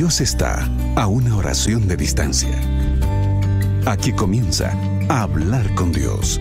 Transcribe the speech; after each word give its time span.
Dios 0.00 0.22
está 0.22 0.66
a 0.96 1.06
una 1.08 1.36
oración 1.36 1.86
de 1.86 1.94
distancia. 1.94 2.58
Aquí 3.84 4.14
comienza 4.14 4.72
a 5.10 5.20
hablar 5.24 5.74
con 5.74 5.92
Dios, 5.92 6.40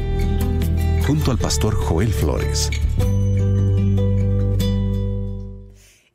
junto 1.06 1.32
al 1.32 1.38
pastor 1.40 1.76
Joel 1.76 2.14
Flores. 2.14 2.70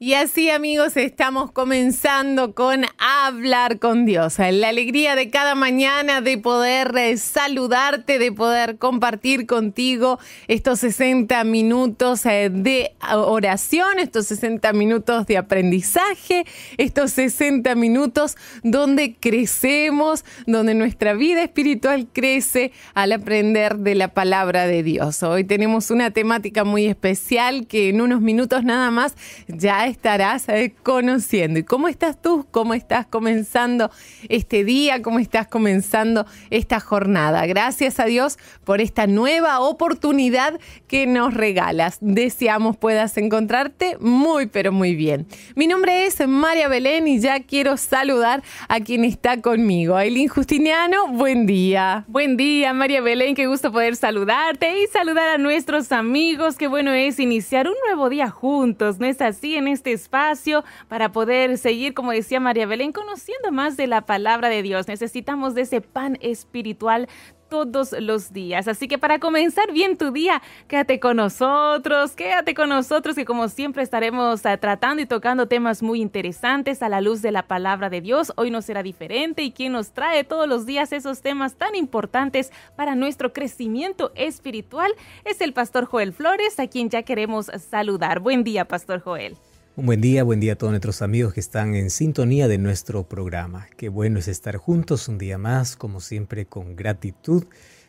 Y 0.04 0.12
así 0.12 0.50
amigos, 0.50 0.98
estamos 0.98 1.50
comenzando 1.50 2.54
con 2.54 2.84
hablar 2.98 3.78
con 3.78 4.04
Dios. 4.04 4.38
La 4.38 4.68
alegría 4.68 5.16
de 5.16 5.30
cada 5.30 5.54
mañana 5.54 6.20
de 6.20 6.36
poder 6.36 6.94
eh, 6.94 7.16
saludarte, 7.16 8.18
de 8.18 8.30
poder 8.30 8.76
compartir 8.76 9.46
contigo 9.46 10.18
estos 10.46 10.80
60 10.80 11.42
minutos 11.44 12.26
eh, 12.26 12.50
de 12.52 12.92
oración, 13.14 13.98
estos 13.98 14.26
60 14.26 14.74
minutos 14.74 15.26
de 15.26 15.38
aprendizaje, 15.38 16.44
estos 16.76 17.12
60 17.12 17.74
minutos 17.74 18.36
donde 18.62 19.16
crecemos, 19.18 20.26
donde 20.46 20.74
nuestra 20.74 21.14
vida 21.14 21.42
espiritual 21.42 22.08
crece 22.12 22.72
al 22.92 23.12
aprender 23.12 23.78
de 23.78 23.94
la 23.94 24.08
palabra 24.08 24.66
de 24.66 24.82
Dios. 24.82 25.22
Hoy 25.22 25.44
tenemos 25.44 25.90
una 25.90 26.10
temática 26.10 26.62
muy 26.62 26.84
especial 26.84 27.66
que 27.66 27.88
en 27.88 28.02
unos 28.02 28.20
minutos 28.20 28.64
nada 28.64 28.90
más 28.90 29.16
ya 29.48 29.93
estarás 29.94 30.48
eh, 30.48 30.74
conociendo. 30.82 31.60
¿Y 31.60 31.62
cómo 31.62 31.86
estás 31.88 32.20
tú? 32.20 32.46
¿Cómo 32.50 32.74
estás 32.74 33.06
comenzando 33.06 33.90
este 34.28 34.64
día? 34.64 35.02
¿Cómo 35.02 35.20
estás 35.20 35.46
comenzando 35.46 36.26
esta 36.50 36.80
jornada? 36.80 37.46
Gracias 37.46 38.00
a 38.00 38.06
Dios 38.06 38.38
por 38.64 38.80
esta 38.80 39.06
nueva 39.06 39.60
oportunidad 39.60 40.58
que 40.88 41.06
nos 41.06 41.32
regalas. 41.32 41.98
Deseamos 42.00 42.76
puedas 42.76 43.16
encontrarte 43.16 43.96
muy, 44.00 44.46
pero 44.46 44.72
muy 44.72 44.96
bien. 44.96 45.26
Mi 45.54 45.68
nombre 45.68 46.06
es 46.06 46.26
María 46.26 46.66
Belén 46.68 47.06
y 47.06 47.20
ya 47.20 47.40
quiero 47.40 47.76
saludar 47.76 48.42
a 48.68 48.80
quien 48.80 49.04
está 49.04 49.40
conmigo. 49.40 49.96
Aileen 49.96 50.28
Justiniano, 50.28 51.06
buen 51.08 51.46
día. 51.46 52.04
Buen 52.08 52.36
día, 52.36 52.72
María 52.72 53.00
Belén. 53.00 53.36
Qué 53.36 53.46
gusto 53.46 53.70
poder 53.70 53.94
saludarte 53.94 54.82
y 54.82 54.88
saludar 54.88 55.28
a 55.28 55.38
nuestros 55.38 55.92
amigos. 55.92 56.56
Qué 56.56 56.66
bueno 56.66 56.92
es 56.92 57.20
iniciar 57.20 57.68
un 57.68 57.76
nuevo 57.86 58.10
día 58.10 58.28
juntos. 58.28 58.98
¿No 58.98 59.06
es 59.06 59.20
así 59.20 59.54
en 59.54 59.68
este 59.68 59.83
este 59.84 59.92
espacio 59.92 60.64
para 60.88 61.12
poder 61.12 61.58
seguir, 61.58 61.92
como 61.92 62.12
decía 62.12 62.40
María 62.40 62.64
Belén, 62.64 62.90
conociendo 62.90 63.52
más 63.52 63.76
de 63.76 63.86
la 63.86 64.00
palabra 64.00 64.48
de 64.48 64.62
Dios. 64.62 64.88
Necesitamos 64.88 65.54
de 65.54 65.60
ese 65.60 65.82
pan 65.82 66.16
espiritual 66.22 67.06
todos 67.50 67.92
los 67.92 68.32
días. 68.32 68.66
Así 68.66 68.88
que 68.88 68.96
para 68.96 69.18
comenzar 69.18 69.70
bien 69.72 69.98
tu 69.98 70.10
día, 70.10 70.40
quédate 70.68 70.98
con 71.00 71.18
nosotros, 71.18 72.12
quédate 72.12 72.54
con 72.54 72.70
nosotros 72.70 73.14
que 73.14 73.26
como 73.26 73.48
siempre 73.48 73.82
estaremos 73.82 74.46
ah, 74.46 74.56
tratando 74.56 75.02
y 75.02 75.06
tocando 75.06 75.48
temas 75.48 75.82
muy 75.82 76.00
interesantes 76.00 76.82
a 76.82 76.88
la 76.88 77.02
luz 77.02 77.20
de 77.20 77.30
la 77.30 77.46
palabra 77.46 77.90
de 77.90 78.00
Dios. 78.00 78.32
Hoy 78.36 78.50
no 78.50 78.62
será 78.62 78.82
diferente 78.82 79.42
y 79.42 79.52
quien 79.52 79.72
nos 79.72 79.92
trae 79.92 80.24
todos 80.24 80.48
los 80.48 80.64
días 80.64 80.92
esos 80.92 81.20
temas 81.20 81.56
tan 81.56 81.74
importantes 81.76 82.50
para 82.74 82.94
nuestro 82.94 83.34
crecimiento 83.34 84.12
espiritual 84.14 84.90
es 85.26 85.42
el 85.42 85.52
pastor 85.52 85.84
Joel 85.84 86.14
Flores, 86.14 86.58
a 86.58 86.68
quien 86.68 86.88
ya 86.88 87.02
queremos 87.02 87.50
saludar. 87.70 88.20
Buen 88.20 88.44
día, 88.44 88.64
pastor 88.64 89.00
Joel. 89.00 89.36
Un 89.76 89.86
buen 89.86 90.00
día, 90.00 90.22
buen 90.22 90.38
día 90.38 90.52
a 90.52 90.56
todos 90.56 90.70
nuestros 90.70 91.02
amigos 91.02 91.34
que 91.34 91.40
están 91.40 91.74
en 91.74 91.90
sintonía 91.90 92.46
de 92.46 92.58
nuestro 92.58 93.08
programa. 93.08 93.66
Qué 93.76 93.88
bueno 93.88 94.20
es 94.20 94.28
estar 94.28 94.56
juntos 94.56 95.08
un 95.08 95.18
día 95.18 95.36
más, 95.36 95.74
como 95.74 95.98
siempre, 95.98 96.46
con 96.46 96.76
gratitud 96.76 97.46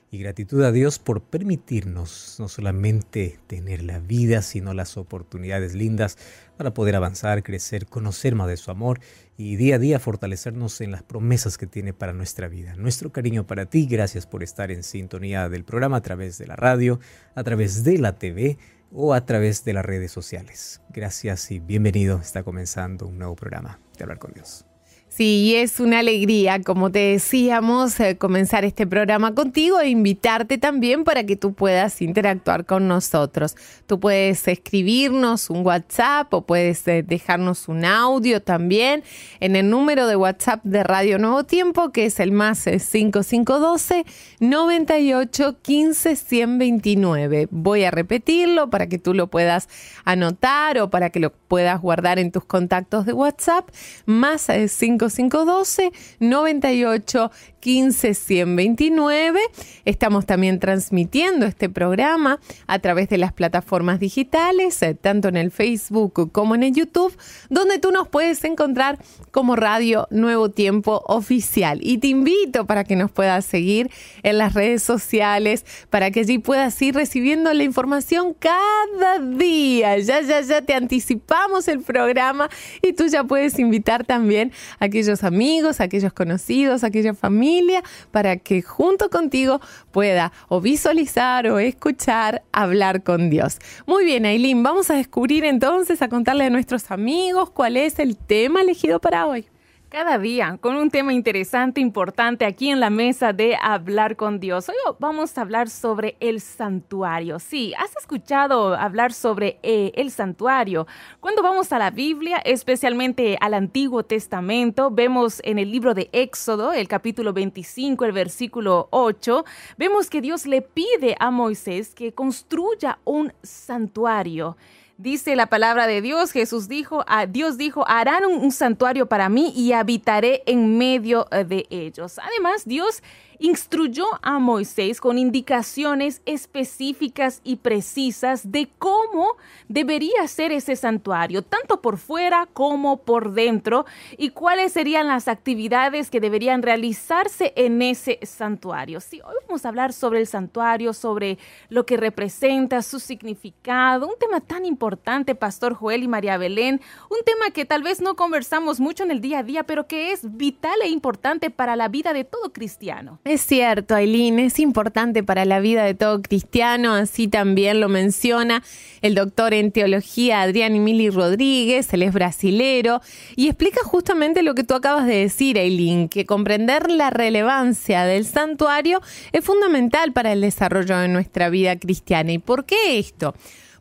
y 0.10 0.18
gratitud 0.18 0.64
a 0.64 0.72
Dios 0.72 0.98
por 0.98 1.22
permitirnos 1.22 2.38
no 2.40 2.48
solamente 2.48 3.38
tener 3.46 3.84
la 3.84 4.00
vida, 4.00 4.42
sino 4.42 4.74
las 4.74 4.98
oportunidades 4.98 5.76
lindas 5.76 6.18
para 6.58 6.74
poder 6.74 6.96
avanzar, 6.96 7.44
crecer, 7.44 7.86
conocer 7.86 8.34
más 8.34 8.48
de 8.48 8.58
su 8.58 8.72
amor 8.72 9.00
y 9.38 9.56
día 9.56 9.76
a 9.76 9.80
día 9.80 10.00
fortalecernos 10.00 10.82
en 10.82 10.90
las 10.90 11.04
promesas 11.04 11.60
que 11.60 11.68
tiene 11.68 11.94
para 11.94 12.14
nuestra 12.14 12.48
vida. 12.48 12.76
Nuestro 12.76 13.12
cariño 13.12 13.46
para 13.46 13.68
ti, 13.68 13.86
gracias 13.86 14.26
por 14.26 14.42
estar 14.42 14.72
en 14.72 14.82
sintonía 14.82 15.50
del 15.50 15.64
programa 15.64 15.98
a 15.98 16.02
través 16.02 16.40
de 16.40 16.48
la 16.48 16.56
radio, 16.56 17.00
a 17.36 17.44
través 17.44 17.84
de 17.84 18.00
la 18.00 18.16
TV 18.18 18.58
o 18.92 19.14
a 19.14 19.26
través 19.26 19.64
de 19.66 19.74
las 19.74 19.86
redes 19.86 20.12
sociales. 20.12 20.82
Gracias 20.90 21.52
y 21.52 21.60
bienvenido. 21.60 22.20
Está 22.20 22.44
comenzando 22.44 23.08
un 23.08 23.18
nuevo 23.18 23.36
programa 23.36 23.80
de 23.98 24.04
Hablar 24.04 24.20
con 24.20 24.34
Dios. 24.34 24.66
Sí, 25.16 25.56
es 25.56 25.80
una 25.80 26.00
alegría, 26.00 26.62
como 26.62 26.92
te 26.92 27.00
decíamos, 27.00 27.98
eh, 28.02 28.18
comenzar 28.18 28.66
este 28.66 28.86
programa 28.86 29.34
contigo 29.34 29.80
e 29.80 29.88
invitarte 29.88 30.58
también 30.58 31.06
para 31.06 31.24
que 31.24 31.38
tú 31.38 31.54
puedas 31.54 32.02
interactuar 32.02 32.66
con 32.66 32.90
nosotros. 32.90 33.56
Tú 33.88 33.98
puedes 33.98 34.46
escribirnos 34.46 35.50
un 35.50 35.66
WhatsApp 35.66 36.34
o 36.34 36.42
puedes 36.42 36.86
eh, 36.90 37.02
dejarnos 37.02 37.70
un 37.70 37.86
audio 37.86 38.42
también 38.42 39.06
en 39.40 39.56
el 39.56 39.70
número 39.70 40.06
de 40.08 40.18
WhatsApp 40.18 40.60
de 40.66 40.84
Radio 40.84 41.18
Nuevo 41.18 41.46
Tiempo, 41.46 41.94
que 41.94 42.08
es 42.08 42.20
el 42.20 42.34
más 42.34 42.60
5512 42.60 44.04
98 44.42 45.62
15 45.62 46.16
129. 46.18 47.48
Voy 47.52 47.86
a 47.86 47.92
repetirlo 47.92 48.70
para 48.70 48.88
que 48.88 49.00
tú 49.00 49.14
lo 49.14 49.28
puedas 49.28 49.70
anotar 50.04 50.78
o 50.80 50.90
para 50.90 51.10
que 51.10 51.22
lo 51.22 51.32
puedas 51.32 51.80
guardar 51.80 52.20
en 52.20 52.34
tus 52.34 52.44
contactos 52.44 53.06
de 53.06 53.14
WhatsApp, 53.14 53.70
más 54.06 54.50
5 54.68 55.05
512 55.10 55.92
98 56.20 57.32
15 57.60 58.14
129. 58.14 59.40
Estamos 59.86 60.26
también 60.26 60.60
transmitiendo 60.60 61.46
este 61.46 61.68
programa 61.68 62.40
a 62.68 62.80
través 62.80 63.10
de 63.10 63.18
las 63.18 63.34
plataformas 63.34 64.00
digitales, 64.00 64.82
eh, 64.84 64.94
tanto 64.94 65.30
en 65.30 65.38
el 65.38 65.52
Facebook 65.52 66.32
como 66.32 66.54
en 66.54 66.64
el 66.64 66.74
YouTube, 66.74 67.18
donde 67.50 67.80
tú 67.80 67.92
nos 67.92 68.08
puedes 68.08 68.44
encontrar 68.44 69.00
como 69.36 69.58
Radio 69.58 70.08
Nuevo 70.12 70.50
Tiempo 70.50 71.04
Oficial. 71.08 71.80
Y 71.82 71.98
te 71.98 72.08
invito 72.08 72.66
para 72.66 72.86
que 72.86 72.96
nos 72.96 73.12
puedas 73.12 73.44
seguir 73.44 73.92
en 74.24 74.38
las 74.38 74.54
redes 74.54 74.82
sociales, 74.82 75.66
para 75.90 76.10
que 76.10 76.22
allí 76.22 76.38
puedas 76.38 76.82
ir 76.82 76.96
recibiendo 76.96 77.52
la 77.52 77.64
información 77.64 78.34
cada 78.34 79.20
día. 79.20 79.98
Ya, 79.98 80.22
ya, 80.22 80.40
ya 80.40 80.62
te 80.62 80.74
anticipamos 80.74 81.68
el 81.68 81.82
programa 81.82 82.50
y 82.82 82.94
tú 82.94 83.08
ya 83.08 83.26
puedes 83.26 83.60
invitar 83.60 84.06
también 84.06 84.54
a 84.80 84.86
aquellos 84.86 85.22
amigos, 85.26 85.82
aquellos 85.82 86.14
conocidos, 86.14 86.86
aquella 86.86 87.14
familia 87.14 87.84
para 88.12 88.38
que 88.38 88.62
junto 88.62 89.10
contigo 89.10 89.60
pueda 89.92 90.32
o 90.48 90.62
visualizar 90.62 91.48
o 91.48 91.60
escuchar 91.60 92.44
hablar 92.54 93.04
con 93.04 93.30
Dios. 93.30 93.58
Muy 93.86 94.06
bien, 94.06 94.26
Aileen, 94.26 94.64
vamos 94.64 94.90
a 94.90 94.94
descubrir 94.94 95.44
entonces, 95.44 96.02
a 96.02 96.08
contarle 96.08 96.46
a 96.46 96.50
nuestros 96.50 96.90
amigos 96.90 97.50
cuál 97.50 97.76
es 97.76 98.00
el 98.00 98.16
tema 98.16 98.62
elegido 98.62 99.02
para 99.02 99.25
hoy 99.26 99.48
cada 99.90 100.18
día 100.18 100.58
con 100.60 100.76
un 100.76 100.90
tema 100.90 101.14
interesante, 101.14 101.80
importante 101.80 102.44
aquí 102.44 102.70
en 102.70 102.80
la 102.80 102.90
mesa 102.90 103.34
de 103.34 103.56
hablar 103.62 104.18
con 104.18 104.40
Dios. 104.40 104.68
Hoy 104.68 104.76
vamos 105.00 105.38
a 105.38 105.42
hablar 105.42 105.70
sobre 105.70 106.18
el 106.20 106.42
santuario. 106.42 107.40
Sí, 107.40 107.74
has 107.78 107.96
escuchado 107.96 108.76
hablar 108.76 109.14
sobre 109.14 109.58
eh, 109.64 109.94
el 109.96 110.12
santuario. 110.12 110.86
Cuando 111.20 111.42
vamos 111.42 111.72
a 111.72 111.80
la 111.80 111.92
Biblia, 111.92 112.38
especialmente 112.44 113.38
al 113.40 113.54
Antiguo 113.54 114.04
Testamento, 114.04 114.92
vemos 114.92 115.40
en 115.46 115.60
el 115.60 115.72
libro 115.72 115.94
de 115.94 116.10
Éxodo, 116.12 116.74
el 116.74 116.88
capítulo 116.88 117.32
25, 117.32 118.06
el 118.06 118.12
versículo 118.12 118.90
8, 118.92 119.46
vemos 119.78 120.10
que 120.10 120.20
Dios 120.20 120.46
le 120.46 120.62
pide 120.62 121.16
a 121.20 121.32
Moisés 121.32 121.96
que 121.96 122.14
construya 122.14 123.00
un 123.06 123.32
santuario. 123.44 124.58
Dice 124.98 125.36
la 125.36 125.48
palabra 125.48 125.88
de 125.88 126.02
Dios, 126.02 126.32
Jesús 126.32 126.70
dijo, 126.70 127.04
a 127.08 127.26
Dios 127.26 127.58
dijo, 127.58 127.86
harán 127.86 128.26
un, 128.26 128.52
santuario 128.54 129.08
para 129.08 129.28
mí 129.28 129.52
y 129.54 129.74
habitaré 129.74 130.42
en 130.46 130.78
medio 130.78 131.28
eh, 131.32 131.44
de 131.44 131.66
ellos. 131.70 132.18
Además, 132.18 132.64
Dios 132.66 133.04
instruyó 133.40 134.06
a 134.22 134.40
Moisés 134.40 135.02
con 135.02 135.18
indicaciones 135.18 136.22
específicas 136.26 137.42
y 137.44 137.58
precisas 137.58 138.52
de 138.52 138.70
cómo 138.78 139.28
debería 139.68 140.28
ser 140.28 140.52
ese 140.52 140.76
santuario, 140.76 141.42
tanto 141.42 141.82
por 141.82 141.98
fuera 141.98 142.48
como 142.54 142.98
por 142.98 143.34
dentro, 143.34 143.86
y 144.18 144.30
cuáles 144.30 144.74
serían 144.74 145.08
las 145.08 145.28
actividades 145.28 146.10
que 146.10 146.20
deberían 146.20 146.62
realizarse 146.62 147.54
en 147.56 147.82
ese 147.82 148.20
santuario. 148.24 149.00
Sí, 149.00 149.22
hoy 149.26 149.36
vamos 149.48 149.66
a 149.66 149.70
hablar 149.70 149.94
sobre 149.94 150.20
el 150.20 150.28
santuario, 150.28 150.94
sobre 150.94 151.38
lo 151.70 151.86
que 151.86 151.98
representa, 151.98 152.82
su 152.82 153.00
significado, 153.00 154.08
un 154.08 154.18
tema 154.20 154.42
tan 154.42 154.66
importante, 154.66 155.36
Pastor 155.36 155.74
Joel 155.74 156.04
y 156.04 156.08
María 156.08 156.38
Belén, 156.38 156.82
un 157.10 157.24
tema 157.26 157.52
que 157.52 157.66
tal 157.66 157.84
vez 157.84 158.02
no 158.02 158.16
conversamos 158.16 158.80
mucho 158.80 159.04
en 159.04 159.12
el 159.12 159.22
día 159.22 159.40
a 159.40 159.44
día, 159.44 159.64
pero 159.64 159.88
que 159.88 160.12
es 160.12 160.38
vital 160.38 160.82
e 160.84 160.90
importante 160.90 161.50
para 161.50 161.76
la 161.76 161.88
vida 161.88 162.14
de 162.14 162.24
todo 162.24 162.52
cristiano. 162.54 163.20
Es 163.28 163.42
cierto, 163.42 163.96
Aileen, 163.96 164.38
es 164.38 164.60
importante 164.60 165.24
para 165.24 165.46
la 165.46 165.60
vida 165.60 165.84
de 165.84 165.96
todo 165.96 166.22
cristiano, 166.22 166.94
así 166.94 167.28
también 167.28 167.80
lo 167.80 167.90
menciona 167.90 168.62
el 169.02 169.16
doctor 169.16 169.56
en 169.56 169.72
teología 169.72 170.44
Adrián 170.44 170.76
Emili 170.76 171.10
Rodríguez, 171.10 171.92
él 171.92 172.04
es 172.04 172.14
brasilero, 172.14 173.02
y 173.36 173.48
explica 173.48 173.84
justamente 173.84 174.44
lo 174.44 174.54
que 174.54 174.64
tú 174.64 174.76
acabas 174.76 175.08
de 175.08 175.16
decir, 175.16 175.58
Aileen, 175.58 176.08
que 176.08 176.28
comprender 176.28 176.92
la 176.92 177.10
relevancia 177.10 178.06
del 178.06 178.28
santuario 178.28 179.02
es 179.32 179.44
fundamental 179.44 180.14
para 180.14 180.32
el 180.32 180.42
desarrollo 180.42 180.96
de 181.00 181.08
nuestra 181.08 181.50
vida 181.50 181.80
cristiana. 181.80 182.32
¿Y 182.32 182.38
por 182.38 182.66
qué 182.66 183.00
esto? 183.00 183.34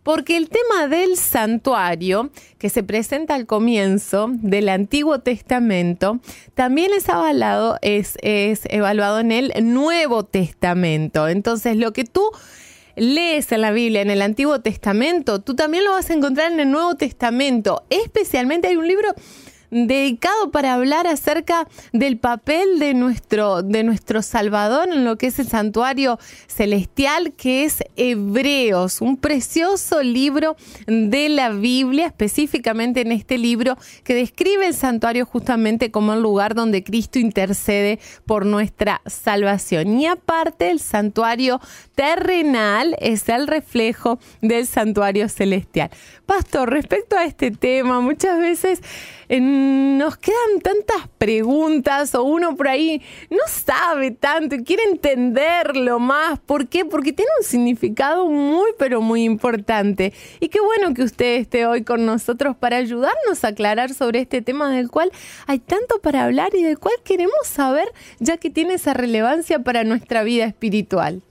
Porque 0.04 0.36
el 0.36 0.50
tema 0.50 0.86
del 0.86 1.16
santuario, 1.16 2.30
que 2.58 2.68
se 2.68 2.84
presenta 2.84 3.34
al 3.34 3.46
comienzo 3.46 4.28
del 4.30 4.68
Antiguo 4.68 5.18
Testamento, 5.18 6.20
también 6.54 6.92
es 6.92 7.08
avalado, 7.08 7.78
es, 7.82 8.16
es 8.22 8.60
evaluado 8.66 9.18
en 9.18 9.32
el 9.32 9.52
Nuevo 9.72 10.24
Testamento. 10.24 11.26
Entonces, 11.26 11.76
lo 11.76 11.92
que 11.92 12.04
tú 12.04 12.30
lees 12.96 13.50
en 13.50 13.62
la 13.62 13.72
Biblia, 13.72 14.02
en 14.02 14.10
el 14.10 14.22
Antiguo 14.22 14.60
Testamento, 14.60 15.40
tú 15.40 15.56
también 15.56 15.84
lo 15.84 15.92
vas 15.92 16.10
a 16.10 16.14
encontrar 16.14 16.52
en 16.52 16.60
el 16.60 16.70
Nuevo 16.70 16.94
Testamento. 16.96 17.84
Especialmente 17.88 18.68
hay 18.68 18.76
un 18.76 18.86
libro 18.86 19.08
dedicado 19.70 20.50
para 20.50 20.74
hablar 20.74 21.06
acerca 21.06 21.66
del 21.92 22.18
papel 22.18 22.78
de 22.78 22.94
nuestro, 22.94 23.62
de 23.62 23.82
nuestro 23.84 24.22
Salvador 24.22 24.88
en 24.92 25.04
lo 25.04 25.16
que 25.16 25.26
es 25.26 25.38
el 25.38 25.48
santuario 25.48 26.18
celestial, 26.46 27.32
que 27.32 27.64
es 27.64 27.82
Hebreos, 27.96 29.00
un 29.00 29.16
precioso 29.16 30.02
libro 30.02 30.56
de 30.86 31.28
la 31.28 31.50
Biblia, 31.50 32.06
específicamente 32.06 33.00
en 33.00 33.12
este 33.12 33.38
libro 33.38 33.76
que 34.02 34.14
describe 34.14 34.66
el 34.66 34.74
santuario 34.74 35.26
justamente 35.26 35.90
como 35.90 36.14
el 36.14 36.22
lugar 36.22 36.54
donde 36.54 36.84
Cristo 36.84 37.18
intercede 37.18 37.98
por 38.26 38.46
nuestra 38.46 39.00
salvación. 39.06 39.98
Y 39.98 40.06
aparte, 40.06 40.70
el 40.70 40.80
santuario 40.80 41.60
terrenal 41.94 42.96
es 42.98 43.28
el 43.28 43.46
reflejo 43.46 44.18
del 44.40 44.66
santuario 44.66 45.28
celestial. 45.28 45.90
Pastor, 46.26 46.70
respecto 46.70 47.16
a 47.16 47.24
este 47.24 47.50
tema, 47.50 48.00
muchas 48.00 48.38
veces 48.38 48.80
nos 49.40 50.16
quedan 50.16 50.60
tantas 50.62 51.08
preguntas 51.18 52.14
o 52.14 52.24
uno 52.24 52.56
por 52.56 52.68
ahí 52.68 53.02
no 53.30 53.38
sabe 53.48 54.10
tanto 54.10 54.54
y 54.54 54.64
quiere 54.64 54.84
entenderlo 54.84 55.98
más. 55.98 56.38
¿Por 56.38 56.68
qué? 56.68 56.84
Porque 56.84 57.12
tiene 57.12 57.30
un 57.38 57.44
significado 57.44 58.26
muy, 58.26 58.70
pero 58.78 59.00
muy 59.00 59.24
importante. 59.24 60.12
Y 60.40 60.48
qué 60.48 60.60
bueno 60.60 60.94
que 60.94 61.02
usted 61.02 61.36
esté 61.36 61.66
hoy 61.66 61.84
con 61.84 62.06
nosotros 62.06 62.56
para 62.56 62.76
ayudarnos 62.76 63.44
a 63.44 63.48
aclarar 63.48 63.92
sobre 63.92 64.20
este 64.20 64.42
tema 64.42 64.70
del 64.70 64.90
cual 64.90 65.10
hay 65.46 65.58
tanto 65.58 66.00
para 66.00 66.24
hablar 66.24 66.54
y 66.54 66.62
del 66.62 66.78
cual 66.78 66.94
queremos 67.04 67.46
saber 67.46 67.88
ya 68.18 68.36
que 68.36 68.50
tiene 68.50 68.74
esa 68.74 68.94
relevancia 68.94 69.60
para 69.60 69.84
nuestra 69.84 70.22
vida 70.22 70.44
espiritual. 70.44 71.22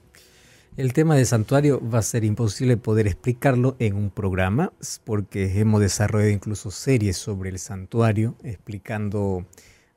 El 0.75 0.94
tema 0.94 1.16
del 1.16 1.28
santuario 1.28 1.80
va 1.88 2.00
a 2.00 2.02
ser 2.02 2.24
imposible 2.24 2.78
poder 2.78 3.06
explicarlo 3.06 3.75
en 3.78 3.94
un 3.94 4.10
programa 4.10 4.74
porque 5.04 5.60
hemos 5.60 5.81
desarrollado 5.81 6.31
incluso 6.31 6.72
series 6.72 7.16
sobre 7.16 7.52
el 7.52 7.60
santuario 7.60 8.36
explicando 8.44 9.46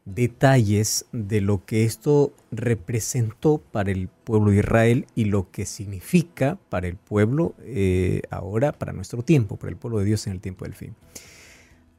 detalles 0.04 1.06
de 1.12 1.40
lo 1.40 1.64
que 1.64 1.84
esto 1.84 2.34
representó 2.50 3.56
para 3.56 3.90
el 3.90 4.08
pueblo 4.08 4.50
de 4.50 4.58
Israel 4.58 5.06
y 5.14 5.24
lo 5.24 5.50
que 5.50 5.64
significa 5.64 6.58
para 6.68 6.88
el 6.88 6.96
pueblo 6.96 7.54
eh, 7.60 8.20
ahora, 8.28 8.72
para 8.72 8.92
nuestro 8.92 9.22
tiempo, 9.22 9.56
para 9.56 9.70
el 9.70 9.78
pueblo 9.78 10.00
de 10.00 10.04
Dios 10.04 10.26
en 10.26 10.34
el 10.34 10.40
tiempo 10.40 10.66
del 10.66 10.74
fin. 10.74 10.94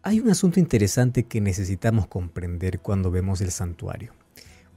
Hay 0.04 0.20
un 0.20 0.30
asunto 0.30 0.60
interesante 0.60 1.24
que 1.24 1.42
necesitamos 1.42 2.06
comprender 2.06 2.80
cuando 2.80 3.10
vemos 3.10 3.42
el 3.42 3.50
santuario. 3.50 4.14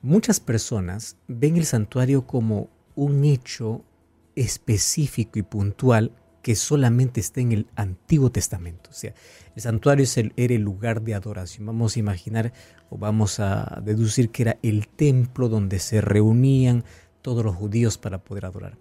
Muchas 0.00 0.40
personas 0.40 1.18
ven 1.28 1.58
el 1.58 1.66
santuario 1.66 2.26
como 2.26 2.70
un 2.94 3.24
hecho 3.24 3.82
específico 4.36 5.38
y 5.38 5.42
puntual 5.42 6.12
que 6.42 6.56
solamente 6.56 7.20
está 7.20 7.40
en 7.40 7.52
el 7.52 7.66
Antiguo 7.76 8.30
Testamento. 8.30 8.90
O 8.90 8.94
sea, 8.94 9.14
el 9.54 9.62
santuario 9.62 10.06
era 10.36 10.54
el 10.54 10.62
lugar 10.62 11.02
de 11.02 11.14
adoración. 11.14 11.66
Vamos 11.66 11.96
a 11.96 11.98
imaginar 11.98 12.52
o 12.88 12.98
vamos 12.98 13.40
a 13.40 13.80
deducir 13.84 14.30
que 14.30 14.42
era 14.42 14.58
el 14.62 14.88
templo 14.88 15.48
donde 15.48 15.78
se 15.78 16.00
reunían 16.00 16.84
todos 17.22 17.44
los 17.44 17.54
judíos 17.54 17.98
para 17.98 18.24
poder 18.24 18.46
adorar. 18.46 18.78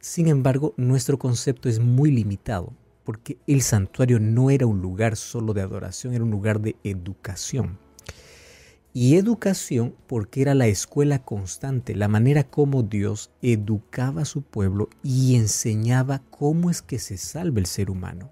Sin 0.00 0.28
embargo, 0.28 0.74
nuestro 0.76 1.18
concepto 1.18 1.68
es 1.68 1.78
muy 1.78 2.10
limitado 2.10 2.74
porque 3.04 3.38
el 3.46 3.62
santuario 3.62 4.20
no 4.20 4.50
era 4.50 4.66
un 4.66 4.80
lugar 4.80 5.16
solo 5.16 5.54
de 5.54 5.62
adoración, 5.62 6.14
era 6.14 6.24
un 6.24 6.30
lugar 6.30 6.60
de 6.60 6.76
educación 6.84 7.78
y 8.94 9.16
educación 9.16 9.94
porque 10.06 10.42
era 10.42 10.54
la 10.54 10.66
escuela 10.66 11.20
constante, 11.20 11.94
la 11.94 12.08
manera 12.08 12.44
como 12.44 12.82
Dios 12.82 13.30
educaba 13.40 14.22
a 14.22 14.26
su 14.26 14.42
pueblo 14.42 14.90
y 15.02 15.36
enseñaba 15.36 16.22
cómo 16.30 16.70
es 16.70 16.82
que 16.82 16.98
se 16.98 17.16
salva 17.16 17.60
el 17.60 17.66
ser 17.66 17.90
humano. 17.90 18.30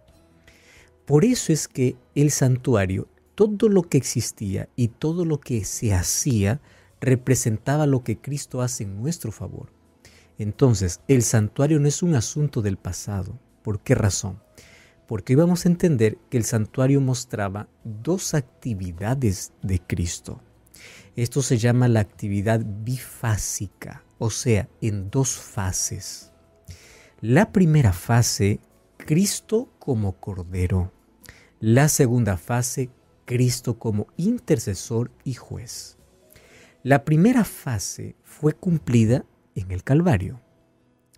Por 1.07 1.25
eso 1.25 1.53
es 1.53 1.67
que 1.67 1.97
el 2.15 2.31
santuario, 2.31 3.09
todo 3.35 3.69
lo 3.69 3.83
que 3.83 3.99
existía 3.99 4.69
y 4.77 4.89
todo 4.89 5.25
lo 5.25 5.41
que 5.41 5.65
se 5.65 5.95
hacía, 5.95 6.61
representaba 7.01 7.87
lo 7.87 8.05
que 8.05 8.19
Cristo 8.19 8.61
hace 8.61 8.85
en 8.85 9.01
nuestro 9.01 9.33
favor. 9.33 9.73
Entonces, 10.39 11.01
el 11.09 11.23
santuario 11.23 11.81
no 11.81 11.89
es 11.89 12.03
un 12.03 12.15
asunto 12.15 12.63
del 12.63 12.77
pasado. 12.77 13.39
¿Por 13.63 13.81
qué 13.81 13.95
razón? 13.95 14.41
Porque 15.07 15.33
íbamos 15.33 15.65
a 15.65 15.69
entender 15.69 16.19
que 16.29 16.37
el 16.37 16.45
santuario 16.45 17.01
mostraba 17.01 17.69
dos 17.83 18.35
actividades 18.35 19.53
de 19.63 19.81
Cristo. 19.81 20.41
Esto 21.17 21.43
se 21.43 21.59
llama 21.59 21.89
la 21.89 22.01
actividad 22.01 22.61
bifásica, 22.65 24.05
o 24.19 24.31
sea, 24.31 24.69
en 24.81 25.11
dos 25.11 25.37
fases. 25.37 26.33
La 27.21 27.53
primera 27.53 27.93
fase, 27.93 28.61
Cristo 28.97 29.69
como 29.79 30.13
Cordero. 30.21 30.93
La 31.59 31.89
segunda 31.89 32.37
fase, 32.37 32.91
Cristo 33.25 33.79
como 33.79 34.07
intercesor 34.17 35.11
y 35.25 35.35
juez. 35.35 35.99
La 36.83 37.05
primera 37.05 37.45
fase 37.45 38.17
fue 38.23 38.55
cumplida 38.55 39.27
en 39.55 39.71
el 39.71 39.85
Calvario. 39.85 40.41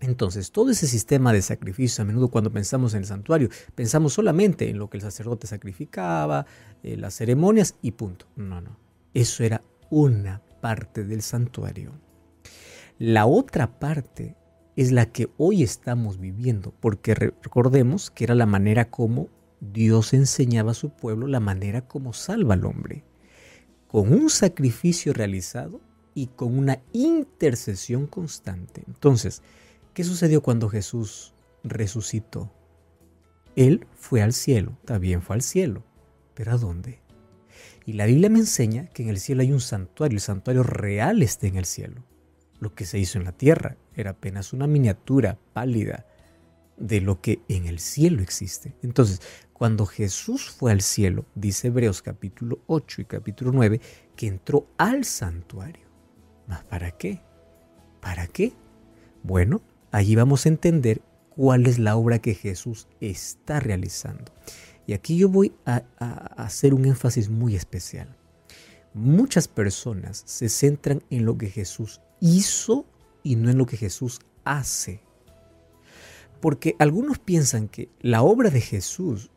Entonces, 0.01 0.51
todo 0.51 0.71
ese 0.71 0.89
sistema 0.89 1.33
de 1.33 1.43
sacrificio, 1.43 2.03
a 2.03 2.05
menudo 2.05 2.29
cuando 2.29 2.51
pensamos 2.51 2.95
en 2.95 3.01
el 3.01 3.07
santuario, 3.07 3.49
pensamos 3.77 4.15
solamente 4.15 4.69
en 4.69 4.79
lo 4.79 4.91
que 4.91 4.97
el 4.97 5.03
sacerdote 5.03 5.47
sacrificaba, 5.47 6.45
eh, 6.83 6.97
las 6.97 7.15
ceremonias 7.15 7.77
y 7.83 7.93
punto. 7.93 8.27
No, 8.35 8.61
no. 8.61 8.77
Eso 9.15 9.45
era 9.45 9.63
una 9.93 10.41
parte 10.63 11.05
del 11.05 11.21
santuario. 11.21 11.93
La 12.99 13.27
otra 13.27 13.79
parte 13.79 14.35
es 14.75 14.91
la 14.91 15.05
que 15.05 15.29
hoy 15.37 15.63
estamos 15.63 16.19
viviendo, 16.19 16.73
porque 16.81 17.15
recordemos 17.15 18.11
que 18.11 18.25
era 18.25 18.35
la 18.35 18.47
manera 18.47 18.89
como 18.89 19.29
Dios 19.61 20.15
enseñaba 20.15 20.71
a 20.71 20.75
su 20.75 20.89
pueblo, 20.89 21.27
la 21.27 21.41
manera 21.41 21.87
como 21.87 22.15
salva 22.15 22.55
al 22.55 22.65
hombre, 22.65 23.05
con 23.87 24.15
un 24.15 24.31
sacrificio 24.31 25.13
realizado 25.13 25.83
y 26.15 26.29
con 26.29 26.57
una 26.57 26.81
intercesión 26.95 28.07
constante. 28.07 28.85
Entonces, 28.87 29.43
¿qué 29.93 30.05
sucedió 30.05 30.43
cuando 30.43 30.71
Jesús 30.71 31.35
resucitó? 31.65 32.51
Él 33.57 33.87
fue 33.95 34.23
al 34.23 34.33
cielo, 34.33 34.79
también 34.87 35.21
fue 35.21 35.37
al 35.37 35.43
cielo, 35.43 35.85
pero 36.33 36.53
¿a 36.53 36.57
dónde? 36.57 37.02
Y 37.85 37.95
la 37.95 38.07
Biblia 38.07 38.31
me 38.31 38.39
enseña 38.39 38.87
que 38.87 39.03
en 39.03 39.09
el 39.09 39.19
cielo 39.19 39.43
hay 39.43 39.53
un 39.53 39.61
santuario, 39.61 40.17
el 40.17 40.21
santuario 40.21 40.63
real 40.63 41.23
está 41.23 41.47
en 41.47 41.57
el 41.57 41.65
cielo. 41.65 42.05
Lo 42.61 42.75
que 42.75 42.85
se 42.85 42.99
hizo 42.99 43.19
en 43.19 43.25
la 43.25 43.33
tierra 43.33 43.77
era 43.95 44.11
apenas 44.11 44.53
una 44.53 44.67
miniatura 44.67 45.39
pálida 45.53 46.07
de 46.77 47.01
lo 47.01 47.21
que 47.21 47.41
en 47.49 47.67
el 47.67 47.79
cielo 47.81 48.23
existe. 48.23 48.75
Entonces, 48.83 49.21
cuando 49.53 49.87
Jesús 49.87 50.51
fue 50.51 50.73
al 50.73 50.81
cielo, 50.81 51.27
dice 51.35 51.69
Hebreos 51.69 52.03
capítulo 52.03 52.61
8 52.67 53.03
y 53.03 53.05
capítulo 53.05 53.53
9, 53.53 53.81
que 54.17 54.27
entró 54.27 54.67
al 54.79 55.05
santuario. 55.05 55.87
¿Mas 56.47 56.65
para 56.65 56.93
qué? 56.93 57.21
¿Para 58.01 58.27
qué? 58.27 58.53
Bueno, 59.23 59.63
allí 59.91 60.17
vamos 60.17 60.47
a 60.47 60.49
entender 60.49 61.03
cuál 61.31 61.67
es 61.67 61.79
la 61.79 61.97
obra 61.97 62.19
que 62.19 62.35
Jesús 62.35 62.89
está 63.01 63.61
realizando. 63.61 64.33
Y 64.87 64.95
aquí 64.95 65.17
yo 65.17 65.29
voy 65.29 65.53
a, 65.65 65.83
hacer 66.37 66.75
un 66.75 66.85
énfasis 66.85 67.29
muy 67.29 67.55
especial. 67.55 68.17
Muchas 68.95 69.49
personas 69.49 70.23
se 70.27 70.49
centran 70.49 71.03
en 71.11 71.25
lo 71.25 71.39
que 71.39 71.49
Jesús 71.49 72.01
hizo 72.21 72.87
y 73.23 73.37
no 73.37 73.51
en 73.51 73.59
lo 73.59 73.67
que 73.67 73.77
Jesús 73.77 74.21
hace. 74.45 75.01
Porque 76.41 76.75
algunos 76.79 77.19
piensan 77.19 77.69
que 77.69 77.89
la 78.01 78.23
obra 78.23 78.51
de 78.51 78.61
Jesús 78.61 79.31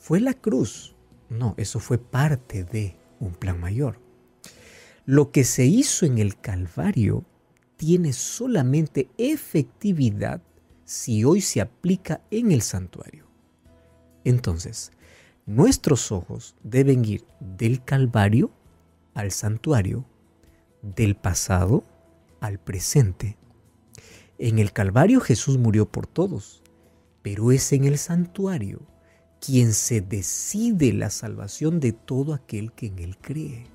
fue 0.00 0.20
la 0.20 0.34
cruz. 0.34 0.96
No, 1.30 1.54
eso 1.56 1.78
fue 1.78 1.98
parte 1.98 2.64
de 2.64 2.96
un 3.20 3.32
plan 3.32 3.60
mayor. 3.60 4.00
Lo 5.06 5.30
que 5.30 5.44
se 5.44 5.64
hizo 5.64 6.04
en 6.04 6.18
el 6.18 6.38
Calvario 6.38 7.24
tiene 7.76 8.12
solamente 8.12 9.08
efectividad 9.16 10.42
si 10.84 11.24
hoy 11.24 11.40
se 11.40 11.60
aplica 11.60 12.22
en 12.30 12.50
el 12.50 12.62
santuario. 12.62 13.27
Entonces, 14.24 14.92
nuestros 15.46 16.12
ojos 16.12 16.54
deben 16.62 17.04
ir 17.04 17.24
del 17.40 17.84
Calvario 17.84 18.50
al 19.14 19.32
santuario, 19.32 20.04
del 20.82 21.16
pasado 21.16 21.84
al 22.40 22.58
presente. 22.58 23.36
En 24.38 24.58
el 24.58 24.72
Calvario 24.72 25.20
Jesús 25.20 25.58
murió 25.58 25.90
por 25.90 26.06
todos, 26.06 26.62
pero 27.22 27.50
es 27.50 27.72
en 27.72 27.84
el 27.84 27.98
santuario 27.98 28.80
quien 29.40 29.72
se 29.72 30.00
decide 30.00 30.92
la 30.92 31.10
salvación 31.10 31.80
de 31.80 31.92
todo 31.92 32.34
aquel 32.34 32.72
que 32.72 32.86
en 32.86 32.98
él 32.98 33.18
cree. 33.18 33.66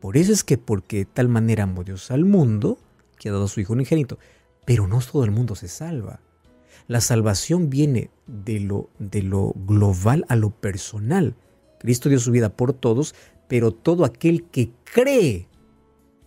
Por 0.00 0.16
eso 0.16 0.32
es 0.32 0.44
que 0.44 0.58
porque 0.58 0.98
de 0.98 1.04
tal 1.04 1.28
manera 1.28 1.64
amó 1.64 1.84
Dios 1.84 2.10
al 2.10 2.24
mundo, 2.24 2.78
que 3.18 3.28
ha 3.28 3.32
dado 3.32 3.44
a 3.44 3.48
su 3.48 3.60
Hijo 3.60 3.74
unigénito, 3.74 4.18
pero 4.64 4.86
no 4.86 5.00
todo 5.00 5.24
el 5.24 5.30
mundo 5.30 5.54
se 5.54 5.68
salva. 5.68 6.20
La 6.90 7.00
salvación 7.00 7.70
viene 7.70 8.10
de 8.26 8.58
lo, 8.58 8.90
de 8.98 9.22
lo 9.22 9.52
global 9.54 10.24
a 10.28 10.34
lo 10.34 10.50
personal. 10.50 11.36
Cristo 11.78 12.08
dio 12.08 12.18
su 12.18 12.32
vida 12.32 12.48
por 12.56 12.72
todos, 12.72 13.14
pero 13.46 13.70
todo 13.70 14.04
aquel 14.04 14.42
que 14.50 14.72
cree 14.92 15.46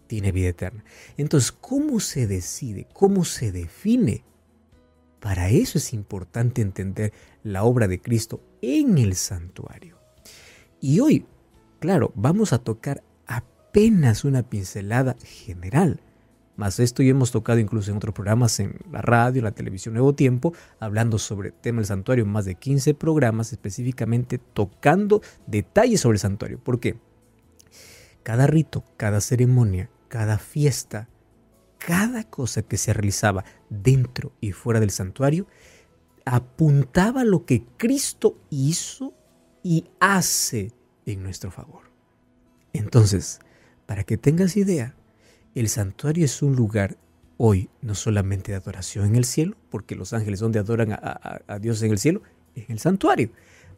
tiene 0.07 0.31
vida 0.31 0.47
eterna. 0.47 0.85
Entonces, 1.17 1.51
¿cómo 1.51 1.99
se 1.99 2.27
decide? 2.27 2.87
¿Cómo 2.93 3.25
se 3.25 3.51
define? 3.51 4.23
Para 5.19 5.49
eso 5.49 5.79
es 5.79 5.91
importante 5.91 6.61
entender 6.61 7.11
la 7.43 7.65
obra 7.65 7.89
de 7.89 7.99
Cristo 7.99 8.41
en 8.61 8.97
el 8.97 9.15
santuario. 9.15 9.97
Y 10.79 11.01
hoy, 11.01 11.25
claro, 11.81 12.13
vamos 12.15 12.53
a 12.53 12.59
tocar 12.59 13.03
apenas 13.27 14.23
una 14.23 14.43
pincelada 14.43 15.17
general. 15.25 15.99
Más 16.55 16.79
esto 16.79 17.01
ya 17.01 17.11
hemos 17.11 17.31
tocado 17.31 17.59
incluso 17.59 17.89
en 17.89 17.97
otros 17.97 18.13
programas 18.13 18.59
en 18.59 18.77
la 18.91 19.01
radio, 19.01 19.41
la 19.41 19.51
televisión 19.51 19.95
Nuevo 19.95 20.13
Tiempo, 20.13 20.53
hablando 20.79 21.17
sobre 21.17 21.49
el 21.49 21.55
tema 21.55 21.79
del 21.79 21.87
santuario, 21.87 22.25
más 22.25 22.45
de 22.45 22.55
15 22.55 22.93
programas 22.93 23.51
específicamente 23.51 24.37
tocando 24.37 25.21
detalles 25.47 26.01
sobre 26.01 26.15
el 26.15 26.19
santuario. 26.19 26.59
¿Por 26.59 26.79
qué? 26.79 26.99
Cada 28.21 28.45
rito, 28.45 28.83
cada 28.97 29.19
ceremonia, 29.19 29.89
cada 30.09 30.37
fiesta, 30.37 31.09
cada 31.79 32.23
cosa 32.23 32.61
que 32.61 32.77
se 32.77 32.93
realizaba 32.93 33.43
dentro 33.69 34.31
y 34.39 34.51
fuera 34.51 34.79
del 34.79 34.91
santuario, 34.91 35.47
apuntaba 36.23 37.23
lo 37.23 37.45
que 37.45 37.65
Cristo 37.77 38.37
hizo 38.49 39.13
y 39.63 39.85
hace 39.99 40.71
en 41.05 41.23
nuestro 41.23 41.51
favor. 41.51 41.91
Entonces, 42.73 43.39
para 43.85 44.03
que 44.03 44.17
tengas 44.17 44.55
idea, 44.55 44.95
el 45.55 45.69
santuario 45.69 46.25
es 46.25 46.41
un 46.41 46.55
lugar 46.55 46.97
hoy 47.37 47.69
no 47.81 47.95
solamente 47.95 48.51
de 48.51 48.57
adoración 48.57 49.05
en 49.05 49.15
el 49.15 49.25
cielo, 49.25 49.55
porque 49.69 49.95
los 49.95 50.13
ángeles 50.13 50.39
donde 50.39 50.59
adoran 50.59 50.93
a, 50.93 51.59
Dios 51.59 51.81
en 51.81 51.91
el 51.91 51.99
cielo, 51.99 52.21
en 52.55 52.65
el 52.69 52.79
santuario, 52.79 53.31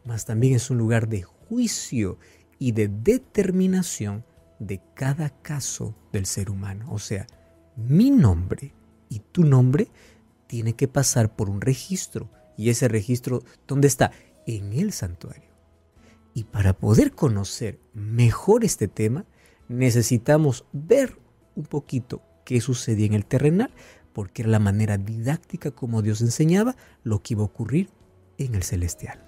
mas 0.04 0.24
también 0.24 0.54
es 0.54 0.70
un 0.70 0.78
lugar 0.78 1.08
de 1.08 1.22
juicio 1.22 2.18
y 2.58 2.72
de 2.72 2.88
determinación 2.88 4.24
de 4.58 4.80
cada 4.94 5.30
caso 5.30 5.94
del 6.12 6.26
ser 6.26 6.50
humano. 6.50 6.86
O 6.90 6.98
sea, 6.98 7.26
mi 7.76 8.10
nombre 8.10 8.72
y 9.08 9.20
tu 9.20 9.44
nombre 9.44 9.88
tiene 10.46 10.74
que 10.74 10.88
pasar 10.88 11.34
por 11.34 11.50
un 11.50 11.60
registro. 11.60 12.30
Y 12.56 12.70
ese 12.70 12.88
registro, 12.88 13.42
¿dónde 13.66 13.88
está? 13.88 14.12
En 14.46 14.72
el 14.72 14.92
santuario. 14.92 15.50
Y 16.32 16.44
para 16.44 16.72
poder 16.72 17.12
conocer 17.12 17.80
mejor 17.92 18.64
este 18.64 18.88
tema, 18.88 19.26
necesitamos 19.68 20.64
ver 20.72 21.18
un 21.56 21.64
poquito 21.64 22.22
qué 22.44 22.60
sucedía 22.60 23.06
en 23.06 23.14
el 23.14 23.26
terrenal, 23.26 23.70
porque 24.12 24.42
era 24.42 24.50
la 24.50 24.60
manera 24.60 24.96
didáctica 24.96 25.72
como 25.72 26.00
Dios 26.00 26.20
enseñaba 26.20 26.76
lo 27.02 27.22
que 27.22 27.34
iba 27.34 27.42
a 27.42 27.46
ocurrir 27.46 27.90
en 28.38 28.54
el 28.54 28.62
celestial. 28.62 29.22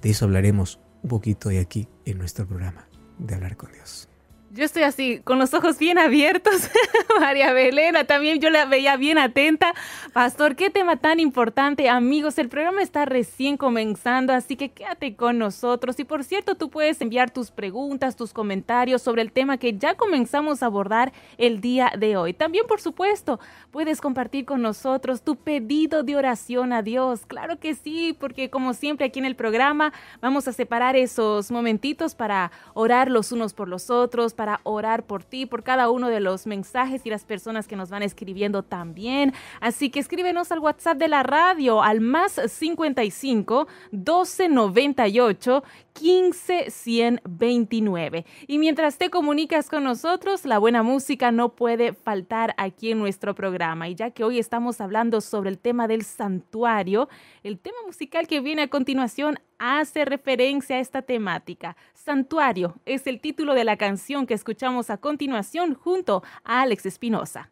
De 0.00 0.10
eso 0.10 0.24
hablaremos 0.24 0.80
un 1.02 1.10
poquito 1.10 1.48
de 1.48 1.58
aquí 1.58 1.88
en 2.04 2.18
nuestro 2.18 2.46
programa 2.46 2.88
de 3.18 3.34
hablar 3.34 3.56
con 3.56 3.72
Dios. 3.72 4.08
Yo 4.54 4.66
estoy 4.66 4.82
así, 4.82 5.18
con 5.24 5.38
los 5.38 5.54
ojos 5.54 5.78
bien 5.78 5.98
abiertos. 5.98 6.68
María 7.20 7.54
Belena 7.54 8.04
también, 8.04 8.38
yo 8.38 8.50
la 8.50 8.66
veía 8.66 8.98
bien 8.98 9.16
atenta. 9.16 9.72
Pastor, 10.12 10.56
qué 10.56 10.68
tema 10.68 10.96
tan 10.96 11.20
importante. 11.20 11.88
Amigos, 11.88 12.36
el 12.36 12.50
programa 12.50 12.82
está 12.82 13.06
recién 13.06 13.56
comenzando, 13.56 14.34
así 14.34 14.56
que 14.56 14.70
quédate 14.70 15.16
con 15.16 15.38
nosotros. 15.38 15.98
Y 16.00 16.04
por 16.04 16.22
cierto, 16.22 16.54
tú 16.54 16.68
puedes 16.68 17.00
enviar 17.00 17.30
tus 17.30 17.50
preguntas, 17.50 18.14
tus 18.14 18.34
comentarios 18.34 19.00
sobre 19.00 19.22
el 19.22 19.32
tema 19.32 19.56
que 19.56 19.78
ya 19.78 19.94
comenzamos 19.94 20.62
a 20.62 20.66
abordar 20.66 21.14
el 21.38 21.62
día 21.62 21.90
de 21.98 22.18
hoy. 22.18 22.34
También, 22.34 22.66
por 22.66 22.82
supuesto, 22.82 23.40
puedes 23.70 24.02
compartir 24.02 24.44
con 24.44 24.60
nosotros 24.60 25.22
tu 25.22 25.36
pedido 25.36 26.02
de 26.02 26.14
oración 26.14 26.74
a 26.74 26.82
Dios. 26.82 27.24
Claro 27.26 27.58
que 27.58 27.74
sí, 27.74 28.14
porque 28.20 28.50
como 28.50 28.74
siempre 28.74 29.06
aquí 29.06 29.18
en 29.18 29.24
el 29.24 29.34
programa 29.34 29.94
vamos 30.20 30.46
a 30.46 30.52
separar 30.52 30.94
esos 30.94 31.50
momentitos 31.50 32.14
para 32.14 32.52
orar 32.74 33.10
los 33.10 33.32
unos 33.32 33.54
por 33.54 33.66
los 33.66 33.88
otros 33.88 34.34
para 34.42 34.60
orar 34.64 35.06
por 35.06 35.22
ti, 35.22 35.46
por 35.46 35.62
cada 35.62 35.88
uno 35.88 36.08
de 36.08 36.18
los 36.18 36.48
mensajes 36.48 37.06
y 37.06 37.10
las 37.10 37.22
personas 37.24 37.68
que 37.68 37.76
nos 37.76 37.90
van 37.90 38.02
escribiendo 38.02 38.64
también. 38.64 39.32
Así 39.60 39.88
que 39.88 40.00
escríbenos 40.00 40.50
al 40.50 40.58
WhatsApp 40.58 40.98
de 40.98 41.06
la 41.06 41.22
radio 41.22 41.80
al 41.80 42.00
más 42.00 42.40
55 42.44 43.68
1298 43.92 45.62
15 45.92 46.70
129. 46.70 48.26
Y 48.48 48.58
mientras 48.58 48.98
te 48.98 49.10
comunicas 49.10 49.68
con 49.68 49.84
nosotros, 49.84 50.44
la 50.44 50.58
buena 50.58 50.82
música 50.82 51.30
no 51.30 51.50
puede 51.50 51.92
faltar 51.92 52.52
aquí 52.56 52.90
en 52.90 52.98
nuestro 52.98 53.36
programa. 53.36 53.88
Y 53.88 53.94
ya 53.94 54.10
que 54.10 54.24
hoy 54.24 54.40
estamos 54.40 54.80
hablando 54.80 55.20
sobre 55.20 55.50
el 55.50 55.58
tema 55.60 55.86
del 55.86 56.02
santuario, 56.02 57.08
el 57.44 57.60
tema 57.60 57.76
musical 57.86 58.26
que 58.26 58.40
viene 58.40 58.62
a 58.62 58.68
continuación 58.68 59.38
hace 59.62 60.04
referencia 60.04 60.76
a 60.76 60.80
esta 60.80 61.02
temática. 61.02 61.76
Santuario 61.94 62.74
es 62.84 63.06
el 63.06 63.20
título 63.20 63.54
de 63.54 63.62
la 63.62 63.76
canción 63.76 64.26
que 64.26 64.34
escuchamos 64.34 64.90
a 64.90 64.96
continuación 64.96 65.74
junto 65.74 66.24
a 66.42 66.62
Alex 66.62 66.84
Espinosa. 66.84 67.51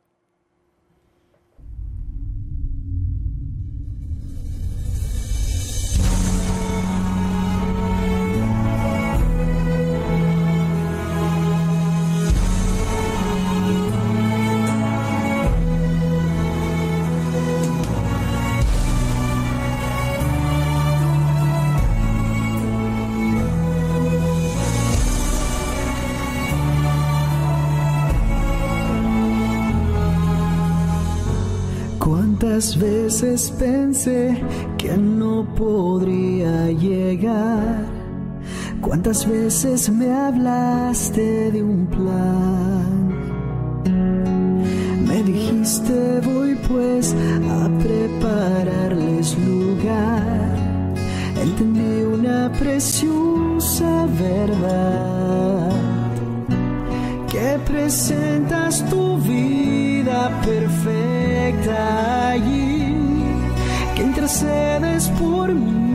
¿Cuántas 32.61 32.79
veces 32.79 33.51
pensé 33.59 34.37
que 34.77 34.95
no 34.95 35.47
podría 35.57 36.67
llegar? 36.71 37.87
¿Cuántas 38.83 39.27
veces 39.27 39.89
me 39.89 40.13
hablaste 40.13 41.53
de 41.53 41.63
un 41.63 41.87
plan? 41.87 43.15
Me 45.09 45.23
dijiste 45.23 46.21
voy 46.21 46.55
pues 46.69 47.15
a 47.49 47.71
prepararles 47.79 49.39
lugar. 49.39 50.93
Entendí 51.41 52.03
una 52.03 52.53
preciosa 52.53 54.07
verdad 54.19 55.71
que 57.27 57.59
presentas 57.65 58.85
tu 58.91 59.17
vida 59.17 59.90
perfecta 60.45 62.31
allí, 62.31 62.95
que 63.95 64.03
intercedes 64.03 65.09
por 65.21 65.55
mí 65.55 65.91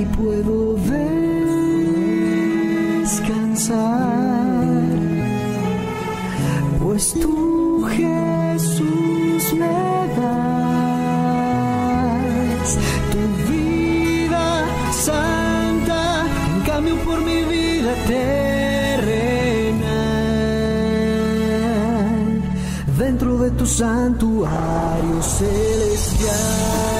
y 0.00 0.04
puedo 0.16 0.76
descansar, 3.04 3.84
pues 6.80 7.14
tú 7.14 7.63
de 23.12 23.50
tu 23.50 23.66
santuario 23.66 25.22
celestial. 25.22 26.93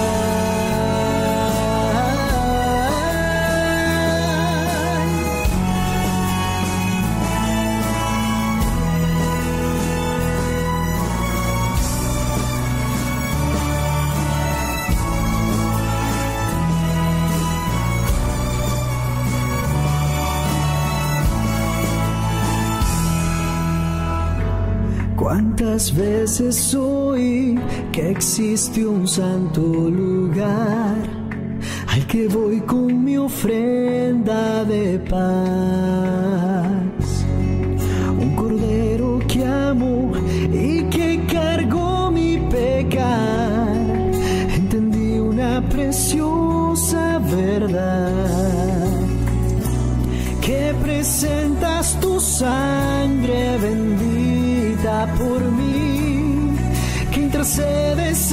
¿Cuántas 25.75 25.97
veces 25.97 26.73
oí 26.77 27.59
que 27.91 28.09
existe 28.13 28.87
un 28.87 29.09
santo 29.09 29.61
lugar 29.61 30.95
al 31.89 32.07
que 32.07 32.29
voy 32.29 32.61
con 32.61 33.03
mi 33.03 33.17
ofrenda 33.17 34.65
de 34.67 35.01
paz? 35.01 36.54
Que 57.45 57.51
intercedes 57.51 58.33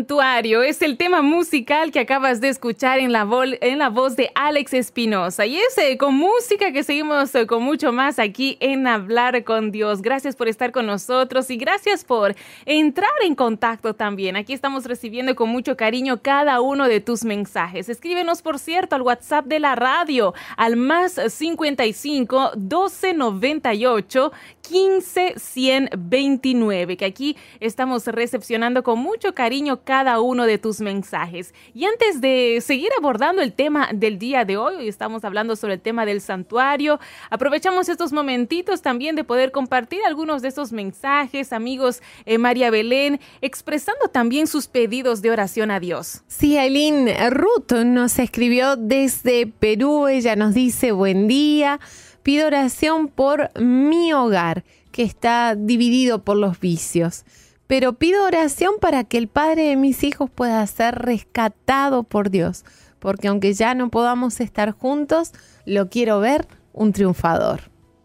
Santuario. 0.00 0.62
Es 0.62 0.80
el 0.80 0.96
tema 0.96 1.20
musical 1.20 1.92
que 1.92 2.00
acabas 2.00 2.40
de 2.40 2.48
escuchar 2.48 3.00
en 3.00 3.12
la, 3.12 3.28
en 3.60 3.78
la 3.78 3.90
voz 3.90 4.16
de 4.16 4.30
Alex 4.50 4.74
Espinosa. 4.74 5.46
Y 5.46 5.58
es 5.58 5.78
eh, 5.78 5.96
con 5.96 6.16
música 6.16 6.72
que 6.72 6.82
seguimos 6.82 7.32
eh, 7.36 7.46
con 7.46 7.62
mucho 7.62 7.92
más 7.92 8.18
aquí 8.18 8.56
en 8.58 8.88
Hablar 8.88 9.44
con 9.44 9.70
Dios. 9.70 10.02
Gracias 10.02 10.34
por 10.34 10.48
estar 10.48 10.72
con 10.72 10.86
nosotros 10.86 11.48
y 11.50 11.56
gracias 11.56 12.02
por 12.02 12.34
entrar 12.66 13.12
en 13.22 13.36
contacto 13.36 13.94
también. 13.94 14.34
Aquí 14.34 14.52
estamos 14.52 14.86
recibiendo 14.86 15.36
con 15.36 15.50
mucho 15.50 15.76
cariño 15.76 16.20
cada 16.20 16.60
uno 16.60 16.88
de 16.88 16.98
tus 16.98 17.22
mensajes. 17.22 17.88
Escríbenos, 17.88 18.42
por 18.42 18.58
cierto, 18.58 18.96
al 18.96 19.02
WhatsApp 19.02 19.46
de 19.46 19.60
la 19.60 19.76
radio 19.76 20.34
al 20.56 20.74
más 20.74 21.20
55 21.28 22.50
12 22.56 23.14
98 23.14 24.32
15 24.62 25.34
129, 25.36 26.96
que 26.96 27.04
aquí 27.04 27.36
estamos 27.60 28.06
recepcionando 28.06 28.82
con 28.82 28.98
mucho 28.98 29.32
cariño 29.32 29.82
cada 29.84 30.20
uno 30.20 30.44
de 30.44 30.58
tus 30.58 30.80
mensajes. 30.80 31.54
Y 31.72 31.84
antes 31.84 32.20
de 32.20 32.60
seguir 32.60 32.90
abordando 32.98 33.42
el 33.42 33.52
tema 33.52 33.90
del 33.92 34.18
día 34.18 34.39
de 34.44 34.56
hoy, 34.56 34.76
hoy 34.76 34.88
estamos 34.88 35.24
hablando 35.24 35.56
sobre 35.56 35.74
el 35.74 35.80
tema 35.80 36.06
del 36.06 36.20
santuario, 36.20 36.98
aprovechamos 37.30 37.88
estos 37.88 38.12
momentitos 38.12 38.82
también 38.82 39.16
de 39.16 39.24
poder 39.24 39.50
compartir 39.50 40.00
algunos 40.06 40.42
de 40.42 40.48
estos 40.48 40.72
mensajes, 40.72 41.52
amigos 41.52 42.02
eh, 42.26 42.38
María 42.38 42.70
Belén, 42.70 43.20
expresando 43.40 44.08
también 44.08 44.46
sus 44.46 44.66
pedidos 44.66 45.22
de 45.22 45.30
oración 45.30 45.70
a 45.70 45.80
Dios. 45.80 46.22
Sí, 46.26 46.56
Aileen 46.56 47.08
Ruth 47.30 47.72
nos 47.84 48.18
escribió 48.18 48.76
desde 48.76 49.46
Perú. 49.46 50.08
Ella 50.08 50.36
nos 50.36 50.54
dice, 50.54 50.92
buen 50.92 51.28
día, 51.28 51.80
pido 52.22 52.46
oración 52.46 53.08
por 53.08 53.50
mi 53.60 54.12
hogar, 54.12 54.64
que 54.92 55.02
está 55.02 55.54
dividido 55.54 56.22
por 56.22 56.36
los 56.36 56.60
vicios. 56.60 57.24
Pero 57.66 57.92
pido 57.92 58.24
oración 58.24 58.74
para 58.80 59.04
que 59.04 59.16
el 59.16 59.28
padre 59.28 59.62
de 59.68 59.76
mis 59.76 60.02
hijos 60.02 60.28
pueda 60.28 60.66
ser 60.66 60.96
rescatado 60.96 62.02
por 62.02 62.30
Dios, 62.30 62.64
porque 63.00 63.28
aunque 63.28 63.52
ya 63.52 63.74
no 63.74 63.90
podamos 63.90 64.40
estar 64.40 64.70
juntos, 64.70 65.32
lo 65.66 65.88
quiero 65.88 66.20
ver 66.20 66.46
un 66.72 66.92
triunfador. 66.92 67.62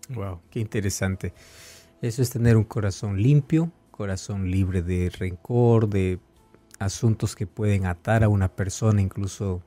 Wow, 0.10 0.40
qué 0.50 0.60
interesante. 0.60 1.34
Eso 2.02 2.22
es 2.22 2.30
tener 2.30 2.58
un 2.58 2.64
corazón 2.64 3.22
limpio, 3.22 3.72
corazón 3.92 4.50
libre 4.50 4.82
de 4.82 5.10
rencor, 5.10 5.90
de 5.90 6.20
asuntos 6.80 7.36
que 7.36 7.48
pueden 7.48 7.86
atar 7.86 8.24
a 8.24 8.30
una 8.30 8.50
persona, 8.50 9.02
incluso 9.02 9.62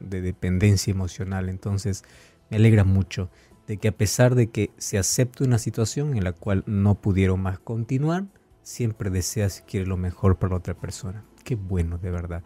de 0.00 0.20
dependencia 0.20 0.90
emocional. 0.90 1.48
Entonces, 1.48 2.04
me 2.50 2.56
alegra 2.56 2.84
mucho 2.84 3.30
de 3.66 3.76
que 3.76 3.88
a 3.88 3.92
pesar 3.92 4.34
de 4.34 4.48
que 4.48 4.70
se 4.78 4.98
acepte 4.98 5.44
una 5.44 5.58
situación 5.58 6.16
en 6.16 6.24
la 6.24 6.32
cual 6.32 6.64
no 6.66 6.94
pudieron 6.94 7.40
más 7.40 7.58
continuar, 7.58 8.24
siempre 8.62 9.10
deseas 9.10 9.60
y 9.60 9.62
quieres 9.62 9.88
lo 9.88 9.96
mejor 9.96 10.38
para 10.38 10.52
la 10.52 10.58
otra 10.58 10.74
persona. 10.74 11.24
Qué 11.44 11.56
bueno, 11.56 11.98
de 11.98 12.10
verdad. 12.10 12.42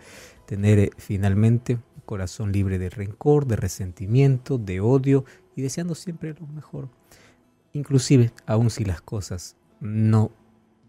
Tener 0.46 0.79
eh, 0.79 0.90
finalmente 0.96 1.79
corazón 2.07 2.53
libre 2.53 2.79
de 2.79 2.88
rencor, 2.88 3.47
de 3.47 3.57
resentimiento, 3.57 4.57
de 4.57 4.81
odio 4.81 5.25
y 5.55 5.62
deseando 5.62 5.95
siempre 5.95 6.35
lo 6.35 6.47
mejor. 6.47 6.88
Inclusive, 7.73 8.33
aun 8.47 8.71
si 8.71 8.85
las 8.85 9.03
cosas 9.03 9.57
no 9.81 10.31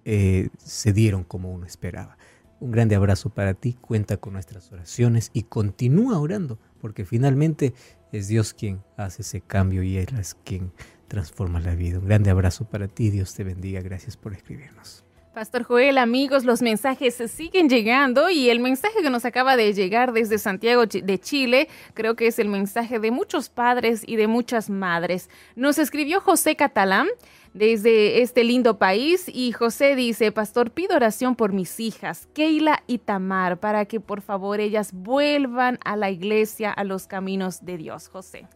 eh, 0.05 0.49
se 0.57 0.93
dieron 0.93 1.25
como 1.25 1.51
uno 1.51 1.65
esperaba. 1.65 2.17
Un 2.59 2.71
grande 2.71 2.95
abrazo 2.95 3.29
para 3.29 3.53
ti, 3.53 3.73
cuenta 3.73 4.17
con 4.17 4.33
nuestras 4.33 4.71
oraciones 4.71 5.29
y 5.33 5.43
continúa 5.43 6.17
orando, 6.19 6.57
porque 6.79 7.03
finalmente 7.05 7.73
es 8.11 8.27
Dios 8.27 8.53
quien 8.53 8.81
hace 8.95 9.21
ese 9.21 9.41
cambio 9.41 9.83
y 9.83 9.97
Él 9.97 10.07
es 10.17 10.35
quien 10.45 10.71
transforma 11.07 11.59
la 11.59 11.75
vida. 11.75 11.99
Un 11.99 12.05
grande 12.05 12.29
abrazo 12.29 12.65
para 12.69 12.87
ti, 12.87 13.09
Dios 13.09 13.33
te 13.33 13.43
bendiga, 13.43 13.81
gracias 13.81 14.17
por 14.17 14.33
escribirnos. 14.33 15.06
Pastor 15.37 15.61
Joel, 15.61 15.99
amigos, 15.99 16.45
los 16.45 16.63
mensajes 16.63 17.21
siguen 17.29 17.69
llegando 17.69 18.31
y 18.31 18.49
el 18.49 18.59
mensaje 18.59 19.03
que 19.03 19.11
nos 19.11 19.23
acaba 19.23 19.55
de 19.55 19.71
llegar 19.71 20.11
desde 20.11 20.39
Santiago 20.39 20.87
de 20.87 21.19
Chile, 21.19 21.67
creo 21.93 22.15
que 22.15 22.25
es 22.25 22.39
el 22.39 22.49
mensaje 22.49 22.97
de 22.97 23.11
muchos 23.11 23.47
padres 23.47 24.01
y 24.03 24.15
de 24.15 24.25
muchas 24.25 24.71
madres. 24.71 25.29
Nos 25.55 25.77
escribió 25.77 26.21
José 26.21 26.55
Catalán 26.55 27.05
desde 27.53 28.23
este 28.23 28.43
lindo 28.43 28.79
país 28.79 29.25
y 29.31 29.51
José 29.51 29.95
dice, 29.95 30.31
Pastor, 30.31 30.71
pido 30.71 30.95
oración 30.95 31.35
por 31.35 31.53
mis 31.53 31.79
hijas, 31.79 32.27
Keila 32.33 32.81
y 32.87 32.97
Tamar, 32.97 33.59
para 33.59 33.85
que 33.85 33.99
por 33.99 34.21
favor 34.21 34.59
ellas 34.59 34.89
vuelvan 34.91 35.77
a 35.85 35.95
la 35.97 36.09
iglesia, 36.09 36.71
a 36.71 36.83
los 36.83 37.05
caminos 37.05 37.63
de 37.63 37.77
Dios. 37.77 38.07
José. 38.07 38.47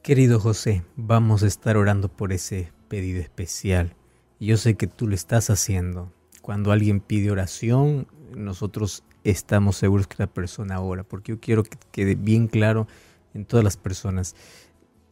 Querido 0.00 0.40
José, 0.40 0.84
vamos 0.96 1.42
a 1.42 1.46
estar 1.46 1.76
orando 1.76 2.08
por 2.08 2.32
ese 2.32 2.72
pedido 2.88 3.20
especial. 3.20 3.94
Yo 4.40 4.56
sé 4.56 4.76
que 4.76 4.86
tú 4.86 5.08
lo 5.08 5.16
estás 5.16 5.50
haciendo. 5.50 6.12
Cuando 6.42 6.70
alguien 6.70 7.00
pide 7.00 7.32
oración, 7.32 8.06
nosotros 8.36 9.02
estamos 9.24 9.76
seguros 9.76 10.06
que 10.06 10.14
la 10.18 10.28
persona 10.28 10.80
ora, 10.80 11.02
porque 11.02 11.32
yo 11.32 11.40
quiero 11.40 11.64
que 11.64 11.76
quede 11.90 12.14
bien 12.14 12.46
claro 12.46 12.86
en 13.34 13.44
todas 13.44 13.64
las 13.64 13.76
personas. 13.76 14.36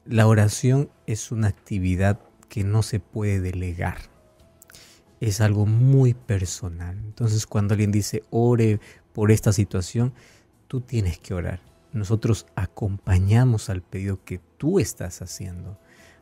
la 0.05 0.29
oración 0.29 0.89
es 1.07 1.33
una 1.33 1.49
actividad 1.49 2.21
que 2.49 2.63
no 2.63 2.85
se 2.85 3.01
puede 3.01 3.41
delegar. 3.41 3.99
Es 5.21 5.41
algo 5.41 5.67
muy 5.67 6.15
personal. 6.15 6.97
Entonces 6.99 7.49
cuando 7.49 7.75
alguien 7.75 7.91
dice 7.91 8.23
ore 8.31 8.79
por 9.13 9.33
esta 9.33 9.53
situación, 9.53 10.15
tú 10.69 10.81
tienes 10.83 11.19
que 11.19 11.35
orar. 11.35 11.61
Nosotros 11.93 12.47
acompañamos 12.55 13.69
al 13.71 13.83
pedido 13.83 14.23
que 14.25 14.39
tú 14.59 14.79
estás 14.79 15.21
haciendo, 15.21 15.81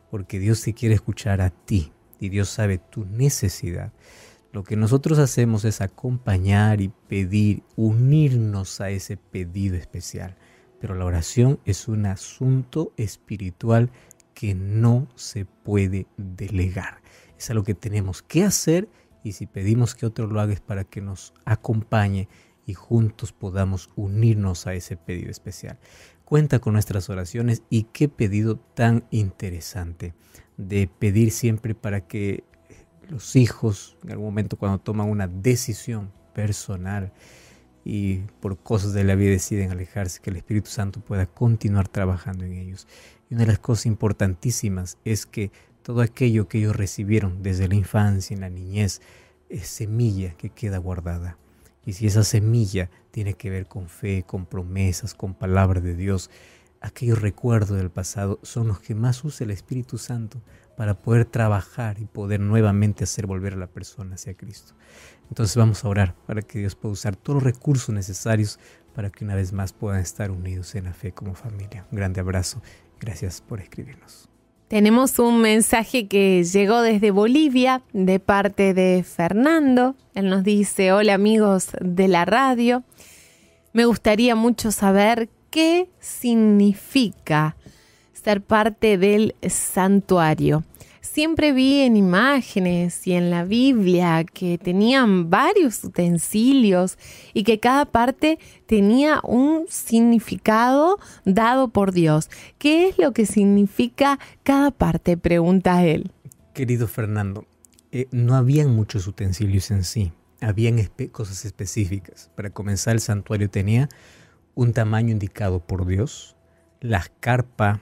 porque 0.09 0.39
Dios 0.39 0.61
te 0.63 0.73
quiere 0.73 0.95
escuchar 0.95 1.41
a 1.41 1.51
ti 1.51 1.91
y 2.19 2.29
Dios 2.29 2.49
sabe 2.49 2.77
tu 2.77 3.05
necesidad. 3.05 3.91
Lo 4.51 4.63
que 4.63 4.77
nosotros 4.77 5.19
hacemos 5.19 5.65
es 5.65 5.81
acompañar 5.81 6.79
y 6.79 6.87
pedir, 6.87 7.63
unirnos 7.75 8.79
a 8.79 8.89
ese 8.89 9.17
pedido 9.17 9.75
especial. 9.75 10.37
Pero 10.79 10.95
la 10.95 11.05
oración 11.05 11.59
es 11.65 11.87
un 11.87 12.05
asunto 12.05 12.93
espiritual 12.95 13.89
que 14.33 14.55
no 14.55 15.07
se 15.15 15.45
puede 15.45 16.07
delegar. 16.17 17.01
Es 17.37 17.49
algo 17.49 17.63
que 17.63 17.73
tenemos 17.73 18.21
que 18.21 18.43
hacer 18.43 18.87
y 19.23 19.33
si 19.33 19.45
pedimos 19.45 19.95
que 19.95 20.05
otro 20.05 20.27
lo 20.27 20.39
haga 20.39 20.53
es 20.53 20.61
para 20.61 20.83
que 20.83 21.01
nos 21.01 21.33
acompañe 21.45 22.29
y 22.65 22.73
juntos 22.73 23.33
podamos 23.33 23.89
unirnos 23.95 24.67
a 24.67 24.73
ese 24.73 24.97
pedido 24.97 25.31
especial. 25.31 25.79
Cuenta 26.25 26.59
con 26.59 26.73
nuestras 26.73 27.09
oraciones 27.09 27.63
y 27.69 27.83
qué 27.83 28.09
pedido 28.09 28.57
tan 28.57 29.05
interesante 29.11 30.13
de 30.57 30.87
pedir 30.87 31.31
siempre 31.31 31.75
para 31.75 32.01
que 32.01 32.43
los 33.09 33.35
hijos, 33.35 33.97
en 34.03 34.11
algún 34.11 34.25
momento 34.25 34.57
cuando 34.57 34.79
toman 34.79 35.09
una 35.09 35.27
decisión 35.27 36.11
personal 36.33 37.13
y 37.83 38.17
por 38.39 38.57
cosas 38.57 38.93
de 38.93 39.03
la 39.03 39.13
vida 39.13 39.29
deciden 39.31 39.71
alejarse, 39.71 40.19
que 40.19 40.31
el 40.31 40.37
Espíritu 40.37 40.71
Santo 40.71 40.99
pueda 40.99 41.27
continuar 41.27 41.87
trabajando 41.87 42.43
en 42.43 42.53
ellos. 42.53 42.87
Y 43.29 43.35
una 43.35 43.43
de 43.43 43.51
las 43.51 43.59
cosas 43.59 43.85
importantísimas 43.85 44.97
es 45.05 45.27
que 45.27 45.51
todo 45.83 46.01
aquello 46.01 46.47
que 46.47 46.57
ellos 46.57 46.75
recibieron 46.75 47.43
desde 47.43 47.67
la 47.67 47.75
infancia, 47.75 48.33
en 48.33 48.41
la 48.41 48.49
niñez, 48.49 49.01
es 49.49 49.67
semilla 49.67 50.33
que 50.33 50.49
queda 50.49 50.79
guardada. 50.79 51.37
Y 51.85 51.93
si 51.93 52.07
esa 52.07 52.23
semilla 52.23 52.89
tiene 53.15 53.35
que 53.35 53.49
ver 53.49 53.65
con 53.65 53.87
fe, 53.87 54.25
con 54.27 54.45
promesas, 54.45 55.13
con 55.13 55.35
palabra 55.35 55.79
de 55.79 55.95
Dios, 55.95 56.29
aquellos 56.81 57.21
recuerdos 57.21 57.77
del 57.77 57.89
pasado 57.89 58.41
son 58.43 58.67
los 58.67 58.81
que 58.81 58.93
más 58.93 59.23
usa 59.23 59.45
el 59.45 59.51
Espíritu 59.51 59.97
Santo 59.97 60.41
para 60.75 60.95
poder 60.95 61.23
trabajar 61.23 61.97
y 62.01 62.07
poder 62.07 62.41
nuevamente 62.41 63.05
hacer 63.05 63.25
volver 63.25 63.53
a 63.53 63.55
la 63.55 63.67
persona 63.67 64.15
hacia 64.15 64.33
Cristo. 64.33 64.73
Entonces 65.29 65.55
vamos 65.55 65.85
a 65.85 65.87
orar 65.87 66.13
para 66.27 66.41
que 66.41 66.59
Dios 66.59 66.75
pueda 66.75 66.91
usar 66.91 67.15
todos 67.15 67.35
los 67.35 67.43
recursos 67.43 67.95
necesarios 67.95 68.59
para 68.93 69.09
que 69.09 69.23
una 69.23 69.35
vez 69.35 69.53
más 69.53 69.71
puedan 69.71 70.01
estar 70.01 70.29
unidos 70.29 70.75
en 70.75 70.83
la 70.83 70.93
fe 70.93 71.13
como 71.13 71.35
familia. 71.35 71.87
Un 71.91 71.95
grande 71.95 72.19
abrazo. 72.19 72.61
Gracias 72.99 73.39
por 73.39 73.61
escribirnos. 73.61 74.27
Tenemos 74.67 75.19
un 75.19 75.41
mensaje 75.41 76.07
que 76.07 76.43
llegó 76.43 76.81
desde 76.81 77.11
Bolivia 77.11 77.83
de 77.93 78.19
parte 78.19 78.73
de 78.73 79.05
Fernando. 79.07 79.95
Él 80.15 80.29
nos 80.29 80.43
dice, 80.43 80.91
hola 80.91 81.13
amigos 81.13 81.69
de 81.79 82.07
la 82.07 82.25
radio. 82.25 82.83
Me 83.75 83.83
gustaría 83.83 84.37
mucho 84.37 84.71
saber 84.71 85.27
qué 85.49 85.89
significa 85.99 87.57
ser 88.13 88.41
parte 88.41 88.97
del 88.97 89.35
santuario. 89.49 90.63
Siempre 91.01 91.51
vi 91.51 91.81
en 91.81 91.97
imágenes 91.97 93.05
y 93.05 93.11
en 93.11 93.29
la 93.29 93.43
Biblia 93.43 94.23
que 94.23 94.57
tenían 94.57 95.29
varios 95.29 95.83
utensilios 95.83 96.97
y 97.33 97.43
que 97.43 97.59
cada 97.59 97.83
parte 97.83 98.39
tenía 98.65 99.19
un 99.25 99.65
significado 99.67 100.97
dado 101.25 101.67
por 101.67 101.91
Dios. 101.91 102.29
¿Qué 102.57 102.87
es 102.87 102.97
lo 102.97 103.11
que 103.11 103.25
significa 103.25 104.19
cada 104.43 104.71
parte? 104.71 105.17
Pregunta 105.17 105.83
él. 105.83 106.11
Querido 106.53 106.87
Fernando, 106.87 107.45
eh, 107.91 108.07
no 108.11 108.35
habían 108.35 108.73
muchos 108.73 109.05
utensilios 109.05 109.69
en 109.69 109.83
sí, 109.83 110.13
habían 110.41 110.83
cosas 111.11 111.45
específicas. 111.45 112.31
Para 112.35 112.49
comenzar, 112.49 112.93
el 112.93 113.01
santuario 113.01 113.49
tenía 113.49 113.89
un 114.53 114.73
tamaño 114.73 115.11
indicado 115.11 115.59
por 115.59 115.85
Dios, 115.85 116.35
la 116.81 117.05
carpa 117.19 117.81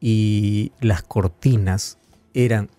y 0.00 0.72
las 0.80 1.02
cortinas 1.02 1.98
eran 2.34 2.70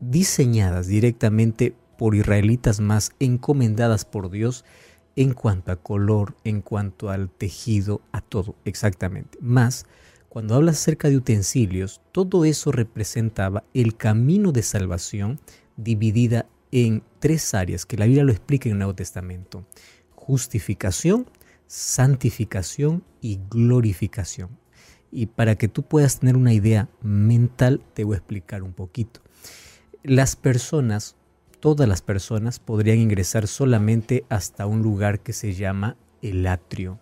diseñadas 0.00 0.86
directamente 0.86 1.74
por 1.96 2.14
israelitas 2.14 2.80
más 2.80 3.12
encomendadas 3.20 4.04
por 4.04 4.30
Dios 4.30 4.64
en 5.16 5.32
cuanto 5.32 5.72
a 5.72 5.76
color, 5.76 6.36
en 6.44 6.60
cuanto 6.60 7.10
al 7.10 7.30
tejido, 7.30 8.02
a 8.12 8.20
todo, 8.20 8.54
exactamente. 8.64 9.38
Más, 9.40 9.86
cuando 10.28 10.54
hablas 10.54 10.76
acerca 10.76 11.08
de 11.08 11.16
utensilios, 11.16 12.02
todo 12.12 12.44
eso 12.44 12.70
representaba 12.70 13.64
el 13.72 13.96
camino 13.96 14.52
de 14.52 14.62
salvación 14.62 15.40
dividida 15.78 16.46
en 16.72 17.02
tres 17.18 17.54
áreas 17.54 17.86
que 17.86 17.96
la 17.96 18.06
Biblia 18.06 18.24
lo 18.24 18.32
explica 18.32 18.68
en 18.68 18.72
el 18.74 18.78
Nuevo 18.78 18.94
Testamento. 18.94 19.64
Justificación, 20.14 21.26
santificación 21.66 23.04
y 23.20 23.40
glorificación. 23.50 24.50
Y 25.10 25.26
para 25.26 25.54
que 25.54 25.68
tú 25.68 25.82
puedas 25.82 26.20
tener 26.20 26.36
una 26.36 26.52
idea 26.52 26.88
mental, 27.02 27.80
te 27.94 28.04
voy 28.04 28.14
a 28.14 28.18
explicar 28.18 28.62
un 28.62 28.72
poquito. 28.72 29.20
Las 30.02 30.36
personas, 30.36 31.16
todas 31.60 31.88
las 31.88 32.02
personas, 32.02 32.58
podrían 32.58 32.98
ingresar 32.98 33.46
solamente 33.46 34.24
hasta 34.28 34.66
un 34.66 34.82
lugar 34.82 35.20
que 35.20 35.32
se 35.32 35.54
llama 35.54 35.96
el 36.22 36.46
atrio. 36.46 36.98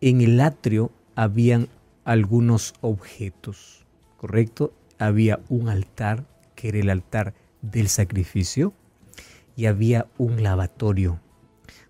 En 0.00 0.20
el 0.20 0.40
atrio 0.40 0.92
habían 1.14 1.68
algunos 2.04 2.74
objetos, 2.80 3.86
¿correcto? 4.16 4.72
Había 4.98 5.40
un 5.48 5.68
altar, 5.68 6.26
que 6.54 6.68
era 6.68 6.78
el 6.78 6.90
altar 6.90 7.34
del 7.62 7.88
sacrificio, 7.88 8.72
y 9.56 9.66
había 9.66 10.06
un 10.18 10.42
lavatorio, 10.42 11.20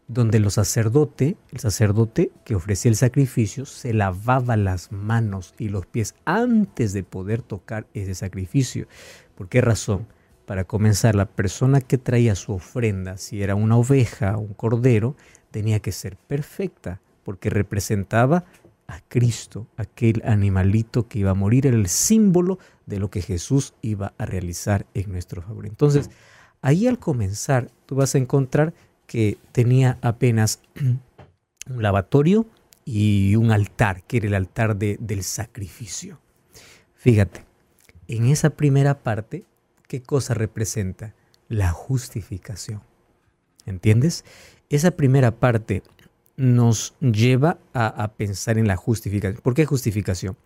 donde 0.08 0.38
los 0.38 0.54
sacerdote, 0.54 1.36
el 1.52 1.58
sacerdote 1.58 2.30
que 2.44 2.54
ofrecía 2.54 2.90
el 2.90 2.96
sacrificio, 2.96 3.66
se 3.66 3.92
lavaba 3.92 4.56
las 4.56 4.92
manos 4.92 5.54
y 5.58 5.68
los 5.68 5.84
pies 5.86 6.14
antes 6.24 6.92
de 6.92 7.02
poder 7.02 7.42
tocar 7.42 7.86
ese 7.92 8.14
sacrificio. 8.14 8.86
¿Por 9.34 9.48
qué 9.48 9.60
razón? 9.60 10.06
Para 10.46 10.62
comenzar, 10.62 11.16
la 11.16 11.26
persona 11.26 11.80
que 11.80 11.98
traía 11.98 12.36
su 12.36 12.52
ofrenda, 12.52 13.16
si 13.16 13.42
era 13.42 13.56
una 13.56 13.76
oveja 13.76 14.36
o 14.36 14.40
un 14.40 14.54
cordero, 14.54 15.16
tenía 15.50 15.80
que 15.80 15.90
ser 15.90 16.16
perfecta, 16.16 17.00
porque 17.24 17.50
representaba 17.50 18.44
a 18.88 19.00
Cristo, 19.08 19.66
aquel 19.76 20.22
animalito 20.24 21.08
que 21.08 21.20
iba 21.20 21.30
a 21.30 21.34
morir, 21.34 21.66
era 21.66 21.76
el 21.76 21.88
símbolo 21.88 22.58
de 22.86 22.98
lo 22.98 23.10
que 23.10 23.22
Jesús 23.22 23.74
iba 23.82 24.14
a 24.18 24.26
realizar 24.26 24.86
en 24.94 25.10
nuestro 25.10 25.42
favor. 25.42 25.66
Entonces, 25.66 26.10
ahí 26.62 26.86
al 26.86 26.98
comenzar, 26.98 27.70
tú 27.86 27.96
vas 27.96 28.14
a 28.14 28.18
encontrar 28.18 28.74
que 29.06 29.38
tenía 29.52 29.98
apenas 30.02 30.60
un 31.68 31.82
lavatorio 31.82 32.46
y 32.84 33.34
un 33.36 33.50
altar, 33.50 34.04
que 34.04 34.18
era 34.18 34.28
el 34.28 34.34
altar 34.34 34.76
del 34.76 35.22
sacrificio. 35.24 36.20
Fíjate, 36.94 37.44
en 38.08 38.26
esa 38.26 38.50
primera 38.50 39.02
parte, 39.02 39.44
¿qué 39.88 40.02
cosa 40.02 40.34
representa? 40.34 41.14
La 41.48 41.70
justificación. 41.70 42.82
¿Entiendes? 43.64 44.24
Esa 44.70 44.92
primera 44.92 45.32
parte 45.32 45.82
nos 46.36 46.94
lleva 47.00 47.58
a, 47.72 48.12
pensar 48.12 48.58
en 48.58 48.66
la 48.66 48.76
justificación. 48.76 49.40
¿Por 49.42 49.54
qué 49.54 49.64
justificación? 49.64 50.36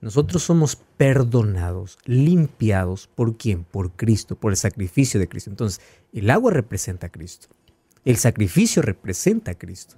Nosotros 0.00 0.42
somos 0.42 0.76
perdonados, 0.96 1.98
limpiados. 2.04 3.08
¿Por 3.14 3.36
quién? 3.36 3.64
Por 3.64 3.92
Cristo, 3.92 4.36
por 4.36 4.52
el 4.52 4.56
sacrificio 4.56 5.20
de 5.20 5.28
Cristo. 5.28 5.50
Entonces, 5.50 5.80
el 6.12 6.30
agua 6.30 6.52
representa 6.52 7.08
a 7.08 7.10
Cristo. 7.10 7.48
El 8.04 8.16
sacrificio 8.16 8.82
representa 8.82 9.52
a 9.52 9.58
Cristo. 9.58 9.96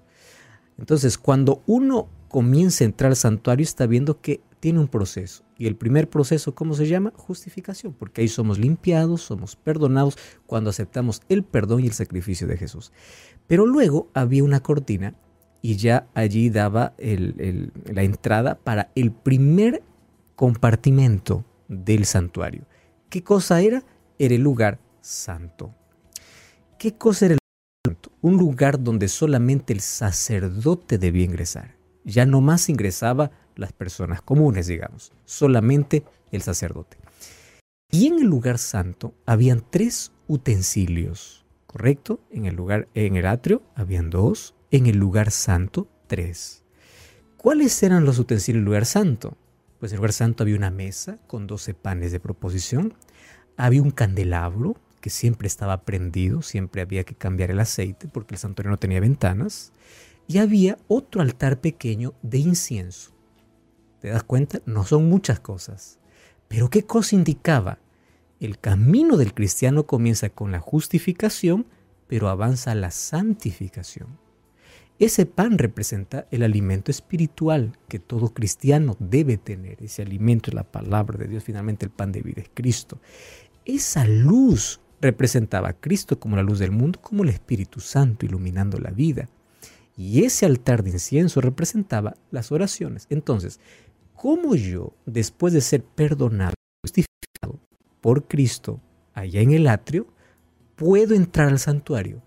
Entonces, 0.79 1.19
cuando 1.19 1.63
uno 1.67 2.09
comienza 2.29 2.83
a 2.83 2.87
entrar 2.87 3.13
al 3.13 3.17
santuario, 3.17 3.63
está 3.63 3.87
viendo 3.87 4.21
que 4.21 4.41
tiene 4.59 4.81
un 4.81 4.89
proceso. 4.89 5.45
Y 5.59 5.67
el 5.67 5.77
primer 5.77 6.09
proceso, 6.09 6.55
¿cómo 6.55 6.75
se 6.75 6.87
llama? 6.87 7.13
Justificación, 7.17 7.93
porque 7.93 8.23
ahí 8.23 8.29
somos 8.29 8.59
limpiados, 8.59 9.23
somos 9.23 9.55
perdonados 9.55 10.17
cuando 10.47 10.71
aceptamos 10.71 11.21
el 11.29 11.45
perdón 11.45 11.85
y 11.85 11.87
el 11.87 11.93
sacrificio 11.93 12.47
de 12.47 12.57
Jesús. 12.57 12.93
Pero 13.47 13.67
luego 13.67 14.09
había 14.15 14.45
una 14.45 14.61
cortina 14.61 15.15
y 15.63 15.77
ya 15.77 16.09
allí 16.13 16.51
daba 16.51 16.93
la 16.99 18.03
entrada 18.03 18.57
para 18.57 18.91
el 18.95 19.13
primer 19.13 19.83
compartimento 20.37 21.45
del 21.69 22.05
santuario. 22.05 22.67
¿Qué 23.09 23.23
cosa 23.23 23.61
era? 23.61 23.83
Era 24.19 24.35
el 24.35 24.43
lugar 24.43 24.79
santo. 25.01 25.75
¿Qué 26.79 26.97
cosa 26.97 27.27
era 27.27 27.35
el 27.35 27.39
un 28.23 28.39
lugar 28.39 28.83
donde 28.83 29.09
solamente 29.09 29.73
el 29.73 29.81
sacerdote 29.81 30.97
debía 30.97 31.25
ingresar. 31.25 31.75
Ya 32.05 32.25
no 32.25 32.41
más 32.41 32.69
ingresaba 32.69 33.33
las 33.57 33.73
personas 33.73 34.23
comunes, 34.23 34.69
digamos, 34.69 35.13
solamente 35.25 36.05
el 36.31 36.43
sacerdote. 36.43 36.97
Y 37.91 38.07
en 38.07 38.21
el 38.21 38.27
lugar 38.27 38.59
santo 38.59 39.15
habían 39.27 39.65
tres 39.69 40.13
utensilios, 40.29 41.45
¿correcto? 41.67 42.21
En 42.31 42.47
el 42.47 42.55
lugar 42.55 42.89
en 42.95 43.17
el 43.17 43.27
atrio 43.27 43.63
habían 43.75 44.09
dos, 44.09 44.55
en 44.73 44.87
el 44.87 44.97
lugar 44.97 45.31
santo 45.31 45.87
tres. 46.07 46.65
¿Cuáles 47.37 47.81
eran 47.83 48.07
los 48.07 48.19
utensilios 48.19 48.61
del 48.61 48.65
lugar 48.65 48.87
santo? 48.87 49.37
Pues 49.79 49.93
en 49.93 49.97
el 49.97 49.99
lugar 49.99 50.15
santo 50.15 50.43
había 50.43 50.57
una 50.57 50.71
mesa 50.71 51.19
con 51.27 51.47
12 51.47 51.75
panes 51.75 52.11
de 52.11 52.21
proposición, 52.21 52.95
había 53.59 53.83
un 53.83 53.91
candelabro 53.91 54.77
que 55.03 55.11
siempre 55.11 55.47
estaba 55.47 55.83
prendido, 55.83 56.41
siempre 56.41 56.81
había 56.81 57.05
que 57.05 57.15
cambiar 57.15 57.51
el 57.51 57.61
aceite 57.61 58.09
porque 58.09 58.35
el 58.35 58.39
santuario 58.39 58.71
no 58.71 58.79
tenía 58.79 59.01
ventanas, 59.01 59.73
y 60.27 60.39
había 60.39 60.79
otro 60.89 61.21
altar 61.21 61.61
pequeño 61.61 62.15
de 62.23 62.39
incienso. 62.39 63.13
¿Te 64.01 64.09
das 64.09 64.23
cuenta? 64.23 64.61
No 64.65 64.85
son 64.85 65.07
muchas 65.09 65.39
cosas. 65.39 65.99
Pero 66.49 66.71
¿qué 66.71 66.85
cosa 66.85 67.15
indicaba? 67.15 67.79
El 68.41 68.59
camino 68.59 69.19
del 69.19 69.35
cristiano 69.35 69.85
comienza 69.85 70.31
con 70.31 70.51
la 70.51 70.61
justificación, 70.61 71.67
pero 72.07 72.29
avanza 72.29 72.75
la 72.75 72.91
santificación. 72.91 74.22
Ese 74.99 75.27
pan 75.27 75.59
representa 75.59 76.27
el 76.31 76.43
alimento 76.43 76.91
espiritual 76.91 77.77
que 77.89 77.99
todo 77.99 78.33
cristiano 78.33 78.97
debe 79.01 79.37
tener. 79.37 79.83
Ese 79.83 80.03
alimento 80.03 80.51
es 80.51 80.55
la 80.55 80.65
palabra 80.65 81.19
de 81.19 81.27
Dios, 81.27 81.45
finalmente 81.45 81.87
el 81.87 81.91
pan 81.91 82.13
de 82.13 82.23
vida 82.23 82.43
es 82.43 82.51
Cristo. 82.55 83.01
Esa 83.65 84.07
luz 84.07 84.81
representaba 85.01 85.71
a 85.71 85.73
Cristo 85.73 86.19
como 86.21 86.37
la 86.37 86.43
luz 86.43 86.59
del 86.59 86.71
mundo, 86.71 87.01
como 87.01 87.25
el 87.25 87.31
Espíritu 87.31 87.81
Santo 87.81 88.25
iluminando 88.25 88.79
la 88.79 88.91
vida. 88.91 89.29
Y 89.97 90.25
ese 90.25 90.47
altar 90.47 90.83
de 90.83 90.91
incienso 90.91 91.41
representaba 91.41 92.15
las 92.31 92.53
oraciones. 92.53 93.07
Entonces, 93.11 93.61
¿cómo 94.15 94.55
yo, 94.55 94.95
después 95.05 95.53
de 95.53 95.61
ser 95.61 95.83
perdonado, 95.83 96.55
justificado 96.83 97.59
por 98.01 98.27
Cristo 98.29 98.81
allá 99.15 99.41
en 99.41 99.53
el 99.53 99.67
atrio, 99.67 100.07
puedo 100.77 101.15
entrar 101.15 101.49
al 101.49 101.59
santuario? 101.59 102.23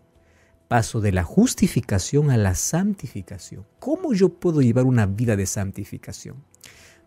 Paso 0.67 1.01
de 1.01 1.11
la 1.11 1.23
justificación 1.23 2.31
a 2.31 2.37
la 2.37 2.55
santificación. 2.55 3.65
¿Cómo 3.79 4.13
yo 4.13 4.29
puedo 4.29 4.61
llevar 4.61 4.85
una 4.85 5.05
vida 5.05 5.35
de 5.35 5.45
santificación? 5.45 6.43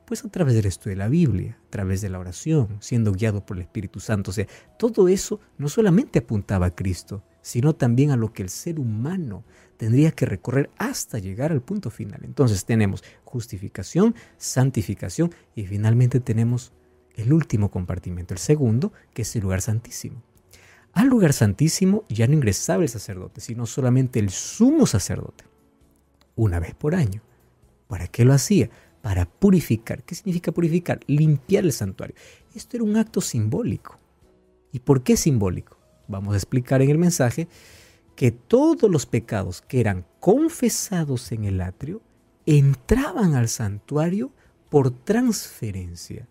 Pues 0.07 0.25
a 0.25 0.29
través 0.29 0.55
del 0.55 0.67
estudio 0.67 0.93
de 0.93 1.05
la 1.05 1.09
Biblia, 1.09 1.59
a 1.67 1.71
través 1.71 2.01
de 2.01 2.09
la 2.09 2.19
oración, 2.19 2.79
siendo 2.81 3.13
guiado 3.13 3.45
por 3.45 3.59
el 3.59 3.65
Espíritu 3.65 4.01
Santo. 4.01 4.31
O 4.31 4.35
sea, 4.35 4.47
todo 4.79 5.09
eso 5.09 5.41
no 5.59 5.69
solamente 5.69 6.21
apuntaba 6.21 6.67
a 6.67 6.75
Cristo, 6.75 7.23
sino 7.43 7.75
también 7.75 8.11
a 8.11 8.17
lo 8.17 8.33
que 8.33 8.43
el 8.43 8.49
ser 8.49 8.81
humano 8.81 9.45
tendría 9.77 10.11
que 10.13 10.27
recorrer 10.27 10.71
hasta 10.79 11.19
llegar 11.19 11.53
al 11.53 11.61
punto 11.61 11.91
final. 11.91 12.21
Entonces 12.25 12.65
tenemos 12.65 13.05
justificación, 13.25 14.15
santificación 14.39 15.33
y 15.55 15.67
finalmente 15.67 16.21
tenemos 16.21 16.73
el 17.15 17.33
último 17.33 17.71
compartimento, 17.71 18.33
el 18.33 18.39
segundo, 18.39 18.93
que 19.13 19.23
es 19.23 19.37
el 19.37 19.43
lugar 19.43 19.61
santísimo. 19.61 20.23
Al 20.93 21.09
lugar 21.09 21.33
santísimo 21.33 22.05
ya 22.09 22.27
no 22.27 22.35
ingresaba 22.35 22.83
el 22.83 22.89
sacerdote, 22.89 23.41
sino 23.41 23.67
solamente 23.67 24.19
el 24.19 24.31
sumo 24.31 24.87
sacerdote, 24.87 25.45
una 26.35 26.61
vez 26.61 26.75
por 26.75 26.95
año. 26.95 27.23
¿Para 27.87 28.07
qué 28.07 28.25
lo 28.25 28.33
hacía? 28.33 28.71
Para 29.03 29.25
purificar. 29.27 30.03
¿Qué 30.03 30.15
significa 30.15 30.53
purificar? 30.53 31.01
Limpiar 31.07 31.65
el 31.65 31.73
santuario. 31.73 32.15
Esto 32.55 32.77
era 32.77 32.85
un 32.85 32.97
acto 32.97 33.21
simbólico. 33.21 33.99
¿Y 34.73 34.81
por 34.81 35.03
qué 35.03 35.17
simbólico? 35.17 35.79
Vamos 36.09 36.35
a 36.35 36.37
explicar 36.37 36.83
en 36.83 36.91
el 36.91 36.99
mensaje 36.99 37.49
que 38.17 38.33
todos 38.33 38.91
los 38.91 39.07
pecados 39.07 39.63
que 39.63 39.81
eran 39.81 40.05
confesados 40.21 41.31
en 41.33 41.45
el 41.45 41.61
atrio 41.61 42.03
entraban 42.47 43.35
al 43.35 43.49
santuario 43.49 44.33
por 44.71 44.91
transferencia. 44.91 46.27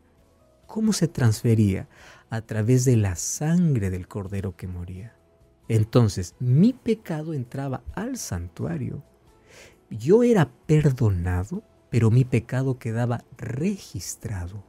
¿Cómo 0.65 0.91
se 0.93 1.07
transfería? 1.07 1.87
A 2.29 2.41
través 2.41 2.85
de 2.85 2.97
la 2.97 3.15
sangre 3.15 3.89
del 3.89 4.07
cordero 4.07 4.55
que 4.55 4.67
moría. 4.67 5.15
Entonces 5.67 6.35
mi 6.39 6.73
pecado 6.73 7.33
entraba 7.33 7.83
al 7.93 8.17
santuario. 8.17 9.03
Yo 9.89 10.23
era 10.23 10.51
perdonado, 10.65 11.63
pero 11.89 12.11
mi 12.11 12.25
pecado 12.25 12.77
quedaba 12.77 13.23
registrado. 13.37 14.63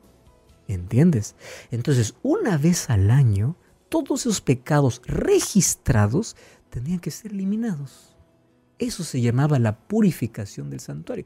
¿Entiendes? 0.68 1.34
Entonces, 1.70 2.14
una 2.22 2.58
vez 2.58 2.90
al 2.90 3.10
año, 3.10 3.56
todos 3.88 4.20
esos 4.20 4.42
pecados 4.42 5.00
registrados 5.06 6.36
tenían 6.68 7.00
que 7.00 7.10
ser 7.10 7.32
eliminados. 7.32 8.16
Eso 8.78 9.02
se 9.02 9.20
llamaba 9.20 9.58
la 9.58 9.78
purificación 9.78 10.70
del 10.70 10.80
santuario. 10.80 11.24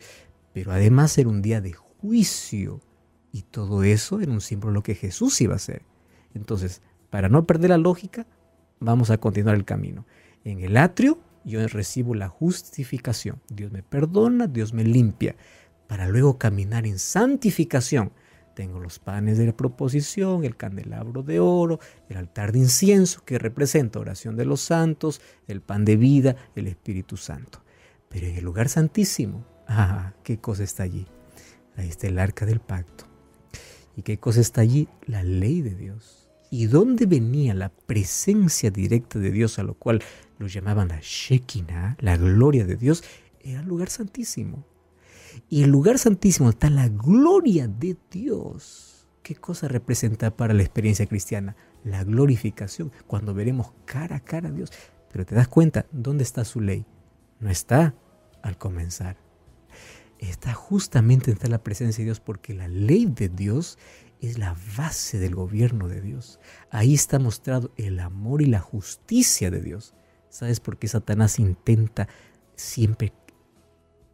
Pero 0.55 0.73
además 0.73 1.19
era 1.19 1.29
un 1.29 1.43
día 1.43 1.61
de 1.61 1.73
juicio. 1.73 2.81
Y 3.33 3.43
todo 3.43 3.83
eso 3.83 4.21
era 4.21 4.31
un 4.31 4.41
símbolo 4.41 4.73
de 4.73 4.75
lo 4.75 4.83
que 4.83 4.95
Jesús 4.95 5.41
iba 5.41 5.55
a 5.55 5.57
hacer. 5.57 5.83
Entonces, 6.35 6.83
para 7.11 7.29
no 7.29 7.47
perder 7.47 7.71
la 7.71 7.79
lógica, 7.79 8.27
vamos 8.81 9.11
a 9.11 9.19
continuar 9.19 9.55
el 9.57 9.65
camino. 9.65 10.07
En 10.45 10.61
el 10.61 10.77
atrio 10.77 11.19
yo 11.45 11.67
recibo 11.69 12.15
la 12.15 12.29
justificación. 12.29 13.41
Dios 13.49 13.73
me 13.73 13.83
perdona, 13.83 14.47
Dios 14.47 14.73
me 14.73 14.85
limpia, 14.85 15.37
para 15.87 16.09
luego 16.09 16.39
caminar 16.39 16.87
en 16.87 16.99
santificación. 16.99 18.13
Tengo 18.55 18.81
los 18.81 18.99
panes 18.99 19.39
de 19.39 19.47
la 19.47 19.57
proposición, 19.57 20.45
el 20.45 20.57
candelabro 20.57 21.23
de 21.23 21.41
oro, 21.41 21.81
el 22.09 22.19
altar 22.19 22.53
de 22.53 22.59
incienso 22.59 23.25
que 23.25 23.39
representa 23.39 23.99
oración 23.99 24.37
de 24.37 24.45
los 24.45 24.61
santos, 24.61 25.23
el 25.49 25.63
pan 25.63 25.85
de 25.85 25.97
vida, 25.97 26.37
el 26.55 26.67
Espíritu 26.67 27.17
Santo. 27.17 27.63
Pero 28.11 28.27
en 28.27 28.37
el 28.37 28.45
lugar 28.45 28.69
santísimo, 28.69 29.47
ah, 29.69 30.13
¿qué 30.23 30.39
cosa 30.39 30.65
está 30.65 30.83
allí? 30.83 31.07
Ahí 31.77 31.89
está 31.89 32.09
el 32.09 32.19
arca 32.19 32.45
del 32.45 32.61
pacto. 32.61 33.07
¿Y 33.97 34.03
qué 34.03 34.19
cosa 34.19 34.41
está 34.41 34.61
allí? 34.61 34.89
La 35.07 35.23
ley 35.23 35.63
de 35.63 35.75
Dios. 35.75 36.22
¿Y 36.55 36.67
dónde 36.67 37.07
venía 37.07 37.55
la 37.55 37.71
presencia 37.71 38.71
directa 38.71 39.19
de 39.19 39.31
Dios, 39.31 39.59
a 39.59 39.63
lo 39.63 39.73
cual 39.73 40.03
lo 40.37 40.49
llamaban 40.49 40.89
la 40.89 40.99
Shekinah, 41.01 41.97
la 41.99 42.19
gloria 42.19 42.67
de 42.67 42.77
Dios? 42.77 43.03
Era 43.41 43.61
el 43.61 43.67
lugar 43.67 43.89
santísimo. 43.89 44.67
Y 45.49 45.63
el 45.63 45.71
lugar 45.71 45.99
santísimo 45.99 46.51
está 46.51 46.69
la 46.69 46.91
gloria 46.91 47.69
de 47.69 47.97
Dios. 48.11 49.09
¿Qué 49.23 49.35
cosa 49.35 49.67
representa 49.67 50.37
para 50.37 50.53
la 50.53 50.63
experiencia 50.63 51.07
cristiana? 51.07 51.57
La 51.85 52.05
glorificación, 52.05 52.93
cuando 53.07 53.33
veremos 53.33 53.73
cara 53.87 54.17
a 54.17 54.21
cara 54.21 54.51
a 54.51 54.53
Dios. 54.53 54.71
Pero 55.11 55.25
te 55.25 55.35
das 55.35 55.49
cuenta, 55.49 55.87
¿dónde 55.91 56.23
está 56.23 56.45
su 56.45 56.61
ley? 56.61 56.85
No 57.41 57.49
está 57.49 57.95
al 58.43 58.59
comenzar. 58.59 59.17
Está 60.23 60.55
justamente 60.55 61.33
en 61.33 61.51
la 61.51 61.65
presencia 61.65 62.03
de 62.03 62.05
Dios 62.05 62.21
porque 62.21 62.55
la 62.55 62.69
ley 62.69 63.07
de 63.07 63.29
Dios 63.29 63.77
es 64.21 64.39
la 64.39 64.57
base 64.77 65.19
del 65.19 65.35
gobierno 65.35 65.89
de 65.89 66.01
Dios. 66.01 66.39
Ahí 66.71 66.95
está 66.95 67.19
mostrado 67.19 67.73
el 67.77 67.99
amor 67.99 68.41
y 68.41 68.47
la 68.47 68.61
justicia 68.61 69.51
de 69.51 69.61
Dios. 69.61 69.97
¿Sabes 70.29 70.61
por 70.61 70.79
qué 70.79 70.87
Satanás 70.87 71.41
intenta 71.41 72.07
siempre 72.55 73.13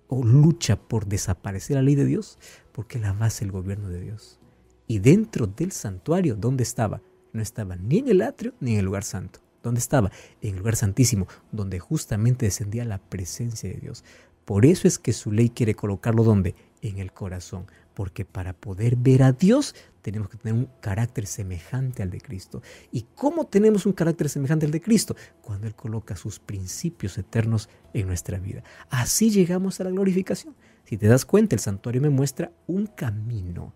o 0.08 0.24
lucha 0.24 0.76
por 0.76 1.06
desaparecer 1.06 1.76
la 1.76 1.82
ley 1.82 1.94
de 1.94 2.06
Dios? 2.06 2.38
Porque 2.72 2.98
la 2.98 3.12
base 3.12 3.44
del 3.44 3.52
gobierno 3.52 3.90
de 3.90 4.00
Dios. 4.00 4.40
Y 4.86 5.00
dentro 5.00 5.46
del 5.46 5.72
santuario, 5.72 6.36
¿dónde 6.36 6.62
estaba? 6.62 7.02
No 7.34 7.42
estaba 7.42 7.76
ni 7.76 7.98
en 7.98 8.08
el 8.08 8.22
atrio 8.22 8.54
ni 8.60 8.72
en 8.72 8.78
el 8.78 8.86
lugar 8.86 9.04
santo. 9.04 9.40
¿Dónde 9.62 9.80
estaba? 9.80 10.10
En 10.40 10.52
el 10.52 10.58
lugar 10.58 10.76
santísimo, 10.76 11.26
donde 11.52 11.78
justamente 11.78 12.46
descendía 12.46 12.86
la 12.86 12.96
presencia 12.96 13.68
de 13.68 13.76
Dios. 13.76 14.04
Por 14.48 14.64
eso 14.64 14.88
es 14.88 14.98
que 14.98 15.12
su 15.12 15.30
ley 15.30 15.50
quiere 15.50 15.74
colocarlo 15.74 16.24
donde? 16.24 16.54
En 16.80 16.96
el 17.00 17.12
corazón. 17.12 17.66
Porque 17.92 18.24
para 18.24 18.54
poder 18.54 18.96
ver 18.96 19.22
a 19.22 19.32
Dios 19.32 19.74
tenemos 20.00 20.30
que 20.30 20.38
tener 20.38 20.54
un 20.54 20.70
carácter 20.80 21.26
semejante 21.26 22.02
al 22.02 22.08
de 22.08 22.22
Cristo. 22.22 22.62
¿Y 22.90 23.02
cómo 23.14 23.44
tenemos 23.44 23.84
un 23.84 23.92
carácter 23.92 24.30
semejante 24.30 24.64
al 24.64 24.72
de 24.72 24.80
Cristo? 24.80 25.14
Cuando 25.42 25.66
Él 25.66 25.74
coloca 25.74 26.16
sus 26.16 26.38
principios 26.38 27.18
eternos 27.18 27.68
en 27.92 28.06
nuestra 28.06 28.38
vida. 28.38 28.62
Así 28.88 29.28
llegamos 29.28 29.82
a 29.82 29.84
la 29.84 29.90
glorificación. 29.90 30.56
Si 30.84 30.96
te 30.96 31.08
das 31.08 31.26
cuenta, 31.26 31.54
el 31.54 31.60
santuario 31.60 32.00
me 32.00 32.08
muestra 32.08 32.50
un 32.66 32.86
camino. 32.86 33.74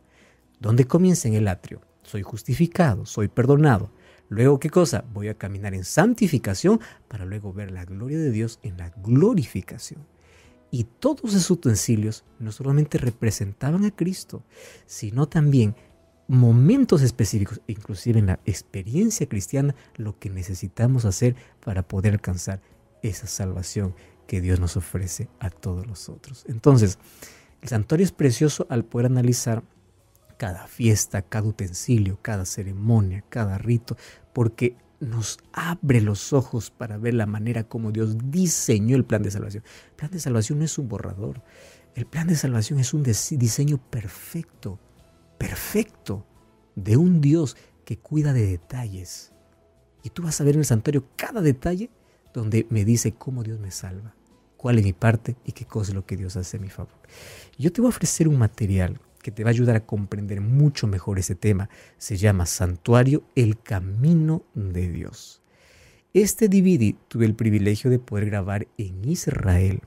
¿Dónde 0.58 0.86
comienza 0.86 1.28
en 1.28 1.34
el 1.34 1.48
atrio? 1.48 1.82
Soy 2.02 2.22
justificado, 2.22 3.04
soy 3.04 3.28
perdonado. 3.28 3.90
Luego, 4.30 4.58
¿qué 4.58 4.70
cosa? 4.70 5.04
Voy 5.12 5.28
a 5.28 5.36
caminar 5.36 5.74
en 5.74 5.84
santificación 5.84 6.80
para 7.08 7.26
luego 7.26 7.52
ver 7.52 7.70
la 7.70 7.84
gloria 7.84 8.16
de 8.16 8.30
Dios 8.30 8.58
en 8.62 8.78
la 8.78 8.88
glorificación. 8.88 10.10
Y 10.74 10.84
todos 10.84 11.34
esos 11.34 11.50
utensilios 11.50 12.24
no 12.38 12.50
solamente 12.50 12.96
representaban 12.96 13.84
a 13.84 13.94
Cristo, 13.94 14.42
sino 14.86 15.28
también 15.28 15.76
momentos 16.28 17.02
específicos, 17.02 17.60
inclusive 17.66 18.18
en 18.18 18.26
la 18.26 18.40
experiencia 18.46 19.28
cristiana, 19.28 19.74
lo 19.96 20.18
que 20.18 20.30
necesitamos 20.30 21.04
hacer 21.04 21.36
para 21.62 21.86
poder 21.86 22.14
alcanzar 22.14 22.62
esa 23.02 23.26
salvación 23.26 23.94
que 24.26 24.40
Dios 24.40 24.60
nos 24.60 24.78
ofrece 24.78 25.28
a 25.40 25.50
todos 25.50 25.86
los 25.86 26.08
otros. 26.08 26.46
Entonces, 26.48 26.98
el 27.60 27.68
santuario 27.68 28.06
es 28.06 28.12
precioso 28.12 28.66
al 28.70 28.86
poder 28.86 29.06
analizar 29.06 29.62
cada 30.38 30.66
fiesta, 30.68 31.20
cada 31.20 31.48
utensilio, 31.48 32.18
cada 32.22 32.46
ceremonia, 32.46 33.22
cada 33.28 33.58
rito, 33.58 33.98
porque 34.32 34.74
nos 35.02 35.38
abre 35.52 36.00
los 36.00 36.32
ojos 36.32 36.70
para 36.70 36.96
ver 36.96 37.14
la 37.14 37.26
manera 37.26 37.64
como 37.64 37.92
Dios 37.92 38.16
diseñó 38.30 38.96
el 38.96 39.04
plan 39.04 39.22
de 39.22 39.30
salvación. 39.30 39.64
El 39.90 39.96
plan 39.96 40.10
de 40.10 40.20
salvación 40.20 40.58
no 40.60 40.64
es 40.64 40.78
un 40.78 40.88
borrador. 40.88 41.42
El 41.94 42.06
plan 42.06 42.26
de 42.26 42.36
salvación 42.36 42.78
es 42.78 42.94
un 42.94 43.02
diseño 43.02 43.78
perfecto 43.78 44.78
perfecto 45.42 46.24
de 46.76 46.96
un 46.96 47.20
Dios 47.20 47.56
que 47.84 47.98
cuida 47.98 48.32
de 48.32 48.46
detalles. 48.46 49.32
Y 50.04 50.10
tú 50.10 50.22
vas 50.22 50.40
a 50.40 50.44
ver 50.44 50.54
en 50.54 50.60
el 50.60 50.66
santuario 50.66 51.04
cada 51.16 51.40
detalle 51.40 51.90
donde 52.32 52.64
me 52.70 52.84
dice 52.84 53.12
cómo 53.12 53.42
Dios 53.42 53.58
me 53.58 53.72
salva, 53.72 54.14
cuál 54.56 54.78
es 54.78 54.84
mi 54.84 54.92
parte 54.92 55.34
y 55.44 55.50
qué 55.50 55.64
cosa 55.64 55.90
es 55.90 55.96
lo 55.96 56.06
que 56.06 56.16
Dios 56.16 56.36
hace 56.36 56.58
a 56.58 56.60
mi 56.60 56.70
favor. 56.70 56.94
Yo 57.58 57.72
te 57.72 57.80
voy 57.80 57.88
a 57.88 57.94
ofrecer 57.94 58.28
un 58.28 58.38
material 58.38 59.00
que 59.22 59.30
te 59.30 59.44
va 59.44 59.50
a 59.50 59.52
ayudar 59.52 59.76
a 59.76 59.86
comprender 59.86 60.40
mucho 60.40 60.86
mejor 60.86 61.18
ese 61.18 61.34
tema. 61.34 61.70
Se 61.96 62.16
llama 62.16 62.46
Santuario, 62.46 63.22
el 63.34 63.58
Camino 63.60 64.42
de 64.54 64.88
Dios. 64.88 65.40
Este 66.12 66.48
DVD 66.48 66.94
tuve 67.08 67.24
el 67.24 67.34
privilegio 67.34 67.88
de 67.90 67.98
poder 67.98 68.26
grabar 68.26 68.68
en 68.76 69.08
Israel. 69.08 69.80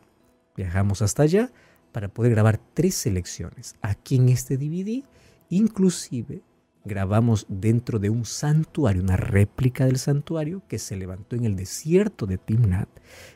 Viajamos 0.55 1.01
hasta 1.01 1.23
allá 1.23 1.51
para 1.91 2.07
poder 2.07 2.31
grabar 2.31 2.59
tres 2.73 2.95
selecciones. 2.95 3.75
Aquí 3.81 4.15
en 4.15 4.29
este 4.29 4.57
DVD, 4.57 5.03
inclusive 5.49 6.41
grabamos 6.83 7.45
dentro 7.49 7.99
de 7.99 8.09
un 8.09 8.25
santuario, 8.25 9.01
una 9.01 9.17
réplica 9.17 9.85
del 9.85 9.97
santuario 9.97 10.61
que 10.67 10.79
se 10.79 10.95
levantó 10.95 11.35
en 11.35 11.45
el 11.45 11.55
desierto 11.55 12.25
de 12.25 12.37
Timnat, 12.37 12.89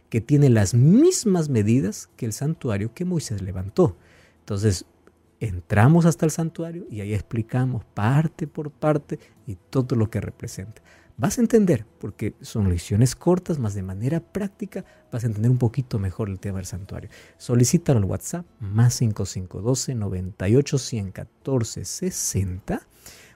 que 0.10 0.22
tiene 0.22 0.50
las 0.50 0.74
mismas 0.74 1.50
medidas 1.50 2.10
que 2.16 2.26
el 2.26 2.34
santuario 2.34 2.94
que 2.94 3.06
Moisés 3.06 3.42
levantó. 3.42 3.98
Entonces, 4.40 4.86
entramos 5.40 6.06
hasta 6.06 6.26
el 6.26 6.32
santuario 6.32 6.86
y 6.90 7.02
ahí 7.02 7.14
explicamos 7.14 7.86
parte 7.86 8.48
por 8.48 8.72
parte 8.72 9.20
y 9.48 9.56
todo 9.56 9.96
lo 9.96 10.10
que 10.10 10.20
representa. 10.22 10.82
Vas 11.18 11.38
a 11.38 11.42
entender, 11.42 11.86
porque 12.00 12.34
son 12.40 12.70
lecciones 12.70 13.14
cortas, 13.14 13.60
más 13.60 13.74
de 13.74 13.84
manera 13.84 14.22
práctica, 14.22 14.86
vas 15.12 15.26
a 15.26 15.28
entender 15.28 15.52
un 15.52 15.58
poquito 15.58 16.00
mejor 16.00 16.30
el 16.30 16.40
tema 16.40 16.60
del 16.60 16.66
santuario. 16.66 17.10
Solicítalo 17.38 18.00
al 18.00 18.06
WhatsApp 18.06 18.46
más 18.62 18.94
5512 18.94 19.96
98 19.96 20.78
114 20.78 21.84
60 21.84 22.88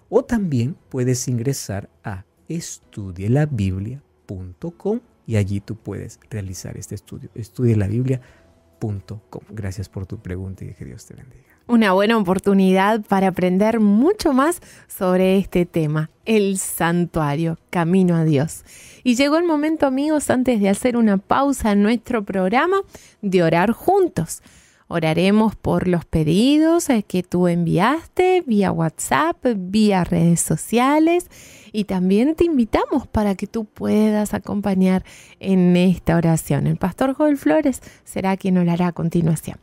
o 0.08 0.24
también 0.24 0.78
puedes 0.90 1.28
ingresar 1.28 1.90
a 2.06 2.24
estudielabiblia.com 2.48 5.02
y 5.26 5.36
allí 5.36 5.60
tú 5.60 5.76
puedes 5.76 6.22
realizar 6.30 6.78
este 6.78 6.96
estudio. 6.96 7.30
estudielabiblia.com. 7.36 9.42
Gracias 9.50 9.90
por 9.90 10.06
tu 10.06 10.22
pregunta 10.22 10.64
y 10.64 10.74
que 10.74 10.86
Dios 10.86 11.06
te 11.06 11.16
bendiga. 11.16 11.53
Una 11.66 11.94
buena 11.94 12.18
oportunidad 12.18 13.02
para 13.04 13.30
aprender 13.30 13.80
mucho 13.80 14.34
más 14.34 14.62
sobre 14.88 15.38
este 15.38 15.66
tema, 15.66 16.10
el 16.26 16.58
santuario, 16.58 17.58
camino 17.70 18.18
a 18.18 18.26
Dios. 18.26 18.66
Y 19.04 19.16
llegó 19.16 19.38
el 19.38 19.46
momento, 19.46 19.86
amigos, 19.86 20.30
antes 20.30 20.60
de 20.60 20.68
hacer 20.68 20.98
una 20.98 21.18
pausa 21.18 21.72
en 21.72 21.82
nuestro 21.82 22.24
programa, 22.24 22.82
de 23.22 23.44
orar 23.44 23.72
juntos. 23.72 24.42
Oraremos 24.90 25.56
por 25.56 25.88
los 25.88 26.04
pedidos 26.04 26.90
eh, 26.90 27.04
que 27.04 27.24
tú 27.24 27.48
enviaste 27.48 28.44
vía 28.46 28.72
WhatsApp, 28.72 29.38
vía 29.56 30.04
redes 30.04 30.42
sociales 30.42 31.28
y 31.72 31.86
también 31.86 32.36
te 32.36 32.44
invitamos 32.44 33.08
para 33.08 33.36
que 33.36 33.48
tú 33.48 33.64
puedas 33.64 34.34
acompañar 34.34 35.06
en 35.40 35.78
esta 35.78 36.18
oración. 36.18 36.68
El 36.68 36.76
pastor 36.76 37.14
Joel 37.14 37.38
Flores 37.38 37.82
será 38.04 38.36
quien 38.36 38.58
orará 38.58 38.88
a 38.88 38.92
continuación. 38.92 39.58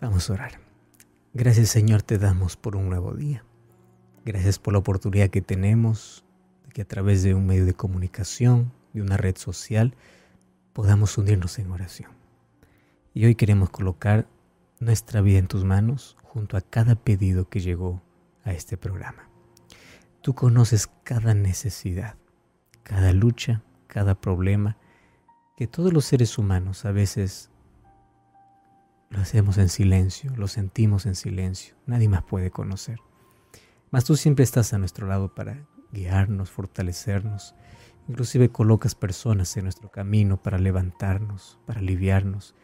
Vamos 0.00 0.28
a 0.28 0.34
orar. 0.34 0.65
Gracias 1.38 1.68
Señor 1.68 2.00
te 2.00 2.16
damos 2.16 2.56
por 2.56 2.76
un 2.76 2.88
nuevo 2.88 3.12
día. 3.12 3.44
Gracias 4.24 4.58
por 4.58 4.72
la 4.72 4.78
oportunidad 4.78 5.28
que 5.28 5.42
tenemos 5.42 6.24
de 6.64 6.70
que 6.70 6.80
a 6.80 6.86
través 6.86 7.22
de 7.22 7.34
un 7.34 7.44
medio 7.44 7.66
de 7.66 7.74
comunicación, 7.74 8.72
de 8.94 9.02
una 9.02 9.18
red 9.18 9.36
social, 9.36 9.92
podamos 10.72 11.18
unirnos 11.18 11.58
en 11.58 11.70
oración. 11.70 12.10
Y 13.12 13.26
hoy 13.26 13.34
queremos 13.34 13.68
colocar 13.68 14.26
nuestra 14.80 15.20
vida 15.20 15.38
en 15.38 15.46
tus 15.46 15.62
manos 15.62 16.16
junto 16.22 16.56
a 16.56 16.62
cada 16.62 16.94
pedido 16.94 17.50
que 17.50 17.60
llegó 17.60 18.00
a 18.42 18.54
este 18.54 18.78
programa. 18.78 19.28
Tú 20.22 20.34
conoces 20.34 20.88
cada 21.04 21.34
necesidad, 21.34 22.16
cada 22.82 23.12
lucha, 23.12 23.62
cada 23.88 24.18
problema 24.18 24.78
que 25.54 25.66
todos 25.66 25.92
los 25.92 26.06
seres 26.06 26.38
humanos 26.38 26.86
a 26.86 26.92
veces 26.92 27.50
lo 29.10 29.20
hacemos 29.20 29.58
en 29.58 29.68
silencio, 29.68 30.32
lo 30.36 30.48
sentimos 30.48 31.06
en 31.06 31.14
silencio, 31.14 31.76
nadie 31.86 32.08
más 32.08 32.22
puede 32.22 32.50
conocer. 32.50 32.98
Mas 33.90 34.04
tú 34.04 34.16
siempre 34.16 34.44
estás 34.44 34.72
a 34.72 34.78
nuestro 34.78 35.06
lado 35.06 35.34
para 35.34 35.66
guiarnos, 35.92 36.50
fortalecernos, 36.50 37.54
inclusive 38.08 38.50
colocas 38.50 38.94
personas 38.94 39.56
en 39.56 39.64
nuestro 39.64 39.90
camino 39.90 40.42
para 40.42 40.58
levantarnos, 40.58 41.58
para 41.66 41.80
aliviarnos 41.80 42.54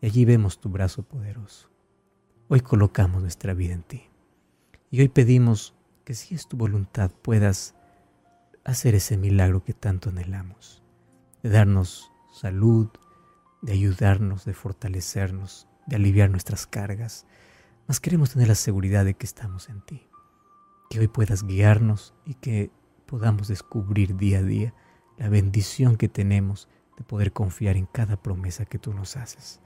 y 0.00 0.06
allí 0.06 0.24
vemos 0.24 0.60
tu 0.60 0.70
brazo 0.70 1.02
poderoso. 1.02 1.70
Hoy 2.48 2.60
colocamos 2.60 3.22
nuestra 3.22 3.54
vida 3.54 3.74
en 3.74 3.82
ti. 3.82 4.10
Y 4.90 5.00
hoy 5.00 5.08
pedimos 5.08 5.74
que 6.04 6.14
si 6.14 6.34
es 6.34 6.48
tu 6.48 6.56
voluntad 6.56 7.10
puedas 7.22 7.76
hacer 8.64 8.94
ese 8.94 9.16
milagro 9.16 9.62
que 9.62 9.74
tanto 9.74 10.08
anhelamos, 10.08 10.82
de 11.42 11.50
darnos 11.50 12.10
salud, 12.32 12.88
de 13.62 13.72
ayudarnos, 13.72 14.44
de 14.44 14.54
fortalecernos, 14.54 15.68
de 15.90 15.96
aliviar 15.96 16.30
nuestras 16.30 16.66
cargas. 16.66 17.26
Mas 17.86 18.00
queremos 18.00 18.30
tener 18.30 18.48
la 18.48 18.54
seguridad 18.54 19.04
de 19.04 19.14
que 19.14 19.26
estamos 19.26 19.68
en 19.68 19.82
ti. 19.82 20.08
Que 20.88 21.00
hoy 21.00 21.08
puedas 21.08 21.42
guiarnos 21.42 22.14
y 22.24 22.34
que 22.34 22.70
podamos 23.06 23.48
descubrir 23.48 24.16
día 24.16 24.38
a 24.38 24.42
día 24.42 24.72
la 25.18 25.28
bendición 25.28 25.96
que 25.96 26.08
tenemos 26.08 26.68
de 26.96 27.04
poder 27.04 27.32
confiar 27.32 27.76
en 27.76 27.86
cada 27.86 28.16
promesa 28.16 28.64
que 28.64 28.78
tú 28.78 28.94
nos 28.94 29.16
haces. 29.16 29.60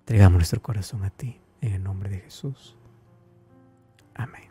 Entregamos 0.00 0.38
nuestro 0.38 0.62
corazón 0.62 1.02
a 1.04 1.10
ti, 1.10 1.40
en 1.60 1.72
el 1.72 1.82
nombre 1.82 2.08
de 2.08 2.20
Jesús. 2.20 2.76
Amén. 4.14 4.44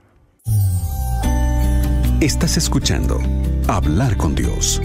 Estás 2.20 2.58
escuchando 2.58 3.20
Hablar 3.68 4.18
con 4.18 4.36
Dios. 4.36 4.82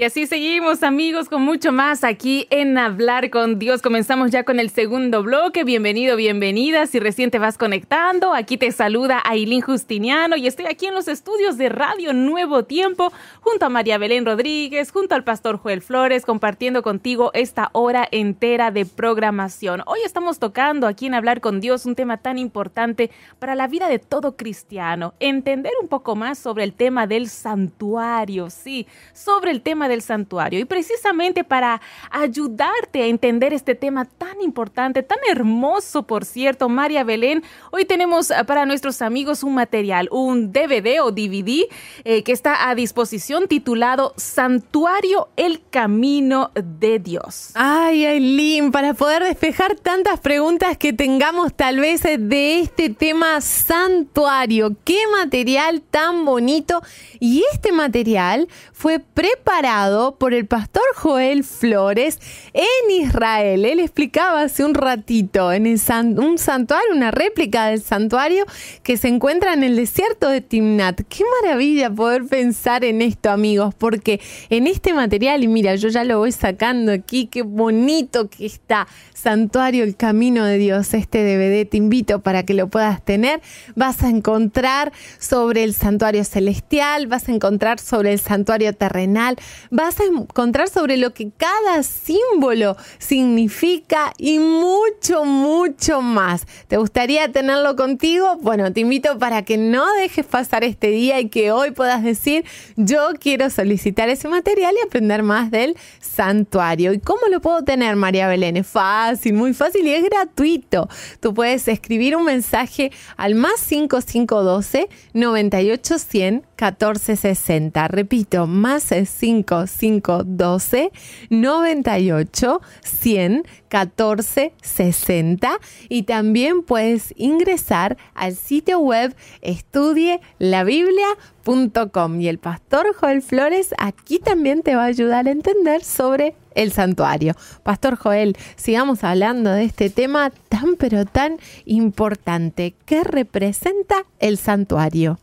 Y 0.00 0.04
así 0.04 0.26
seguimos 0.26 0.82
amigos 0.82 1.28
con 1.28 1.42
mucho 1.42 1.72
más 1.72 2.04
aquí 2.04 2.46
en 2.48 2.78
Hablar 2.78 3.28
con 3.28 3.58
Dios. 3.58 3.82
Comenzamos 3.82 4.30
ya 4.30 4.44
con 4.44 4.58
el 4.58 4.70
segundo 4.70 5.22
bloque. 5.22 5.62
Bienvenido, 5.62 6.16
bienvenida. 6.16 6.86
Si 6.86 6.98
recién 6.98 7.30
te 7.30 7.38
vas 7.38 7.58
conectando, 7.58 8.32
aquí 8.32 8.56
te 8.56 8.72
saluda 8.72 9.20
Ailín 9.22 9.60
Justiniano 9.60 10.36
y 10.36 10.46
estoy 10.46 10.64
aquí 10.68 10.86
en 10.86 10.94
los 10.94 11.06
estudios 11.06 11.58
de 11.58 11.68
Radio 11.68 12.14
Nuevo 12.14 12.64
Tiempo 12.64 13.12
junto 13.42 13.66
a 13.66 13.68
María 13.68 13.98
Belén 13.98 14.24
Rodríguez, 14.24 14.90
junto 14.90 15.14
al 15.14 15.22
pastor 15.22 15.58
Joel 15.58 15.82
Flores, 15.82 16.24
compartiendo 16.24 16.82
contigo 16.82 17.30
esta 17.34 17.68
hora 17.74 18.08
entera 18.10 18.70
de 18.70 18.86
programación. 18.86 19.82
Hoy 19.84 19.98
estamos 20.02 20.38
tocando 20.38 20.86
aquí 20.86 21.08
en 21.08 21.14
Hablar 21.14 21.42
con 21.42 21.60
Dios 21.60 21.84
un 21.84 21.94
tema 21.94 22.16
tan 22.16 22.38
importante 22.38 23.10
para 23.38 23.54
la 23.54 23.66
vida 23.66 23.86
de 23.86 23.98
todo 23.98 24.34
cristiano. 24.34 25.12
Entender 25.20 25.74
un 25.82 25.88
poco 25.88 26.16
más 26.16 26.38
sobre 26.38 26.64
el 26.64 26.72
tema 26.72 27.06
del 27.06 27.28
santuario, 27.28 28.48
sí, 28.48 28.86
sobre 29.12 29.50
el 29.50 29.60
tema 29.60 29.89
del 29.90 30.02
santuario. 30.02 30.58
Y 30.60 30.64
precisamente 30.64 31.44
para 31.44 31.80
ayudarte 32.10 33.02
a 33.02 33.06
entender 33.06 33.52
este 33.52 33.74
tema 33.74 34.06
tan 34.06 34.40
importante, 34.40 35.02
tan 35.02 35.18
hermoso, 35.30 36.04
por 36.04 36.24
cierto, 36.24 36.68
María 36.68 37.04
Belén, 37.04 37.42
hoy 37.70 37.84
tenemos 37.84 38.30
eh, 38.30 38.44
para 38.46 38.66
nuestros 38.66 39.02
amigos 39.02 39.42
un 39.42 39.54
material, 39.54 40.08
un 40.10 40.52
DVD 40.52 41.00
o 41.02 41.12
DVD 41.12 41.66
eh, 42.04 42.22
que 42.22 42.32
está 42.32 42.68
a 42.68 42.74
disposición 42.74 43.48
titulado 43.48 44.14
Santuario, 44.16 45.28
el 45.36 45.62
Camino 45.70 46.50
de 46.54 46.98
Dios. 46.98 47.50
Ay, 47.54 48.06
Aileen, 48.06 48.72
para 48.72 48.94
poder 48.94 49.24
despejar 49.24 49.74
tantas 49.74 50.20
preguntas 50.20 50.76
que 50.76 50.92
tengamos 50.92 51.52
tal 51.54 51.78
vez 51.80 52.04
eh, 52.04 52.16
de 52.18 52.60
este 52.60 52.90
tema 52.90 53.40
santuario, 53.40 54.76
qué 54.84 54.98
material 55.20 55.82
tan 55.90 56.24
bonito. 56.24 56.82
Y 57.18 57.44
este 57.52 57.72
material 57.72 58.48
fue 58.72 58.98
preparado 58.98 59.79
por 60.18 60.34
el 60.34 60.46
pastor 60.46 60.82
Joel 60.94 61.42
Flores 61.42 62.18
en 62.52 62.90
Israel. 62.90 63.64
Él 63.64 63.80
explicaba 63.80 64.42
hace 64.42 64.62
un 64.62 64.74
ratito 64.74 65.52
en 65.52 65.66
un 65.66 66.36
santuario, 66.36 66.94
una 66.94 67.10
réplica 67.10 67.68
del 67.68 67.80
santuario 67.80 68.44
que 68.82 68.98
se 68.98 69.08
encuentra 69.08 69.54
en 69.54 69.64
el 69.64 69.76
desierto 69.76 70.28
de 70.28 70.42
Timnat. 70.42 71.00
Qué 71.08 71.24
maravilla 71.42 71.88
poder 71.88 72.26
pensar 72.26 72.84
en 72.84 73.00
esto, 73.00 73.30
amigos, 73.30 73.74
porque 73.74 74.20
en 74.50 74.66
este 74.66 74.92
material, 74.92 75.44
y 75.44 75.48
mira, 75.48 75.74
yo 75.76 75.88
ya 75.88 76.04
lo 76.04 76.18
voy 76.18 76.32
sacando 76.32 76.92
aquí, 76.92 77.26
qué 77.26 77.40
bonito 77.40 78.28
que 78.28 78.44
está 78.44 78.86
Santuario, 79.14 79.84
el 79.84 79.96
Camino 79.96 80.44
de 80.44 80.58
Dios, 80.58 80.94
este 80.94 81.24
DVD, 81.24 81.68
te 81.68 81.76
invito 81.76 82.20
para 82.20 82.42
que 82.42 82.54
lo 82.54 82.68
puedas 82.68 83.02
tener. 83.02 83.40
Vas 83.76 84.02
a 84.02 84.08
encontrar 84.08 84.92
sobre 85.18 85.64
el 85.64 85.74
santuario 85.74 86.24
celestial, 86.24 87.06
vas 87.06 87.28
a 87.28 87.32
encontrar 87.32 87.78
sobre 87.78 88.12
el 88.12 88.18
santuario 88.18 88.74
terrenal, 88.74 89.36
vas 89.70 90.00
a 90.00 90.04
encontrar 90.04 90.68
sobre 90.68 90.96
lo 90.96 91.12
que 91.12 91.30
cada 91.36 91.82
símbolo 91.82 92.76
significa 92.98 94.12
y 94.18 94.38
mucho, 94.38 95.24
mucho 95.24 96.02
más. 96.02 96.46
¿Te 96.68 96.76
gustaría 96.76 97.30
tenerlo 97.32 97.76
contigo? 97.76 98.36
Bueno, 98.40 98.72
te 98.72 98.80
invito 98.80 99.18
para 99.18 99.42
que 99.42 99.56
no 99.56 99.92
dejes 99.94 100.26
pasar 100.26 100.64
este 100.64 100.88
día 100.88 101.20
y 101.20 101.28
que 101.28 101.52
hoy 101.52 101.70
puedas 101.70 102.02
decir, 102.02 102.44
yo 102.76 103.10
quiero 103.18 103.50
solicitar 103.50 104.08
ese 104.08 104.28
material 104.28 104.74
y 104.78 104.86
aprender 104.86 105.22
más 105.22 105.50
del 105.50 105.76
santuario. 106.00 106.92
¿Y 106.92 107.00
cómo 107.00 107.22
lo 107.30 107.40
puedo 107.40 107.62
tener, 107.62 107.96
María 107.96 108.28
Belén? 108.28 108.56
Es 108.56 108.66
fácil, 108.66 109.34
muy 109.34 109.54
fácil 109.54 109.86
y 109.86 109.94
es 109.94 110.04
gratuito. 110.04 110.88
Tú 111.20 111.34
puedes 111.34 111.68
escribir 111.68 112.16
un 112.16 112.24
mensaje 112.24 112.92
al 113.16 113.34
más 113.34 113.60
5512 113.60 114.88
9810 115.14 116.42
1460. 116.60 117.88
Repito, 117.88 118.46
más 118.46 118.92
5 119.04 119.49
5512 119.66 120.92
98 121.30 122.60
100 122.82 123.46
14 123.68 124.52
60 124.60 125.58
y 125.88 126.02
también 126.02 126.62
puedes 126.62 127.14
ingresar 127.16 127.96
al 128.14 128.34
sitio 128.34 128.80
web 128.80 129.14
estudielabiblia.com 129.42 132.20
y 132.20 132.28
el 132.28 132.38
pastor 132.38 132.94
Joel 132.94 133.22
Flores 133.22 133.74
aquí 133.78 134.18
también 134.18 134.62
te 134.62 134.74
va 134.74 134.82
a 134.82 134.86
ayudar 134.86 135.28
a 135.28 135.30
entender 135.30 135.84
sobre 135.84 136.34
el 136.54 136.72
santuario. 136.72 137.34
Pastor 137.62 137.96
Joel, 137.96 138.36
sigamos 138.56 139.04
hablando 139.04 139.50
de 139.50 139.64
este 139.64 139.88
tema 139.88 140.32
tan 140.48 140.74
pero 140.76 141.04
tan 141.04 141.38
importante. 141.64 142.74
¿Qué 142.84 143.04
representa 143.04 144.04
el 144.18 144.36
santuario? 144.36 145.18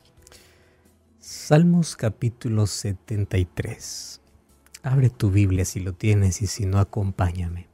Salmos 1.29 1.97
capítulo 1.97 2.67
73. 2.67 4.21
Abre 4.81 5.09
tu 5.09 5.29
Biblia 5.29 5.65
si 5.65 5.81
lo 5.81 5.91
tienes 5.91 6.41
y 6.41 6.47
si 6.47 6.65
no, 6.65 6.79
acompáñame. 6.79 7.67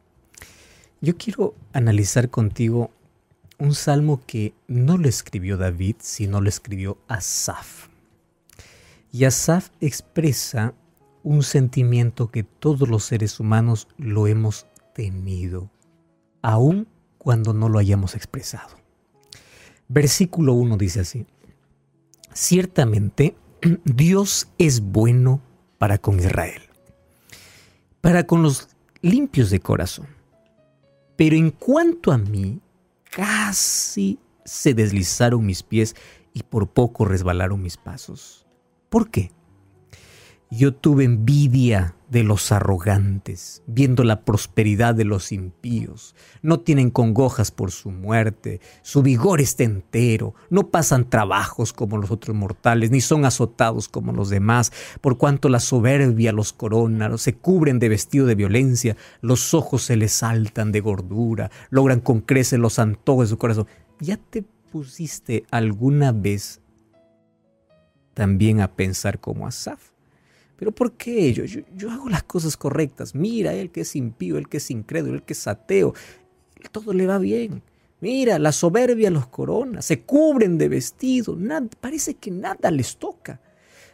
Yo 1.01 1.15
quiero 1.17 1.53
analizar 1.71 2.31
contigo 2.31 2.89
un 3.59 3.75
salmo 3.75 4.23
que 4.25 4.55
no 4.67 4.97
lo 4.97 5.07
escribió 5.07 5.57
David, 5.57 5.97
sino 5.99 6.41
lo 6.41 6.49
escribió 6.49 6.97
Asaf. 7.07 7.89
Y 9.11 9.25
Asaf 9.25 9.69
expresa 9.81 10.73
un 11.21 11.43
sentimiento 11.43 12.31
que 12.31 12.41
todos 12.41 12.89
los 12.89 13.03
seres 13.03 13.39
humanos 13.39 13.87
lo 13.99 14.25
hemos 14.25 14.65
tenido, 14.95 15.69
aun 16.41 16.87
cuando 17.19 17.53
no 17.53 17.69
lo 17.69 17.77
hayamos 17.77 18.15
expresado. 18.15 18.77
Versículo 19.89 20.53
1 20.53 20.75
dice 20.77 21.01
así, 21.01 21.27
ciertamente 22.33 23.35
Dios 23.85 24.47
es 24.57 24.81
bueno 24.81 25.41
para 25.77 25.97
con 25.97 26.19
Israel, 26.19 26.61
para 28.01 28.25
con 28.25 28.43
los 28.43 28.69
limpios 29.01 29.49
de 29.49 29.59
corazón. 29.59 30.07
Pero 31.15 31.35
en 31.35 31.51
cuanto 31.51 32.11
a 32.11 32.17
mí, 32.17 32.59
casi 33.11 34.19
se 34.45 34.73
deslizaron 34.73 35.45
mis 35.45 35.63
pies 35.63 35.95
y 36.33 36.43
por 36.43 36.67
poco 36.67 37.05
resbalaron 37.05 37.61
mis 37.61 37.77
pasos. 37.77 38.45
¿Por 38.89 39.09
qué? 39.09 39.31
Yo 40.49 40.73
tuve 40.73 41.03
envidia 41.03 41.95
de 42.13 42.23
los 42.23 42.51
arrogantes, 42.51 43.63
viendo 43.65 44.03
la 44.03 44.23
prosperidad 44.23 44.93
de 44.93 45.03
los 45.03 45.31
impíos. 45.31 46.15
No 46.43 46.59
tienen 46.59 46.91
congojas 46.91 47.49
por 47.49 47.71
su 47.71 47.89
muerte, 47.89 48.61
su 48.83 49.01
vigor 49.01 49.41
está 49.41 49.63
entero, 49.63 50.35
no 50.51 50.69
pasan 50.69 51.09
trabajos 51.09 51.73
como 51.73 51.97
los 51.97 52.11
otros 52.11 52.37
mortales, 52.37 52.91
ni 52.91 53.01
son 53.01 53.25
azotados 53.25 53.89
como 53.89 54.13
los 54.13 54.29
demás, 54.29 54.71
por 55.01 55.17
cuanto 55.17 55.49
la 55.49 55.59
soberbia 55.59 56.31
los 56.31 56.53
corona, 56.53 57.17
se 57.17 57.33
cubren 57.33 57.79
de 57.79 57.89
vestido 57.89 58.27
de 58.27 58.35
violencia, 58.35 58.95
los 59.21 59.55
ojos 59.55 59.81
se 59.81 59.97
les 59.97 60.13
saltan 60.13 60.71
de 60.71 60.81
gordura, 60.81 61.49
logran 61.71 61.99
con 61.99 62.21
creces 62.21 62.59
los 62.59 62.77
antojos 62.77 63.27
de 63.27 63.29
su 63.31 63.37
corazón. 63.39 63.67
¿Ya 63.99 64.17
te 64.17 64.43
pusiste 64.71 65.45
alguna 65.49 66.11
vez 66.11 66.61
también 68.13 68.61
a 68.61 68.75
pensar 68.75 69.19
como 69.19 69.47
Asaf? 69.47 69.92
Pero 70.55 70.71
¿por 70.71 70.93
qué 70.93 71.33
yo, 71.33 71.43
yo, 71.45 71.91
hago 71.91 72.09
las 72.09 72.23
cosas 72.23 72.57
correctas? 72.57 73.15
Mira, 73.15 73.53
él 73.53 73.71
que 73.71 73.81
es 73.81 73.95
impío, 73.95 74.37
él 74.37 74.47
que 74.47 74.57
es 74.57 74.71
incrédulo, 74.71 75.15
él 75.15 75.23
que 75.23 75.33
es 75.33 75.47
ateo, 75.47 75.93
todo 76.71 76.93
le 76.93 77.07
va 77.07 77.17
bien. 77.17 77.63
Mira, 78.01 78.37
la 78.37 78.51
soberbia 78.51 79.09
los 79.09 79.27
corona, 79.27 79.81
se 79.81 80.01
cubren 80.01 80.57
de 80.57 80.67
vestido, 80.67 81.35
nada, 81.37 81.67
parece 81.79 82.15
que 82.15 82.31
nada 82.31 82.69
les 82.69 82.97
toca. 82.97 83.39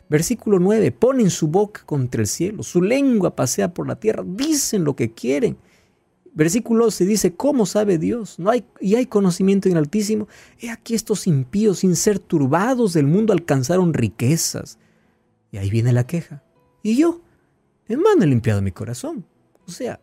Versículo 0.10 0.58
9, 0.58 0.92
ponen 0.92 1.30
su 1.30 1.48
boca 1.48 1.84
contra 1.86 2.22
el 2.22 2.28
cielo, 2.28 2.64
su 2.64 2.82
lengua 2.82 3.36
pasea 3.36 3.74
por 3.74 3.88
la 3.88 4.00
tierra, 4.00 4.24
dicen 4.26 4.84
lo 4.84 4.96
que 4.96 5.14
quieren. 5.14 5.58
Versículo 6.34 6.86
11 6.86 7.06
dice, 7.06 7.36
¿cómo 7.36 7.68
sabe 7.68 8.00
Dios? 8.00 8.40
No 8.40 8.50
hay, 8.50 8.66
y 8.80 8.96
hay 8.96 9.06
conocimiento 9.06 9.68
en 9.68 9.74
el 9.74 9.80
Altísimo. 9.80 10.28
He 10.60 10.72
aquí 10.72 10.96
estos 10.96 11.28
impíos, 11.28 11.80
sin 11.80 11.96
ser 11.96 12.18
turbados 12.18 12.94
del 12.94 13.06
mundo, 13.06 13.34
alcanzaron 13.34 13.94
riquezas. 13.94 14.80
Y 15.52 15.58
ahí 15.58 15.70
viene 15.70 15.94
la 15.94 16.08
queja. 16.08 16.44
Y 16.84 16.98
yo, 16.98 17.22
en 17.88 18.02
mano 18.02 18.24
he 18.24 18.28
limpiado 18.28 18.62
mi 18.62 18.72
corazón. 18.72 19.26
O 19.68 19.72
sea, 19.72 20.00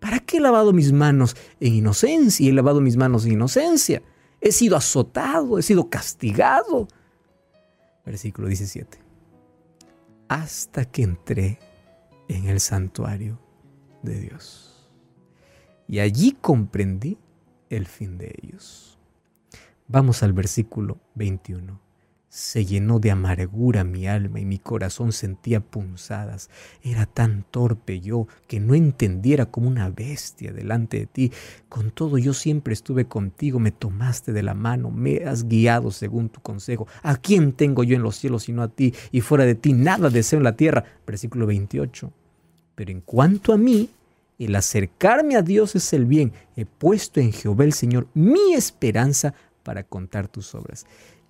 ¿para 0.00 0.20
qué 0.20 0.38
he 0.38 0.40
lavado 0.40 0.72
mis 0.72 0.92
manos 0.92 1.36
en 1.60 1.74
inocencia? 1.74 2.48
He 2.48 2.52
lavado 2.52 2.80
mis 2.80 2.96
manos 2.96 3.26
en 3.26 3.32
inocencia. 3.32 4.02
He 4.40 4.52
sido 4.52 4.76
azotado, 4.76 5.58
he 5.58 5.62
sido 5.62 5.88
castigado. 5.90 6.88
Versículo 8.04 8.48
17. 8.48 8.98
Hasta 10.28 10.84
que 10.84 11.02
entré 11.02 11.58
en 12.28 12.48
el 12.48 12.60
santuario 12.60 13.40
de 14.02 14.20
Dios. 14.20 14.90
Y 15.86 16.00
allí 16.00 16.32
comprendí 16.32 17.18
el 17.70 17.86
fin 17.86 18.18
de 18.18 18.34
ellos. 18.42 18.98
Vamos 19.88 20.22
al 20.22 20.34
versículo 20.34 20.98
21. 21.14 21.87
Se 22.28 22.66
llenó 22.66 22.98
de 22.98 23.10
amargura 23.10 23.84
mi 23.84 24.06
alma 24.06 24.38
y 24.38 24.44
mi 24.44 24.58
corazón 24.58 25.12
sentía 25.12 25.60
punzadas. 25.60 26.50
Era 26.82 27.06
tan 27.06 27.42
torpe 27.50 28.00
yo 28.00 28.26
que 28.46 28.60
no 28.60 28.74
entendiera 28.74 29.46
como 29.46 29.66
una 29.66 29.88
bestia 29.88 30.52
delante 30.52 30.98
de 30.98 31.06
ti. 31.06 31.32
Con 31.70 31.90
todo 31.90 32.18
yo 32.18 32.34
siempre 32.34 32.74
estuve 32.74 33.06
contigo, 33.06 33.58
me 33.60 33.72
tomaste 33.72 34.34
de 34.34 34.42
la 34.42 34.52
mano, 34.52 34.90
me 34.90 35.24
has 35.24 35.48
guiado 35.48 35.90
según 35.90 36.28
tu 36.28 36.42
consejo. 36.42 36.86
¿A 37.02 37.16
quién 37.16 37.52
tengo 37.52 37.82
yo 37.82 37.96
en 37.96 38.02
los 38.02 38.16
cielos 38.16 38.42
sino 38.42 38.62
a 38.62 38.68
ti? 38.68 38.94
Y 39.10 39.22
fuera 39.22 39.46
de 39.46 39.54
ti 39.54 39.72
nada 39.72 40.10
deseo 40.10 40.36
en 40.36 40.44
la 40.44 40.56
tierra. 40.56 40.84
Versículo 41.06 41.46
28. 41.46 42.12
Pero 42.74 42.90
en 42.90 43.00
cuanto 43.00 43.54
a 43.54 43.56
mí, 43.56 43.88
el 44.38 44.54
acercarme 44.54 45.34
a 45.36 45.42
Dios 45.42 45.74
es 45.74 45.92
el 45.94 46.04
bien. 46.04 46.32
He 46.56 46.66
puesto 46.66 47.20
en 47.20 47.32
Jehová 47.32 47.64
el 47.64 47.72
Señor 47.72 48.06
mi 48.12 48.52
esperanza 48.52 49.32
para 49.62 49.82
contar 49.82 50.28
tus 50.28 50.54
obras. 50.54 50.86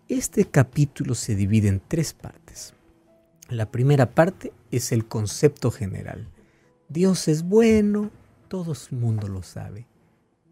Este 0.09 0.47
capítulo 0.47 1.15
se 1.15 1.37
divide 1.37 1.69
en 1.69 1.83
tres 1.87 2.15
partes. 2.15 2.73
La 3.51 3.71
primera 3.71 4.15
parte 4.15 4.55
es 4.71 4.91
el 4.91 5.07
concepto 5.07 5.71
general. 5.71 6.31
Dios 6.89 7.29
es 7.29 7.43
bueno, 7.43 8.11
todo 8.49 8.73
el 8.73 8.99
mundo 8.99 9.29
lo 9.29 9.43
sabe, 9.43 9.87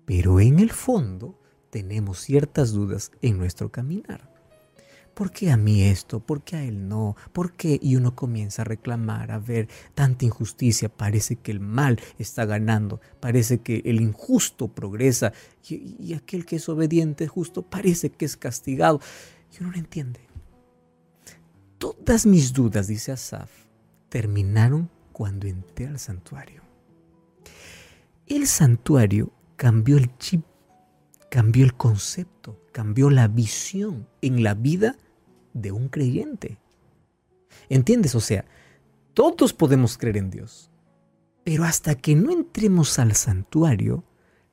pero 0.04 0.40
en 0.40 0.58
el 0.58 0.72
fondo 0.72 1.40
tenemos 1.70 2.18
ciertas 2.18 2.72
dudas 2.72 3.12
en 3.22 3.38
nuestro 3.38 3.72
caminar. 3.72 4.30
¿Por 5.14 5.30
qué 5.30 5.50
a 5.50 5.56
mí 5.56 5.84
esto? 5.84 6.20
¿Por 6.20 6.42
qué 6.42 6.56
a 6.56 6.62
él 6.62 6.86
no? 6.86 7.16
¿Por 7.32 7.54
qué? 7.54 7.78
Y 7.80 7.96
uno 7.96 8.14
comienza 8.14 8.60
a 8.60 8.66
reclamar, 8.66 9.30
a 9.32 9.38
ver 9.38 9.70
tanta 9.94 10.26
injusticia. 10.26 10.90
Parece 10.90 11.36
que 11.36 11.50
el 11.50 11.60
mal 11.60 11.98
está 12.18 12.44
ganando, 12.44 13.00
parece 13.20 13.62
que 13.62 13.80
el 13.86 14.02
injusto 14.02 14.68
progresa 14.68 15.32
y, 15.66 15.96
y 15.98 16.12
aquel 16.12 16.44
que 16.44 16.56
es 16.56 16.68
obediente, 16.68 17.26
justo, 17.26 17.62
parece 17.62 18.10
que 18.10 18.26
es 18.26 18.36
castigado. 18.36 19.00
Y 19.52 19.62
uno 19.62 19.72
no 19.72 19.78
entiende. 19.78 20.20
Todas 21.78 22.26
mis 22.26 22.52
dudas, 22.52 22.86
dice 22.86 23.12
Asaf, 23.12 23.50
terminaron 24.08 24.90
cuando 25.12 25.46
entré 25.46 25.86
al 25.86 25.98
santuario. 25.98 26.62
El 28.26 28.46
santuario 28.46 29.32
cambió 29.56 29.96
el 29.96 30.16
chip, 30.18 30.44
cambió 31.30 31.64
el 31.64 31.74
concepto, 31.74 32.60
cambió 32.72 33.10
la 33.10 33.28
visión 33.28 34.08
en 34.20 34.42
la 34.42 34.54
vida 34.54 34.96
de 35.54 35.72
un 35.72 35.88
creyente. 35.88 36.58
¿Entiendes? 37.68 38.14
O 38.14 38.20
sea, 38.20 38.44
todos 39.14 39.52
podemos 39.52 39.96
creer 39.96 40.18
en 40.18 40.30
Dios, 40.30 40.70
pero 41.44 41.64
hasta 41.64 41.94
que 41.94 42.14
no 42.14 42.30
entremos 42.30 42.98
al 42.98 43.14
santuario, 43.14 44.04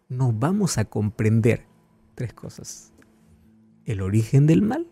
no 0.07 0.31
vamos 0.31 0.77
a 0.77 0.85
comprender 0.85 1.65
tres 2.15 2.33
cosas 2.33 2.92
el 3.85 4.01
origen 4.01 4.47
del 4.47 4.61
mal, 4.61 4.87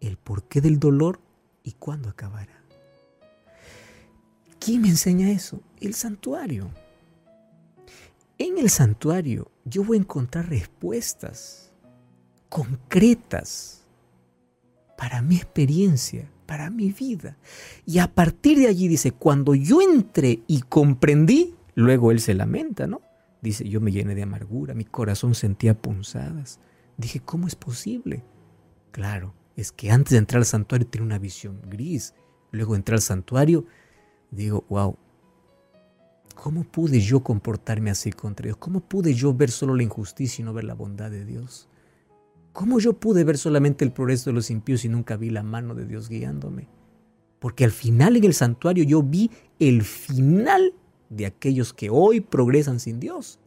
el 0.00 0.16
porqué 0.16 0.60
del 0.60 0.78
dolor 0.78 1.20
y 1.62 1.72
cuándo 1.72 2.08
acabará. 2.08 2.62
¿Quién 4.58 4.82
me 4.82 4.88
enseña 4.88 5.30
eso? 5.30 5.60
El 5.80 5.94
santuario. 5.94 6.70
En 8.38 8.58
el 8.58 8.70
santuario 8.70 9.50
yo 9.64 9.84
voy 9.84 9.98
a 9.98 10.00
encontrar 10.00 10.48
respuestas 10.48 11.72
concretas 12.48 13.84
para 14.96 15.22
mi 15.22 15.36
experiencia, 15.36 16.28
para 16.44 16.68
mi 16.68 16.92
vida. 16.92 17.36
Y 17.86 17.98
a 18.00 18.08
partir 18.08 18.58
de 18.58 18.66
allí 18.66 18.88
dice, 18.88 19.12
cuando 19.12 19.54
yo 19.54 19.80
entré 19.80 20.42
y 20.46 20.60
comprendí, 20.62 21.54
luego 21.74 22.10
él 22.10 22.20
se 22.20 22.34
lamenta, 22.34 22.86
¿no? 22.86 23.00
Dice, 23.40 23.66
yo 23.66 23.80
me 23.80 23.92
llené 23.92 24.14
de 24.14 24.24
amargura, 24.24 24.74
mi 24.74 24.84
corazón 24.84 25.34
sentía 25.34 25.74
punzadas. 25.74 26.60
Dije, 27.00 27.20
¿cómo 27.20 27.46
es 27.46 27.54
posible? 27.54 28.22
Claro, 28.92 29.32
es 29.56 29.72
que 29.72 29.90
antes 29.90 30.10
de 30.10 30.18
entrar 30.18 30.40
al 30.40 30.44
santuario 30.44 30.86
tenía 30.86 31.06
una 31.06 31.18
visión 31.18 31.58
gris. 31.66 32.14
Luego 32.50 32.76
entrar 32.76 32.96
al 32.96 33.02
santuario, 33.02 33.64
digo, 34.30 34.66
wow, 34.68 34.96
¿cómo 36.34 36.64
pude 36.64 37.00
yo 37.00 37.20
comportarme 37.20 37.90
así 37.90 38.12
contra 38.12 38.44
Dios? 38.44 38.58
¿Cómo 38.58 38.80
pude 38.80 39.14
yo 39.14 39.32
ver 39.32 39.50
solo 39.50 39.74
la 39.74 39.82
injusticia 39.82 40.42
y 40.42 40.44
no 40.44 40.52
ver 40.52 40.64
la 40.64 40.74
bondad 40.74 41.10
de 41.10 41.24
Dios? 41.24 41.68
¿Cómo 42.52 42.80
yo 42.80 42.92
pude 42.92 43.24
ver 43.24 43.38
solamente 43.38 43.82
el 43.82 43.92
progreso 43.92 44.28
de 44.28 44.34
los 44.34 44.50
impíos 44.50 44.84
y 44.84 44.90
nunca 44.90 45.16
vi 45.16 45.30
la 45.30 45.42
mano 45.42 45.74
de 45.74 45.86
Dios 45.86 46.10
guiándome? 46.10 46.68
Porque 47.38 47.64
al 47.64 47.70
final 47.70 48.16
en 48.16 48.24
el 48.24 48.34
santuario 48.34 48.84
yo 48.84 49.02
vi 49.02 49.30
el 49.58 49.84
final 49.84 50.74
de 51.08 51.24
aquellos 51.24 51.72
que 51.72 51.88
hoy 51.88 52.20
progresan 52.20 52.78
sin 52.78 53.00
Dios. 53.00 53.38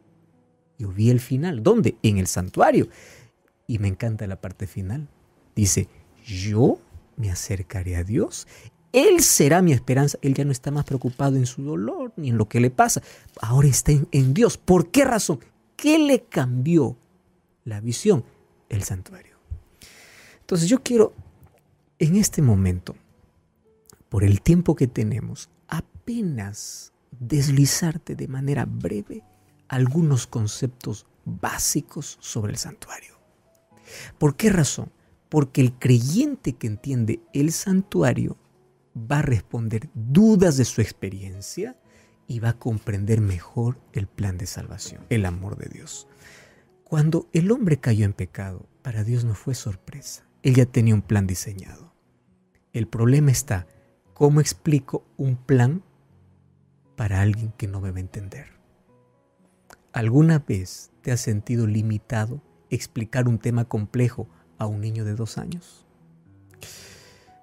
Yo 0.76 0.88
vi 0.88 1.10
el 1.10 1.20
final. 1.20 1.62
¿Dónde? 1.62 1.96
En 2.02 2.18
el 2.18 2.26
santuario. 2.26 2.88
Y 3.66 3.78
me 3.78 3.88
encanta 3.88 4.26
la 4.26 4.40
parte 4.40 4.66
final. 4.66 5.08
Dice, 5.54 5.88
yo 6.24 6.78
me 7.16 7.30
acercaré 7.30 7.96
a 7.96 8.04
Dios. 8.04 8.46
Él 8.92 9.20
será 9.20 9.62
mi 9.62 9.72
esperanza. 9.72 10.18
Él 10.22 10.34
ya 10.34 10.44
no 10.44 10.52
está 10.52 10.70
más 10.70 10.84
preocupado 10.84 11.36
en 11.36 11.46
su 11.46 11.62
dolor 11.62 12.12
ni 12.16 12.30
en 12.30 12.38
lo 12.38 12.48
que 12.48 12.60
le 12.60 12.70
pasa. 12.70 13.02
Ahora 13.40 13.68
está 13.68 13.92
en, 13.92 14.34
Dios. 14.34 14.56
¿Por 14.56 14.90
qué 14.90 15.04
razón? 15.04 15.40
¿Qué 15.76 15.98
le 15.98 16.24
cambió 16.24 16.96
la 17.64 17.80
visión? 17.80 18.24
El 18.68 18.82
santuario. 18.82 19.36
Entonces 20.40 20.68
yo 20.68 20.82
quiero 20.82 21.14
en 21.98 22.16
este 22.16 22.42
momento, 22.42 22.96
por 24.08 24.24
el 24.24 24.42
tiempo 24.42 24.74
que 24.74 24.86
tenemos, 24.86 25.48
apenas 25.68 26.92
deslizarte 27.10 28.14
de 28.14 28.28
manera 28.28 28.66
breve 28.66 29.22
algunos 29.68 30.26
conceptos 30.26 31.06
básicos 31.24 32.18
sobre 32.20 32.52
el 32.52 32.58
santuario. 32.58 33.13
¿Por 34.18 34.36
qué 34.36 34.50
razón? 34.50 34.92
Porque 35.28 35.60
el 35.60 35.72
creyente 35.78 36.54
que 36.54 36.66
entiende 36.66 37.20
el 37.32 37.52
santuario 37.52 38.36
va 38.96 39.18
a 39.18 39.22
responder 39.22 39.90
dudas 39.94 40.56
de 40.56 40.64
su 40.64 40.80
experiencia 40.80 41.76
y 42.26 42.40
va 42.40 42.50
a 42.50 42.58
comprender 42.58 43.20
mejor 43.20 43.78
el 43.92 44.06
plan 44.06 44.38
de 44.38 44.46
salvación, 44.46 45.04
el 45.10 45.26
amor 45.26 45.56
de 45.56 45.68
Dios. 45.68 46.08
Cuando 46.84 47.28
el 47.32 47.50
hombre 47.50 47.78
cayó 47.78 48.04
en 48.04 48.12
pecado, 48.12 48.68
para 48.82 49.04
Dios 49.04 49.24
no 49.24 49.34
fue 49.34 49.54
sorpresa. 49.54 50.28
Él 50.42 50.54
ya 50.54 50.66
tenía 50.66 50.94
un 50.94 51.02
plan 51.02 51.26
diseñado. 51.26 51.94
El 52.72 52.86
problema 52.86 53.30
está, 53.30 53.66
¿cómo 54.12 54.40
explico 54.40 55.06
un 55.16 55.36
plan 55.36 55.82
para 56.96 57.20
alguien 57.20 57.52
que 57.56 57.66
no 57.66 57.80
me 57.80 57.90
va 57.90 57.98
a 57.98 58.00
entender? 58.00 58.46
¿Alguna 59.92 60.40
vez 60.40 60.92
te 61.02 61.12
has 61.12 61.20
sentido 61.20 61.66
limitado 61.66 62.42
explicar 62.70 63.28
un 63.28 63.38
tema 63.38 63.64
complejo 63.66 64.28
a 64.58 64.66
un 64.66 64.80
niño 64.80 65.04
de 65.04 65.14
dos 65.14 65.38
años? 65.38 65.86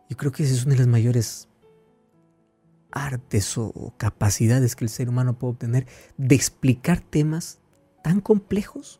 Yo 0.10 0.18
creo 0.18 0.32
que 0.32 0.44
esa 0.44 0.54
es 0.54 0.66
una 0.66 0.74
de 0.76 0.80
las 0.80 0.88
mayores 0.88 1.48
artes 2.92 3.58
o 3.58 3.94
capacidades 3.98 4.76
que 4.76 4.84
el 4.84 4.90
ser 4.90 5.08
humano 5.08 5.40
puede 5.40 5.54
obtener 5.54 5.88
de 6.18 6.36
explicar 6.36 7.00
temas 7.00 7.60
tan 8.04 8.20
complejos 8.20 9.00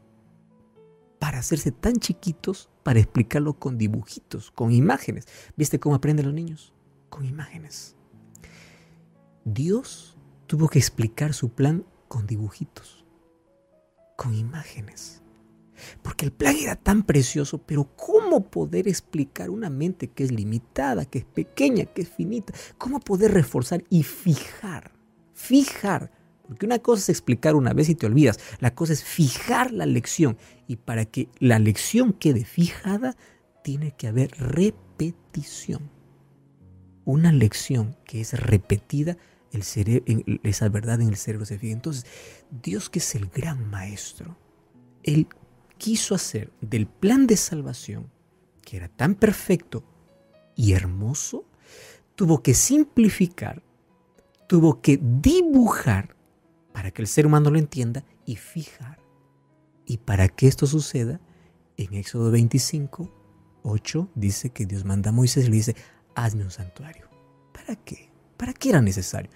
para 1.20 1.40
hacerse 1.40 1.72
tan 1.72 1.98
chiquitos, 1.98 2.70
para 2.82 3.00
explicarlo 3.00 3.54
con 3.54 3.78
dibujitos, 3.78 4.50
con 4.50 4.72
imágenes. 4.72 5.28
¿Viste 5.56 5.80
cómo 5.80 5.96
aprenden 5.96 6.26
los 6.26 6.34
niños? 6.34 6.74
Con 7.10 7.26
imágenes. 7.26 7.96
Dios 9.46 10.18
tuvo 10.48 10.68
que 10.68 10.80
explicar 10.80 11.34
su 11.34 11.50
plan 11.50 11.86
con 12.08 12.26
dibujitos, 12.26 13.06
con 14.18 14.34
imágenes. 14.34 15.21
Porque 16.02 16.26
el 16.26 16.32
plan 16.32 16.56
era 16.56 16.76
tan 16.76 17.04
precioso, 17.04 17.60
pero 17.60 17.90
¿cómo 17.96 18.50
poder 18.50 18.88
explicar 18.88 19.50
una 19.50 19.70
mente 19.70 20.08
que 20.08 20.24
es 20.24 20.32
limitada, 20.32 21.06
que 21.06 21.20
es 21.20 21.26
pequeña, 21.26 21.86
que 21.86 22.04
es 22.04 22.10
finita? 22.10 22.54
¿Cómo 22.78 23.00
poder 23.00 23.34
reforzar 23.34 23.84
y 23.90 24.04
fijar? 24.04 24.92
Fijar 25.34 26.12
porque 26.52 26.66
una 26.66 26.80
cosa 26.80 27.04
es 27.04 27.08
explicar 27.08 27.56
una 27.56 27.72
vez 27.72 27.88
y 27.88 27.96
te 27.96 28.06
olvidas, 28.06 28.38
la 28.60 28.76
cosa 28.76 28.92
es 28.92 29.06
fijar 29.06 29.72
la 29.72 29.86
lección. 29.86 30.38
Y 30.68 30.76
para 30.76 31.06
que 31.06 31.30
la 31.40 31.60
lección 31.60 32.12
quede 32.12 32.44
fijada, 32.44 33.16
tiene 33.64 33.94
que 33.96 34.08
haber 34.08 34.32
repetición. 34.32 35.90
Una 37.06 37.32
lección 37.32 37.96
que 38.04 38.20
es 38.20 38.34
repetida, 38.34 39.16
el 39.54 40.40
esa 40.44 40.68
verdad 40.68 41.00
en 41.00 41.08
el 41.08 41.16
cerebro 41.16 41.46
se 41.46 41.58
fija. 41.58 41.72
Entonces, 41.72 42.06
Dios 42.62 42.90
que 42.90 43.00
es 43.00 43.16
el 43.16 43.28
gran 43.28 43.70
maestro, 43.70 44.38
Él 45.04 45.28
quiso 45.82 46.14
hacer 46.14 46.52
del 46.62 46.86
plan 46.86 47.26
de 47.26 47.36
salvación, 47.36 48.12
que 48.62 48.78
era 48.78 48.88
tan 48.88 49.16
perfecto 49.16 49.84
y 50.56 50.74
hermoso, 50.74 51.46
tuvo 52.14 52.44
que 52.44 52.54
simplificar, 52.54 53.64
tuvo 54.46 54.80
que 54.80 55.00
dibujar 55.02 56.16
para 56.72 56.92
que 56.92 57.02
el 57.02 57.08
ser 57.08 57.26
humano 57.26 57.50
lo 57.50 57.58
entienda 57.58 58.06
y 58.28 58.36
fijar. 58.36 59.00
Y 59.88 59.98
para 59.98 60.28
que 60.30 60.48
esto 60.48 60.68
suceda, 60.68 61.20
en 61.78 61.96
Éxodo 61.96 62.30
25, 62.30 63.10
8 63.64 64.12
dice 64.14 64.52
que 64.52 64.68
Dios 64.68 64.86
manda 64.86 65.10
a 65.10 65.14
Moisés 65.14 65.48
y 65.48 65.50
le 65.50 65.56
dice, 65.56 65.76
hazme 66.14 66.44
un 66.44 66.52
santuario. 66.52 67.10
¿Para 67.52 67.76
qué? 67.76 68.12
¿Para 68.38 68.54
qué 68.54 68.70
era 68.70 68.82
necesario? 68.82 69.32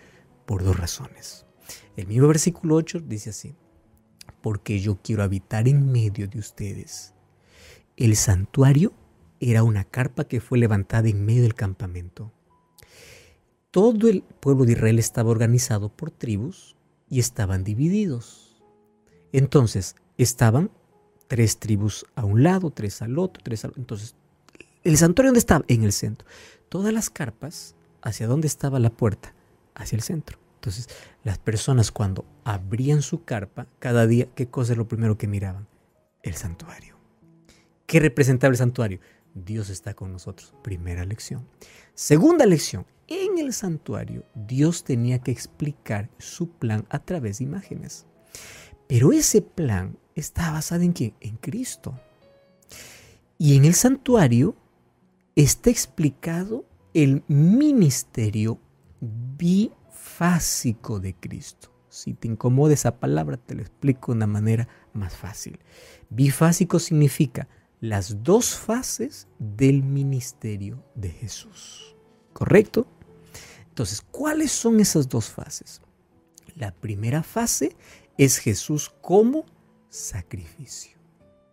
Por 0.46 0.64
dos 0.64 0.78
razones. 0.78 1.48
El 1.96 2.06
mismo 2.06 2.28
versículo 2.28 2.76
8 2.76 3.00
dice 3.00 3.32
así, 3.32 3.56
porque 4.46 4.80
yo 4.80 5.00
quiero 5.02 5.24
habitar 5.24 5.68
en 5.68 5.92
medio 5.92 6.28
de 6.28 6.38
ustedes. 6.38 7.16
El 7.98 8.16
santuario 8.16 8.94
era 9.40 9.64
una 9.64 9.86
carpa 9.86 10.26
que 10.26 10.40
fue 10.40 10.60
levantada 10.60 11.10
en 11.10 11.26
medio 11.26 11.42
del 11.42 11.56
campamento. 11.56 12.32
Todo 13.72 14.08
el 14.08 14.22
pueblo 14.22 14.66
de 14.66 14.74
Israel 14.74 15.00
estaba 15.00 15.32
organizado 15.32 15.90
por 15.90 16.12
tribus 16.12 16.76
y 17.10 17.20
estaban 17.20 17.64
divididos. 17.64 18.62
Entonces, 19.32 19.96
estaban 20.20 20.70
tres 21.28 21.58
tribus 21.58 22.06
a 22.14 22.24
un 22.24 22.44
lado, 22.44 22.70
tres 22.70 23.02
al 23.02 23.18
otro, 23.18 23.42
tres 23.44 23.66
al 23.66 23.72
otro. 23.72 23.82
Entonces, 23.82 24.14
¿el 24.84 24.96
santuario 24.96 25.30
dónde 25.30 25.40
estaba? 25.40 25.66
En 25.68 25.84
el 25.84 25.92
centro. 25.92 26.28
Todas 26.70 26.94
las 26.94 27.10
carpas, 27.10 27.74
¿hacia 28.04 28.28
dónde 28.28 28.46
estaba 28.46 28.78
la 28.78 28.92
puerta? 28.92 29.34
Hacia 29.74 29.96
el 29.96 30.04
centro. 30.04 30.38
Entonces, 30.58 30.88
las 31.24 31.40
personas 31.40 31.92
cuando 31.92 32.26
abrían 32.46 33.02
su 33.02 33.26
carpa, 33.26 33.68
cada 33.80 34.08
día, 34.08 34.28
¿qué 34.36 34.48
cosa 34.48 34.72
es 34.72 34.78
lo 34.78 34.88
primero 34.88 35.18
que 35.18 35.28
miraban? 35.28 35.68
El 36.24 36.36
santuario. 36.36 36.96
¿Qué 37.86 38.00
representaba 38.00 38.52
el 38.52 38.58
santuario? 38.58 39.00
Dios 39.34 39.70
está 39.70 39.96
con 39.96 40.14
nosotros. 40.14 40.54
Primera 40.64 41.04
lección. 41.04 41.46
Segunda 41.96 42.46
lección, 42.46 42.86
en 43.08 43.38
el 43.38 43.52
santuario 43.52 44.24
Dios 44.34 44.84
tenía 44.84 45.20
que 45.20 45.32
explicar 45.32 46.10
su 46.18 46.50
plan 46.50 46.86
a 46.90 47.00
través 47.00 47.40
de 47.40 47.46
imágenes. 47.46 48.06
Pero 48.88 49.12
ese 49.12 49.42
plan 49.42 49.98
está 50.14 50.52
basado 50.52 50.84
en 50.84 50.94
quién? 50.94 51.16
En 51.20 51.38
Cristo. 51.38 52.00
Y 53.38 53.58
en 53.58 53.66
el 53.66 53.74
santuario 53.74 54.56
está 55.36 55.70
explicado 55.70 56.66
el 56.94 57.24
ministerio 57.28 58.60
bifásico 59.38 61.00
de 61.00 61.16
Cristo. 61.16 61.75
Si 61.96 62.14
te 62.14 62.28
incomoda 62.28 62.74
esa 62.74 63.00
palabra, 63.00 63.38
te 63.38 63.56
lo 63.56 63.62
explico 63.62 64.12
de 64.12 64.18
una 64.18 64.28
manera 64.28 64.68
más 64.92 65.16
fácil. 65.16 65.60
Bifásico 66.10 66.78
significa 66.78 67.48
las 67.80 68.22
dos 68.22 68.58
fases 68.58 69.30
del 69.40 69.82
ministerio 69.82 70.84
de 70.96 71.10
Jesús. 71.10 71.96
¿Correcto? 72.34 72.86
Entonces, 73.70 74.02
¿cuáles 74.02 74.52
son 74.52 74.82
esas 74.82 75.08
dos 75.08 75.30
fases? 75.30 75.82
La 76.58 76.74
primera 76.74 77.24
fase 77.24 77.78
es 78.18 78.40
Jesús 78.40 78.94
como 79.00 79.46
sacrificio. 79.88 80.98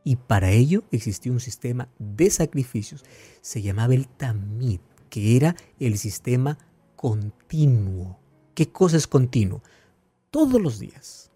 Y 0.03 0.17
para 0.17 0.51
ello 0.51 0.83
existía 0.91 1.31
un 1.31 1.39
sistema 1.39 1.89
de 2.01 2.31
sacrificios. 2.31 3.05
Se 3.43 3.63
llamaba 3.63 3.95
el 3.95 4.09
tamid, 4.09 4.81
que 5.09 5.37
era 5.37 5.55
el 5.79 5.99
sistema 5.99 6.59
continuo. 6.97 8.19
¿Qué 8.57 8.73
cosa 8.73 8.97
es 8.97 9.07
continuo? 9.07 9.63
Todos 10.33 10.63
los 10.63 10.79
días, 10.79 11.31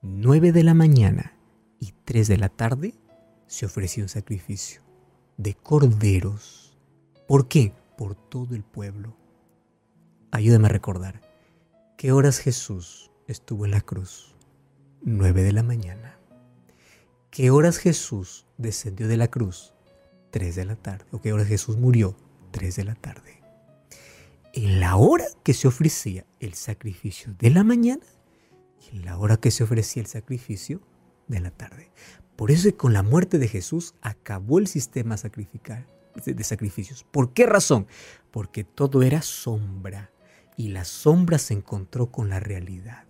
9 0.00 0.52
de 0.52 0.64
la 0.64 0.72
mañana 0.72 1.34
y 1.78 1.92
3 2.06 2.28
de 2.28 2.38
la 2.38 2.48
tarde, 2.48 2.94
se 3.46 3.66
ofrecía 3.66 4.04
un 4.04 4.08
sacrificio 4.08 4.80
de 5.36 5.52
corderos. 5.52 6.74
¿Por 7.26 7.46
qué? 7.46 7.74
Por 7.98 8.14
todo 8.14 8.54
el 8.54 8.64
pueblo. 8.64 9.14
Ayúdame 10.30 10.64
a 10.64 10.70
recordar. 10.70 11.20
¿Qué 11.98 12.10
horas 12.10 12.38
Jesús 12.38 13.10
estuvo 13.26 13.66
en 13.66 13.72
la 13.72 13.82
cruz? 13.82 14.34
Nueve 15.02 15.42
de 15.42 15.52
la 15.52 15.62
mañana. 15.62 16.18
¿Qué 17.30 17.50
horas 17.50 17.76
Jesús 17.76 18.46
descendió 18.56 19.08
de 19.08 19.18
la 19.18 19.28
cruz? 19.28 19.74
Tres 20.30 20.56
de 20.56 20.64
la 20.64 20.76
tarde. 20.76 21.04
¿O 21.12 21.20
qué 21.20 21.34
horas 21.34 21.48
Jesús 21.48 21.76
murió? 21.76 22.16
Tres 22.50 22.76
de 22.76 22.84
la 22.84 22.94
tarde. 22.94 23.42
En 24.54 24.80
la 24.80 24.96
hora 24.96 25.26
que 25.42 25.52
se 25.52 25.68
ofrecía 25.68 26.24
el 26.40 26.54
sacrificio 26.54 27.34
de 27.38 27.50
la 27.50 27.62
mañana 27.62 28.06
y 28.80 28.96
en 28.96 29.04
la 29.04 29.18
hora 29.18 29.36
que 29.36 29.50
se 29.50 29.64
ofrecía 29.64 30.02
el 30.02 30.08
sacrificio 30.08 30.80
de 31.26 31.40
la 31.40 31.50
tarde. 31.50 31.90
Por 32.36 32.50
eso 32.50 32.74
con 32.76 32.92
la 32.92 33.02
muerte 33.02 33.38
de 33.38 33.48
Jesús 33.48 33.94
acabó 34.00 34.58
el 34.58 34.66
sistema 34.66 35.16
de 35.16 36.44
sacrificios. 36.44 37.04
¿Por 37.10 37.32
qué 37.32 37.46
razón? 37.46 37.86
Porque 38.30 38.64
todo 38.64 39.02
era 39.02 39.22
sombra 39.22 40.10
y 40.56 40.68
la 40.68 40.84
sombra 40.84 41.38
se 41.38 41.54
encontró 41.54 42.10
con 42.10 42.28
la 42.28 42.40
realidad. 42.40 43.04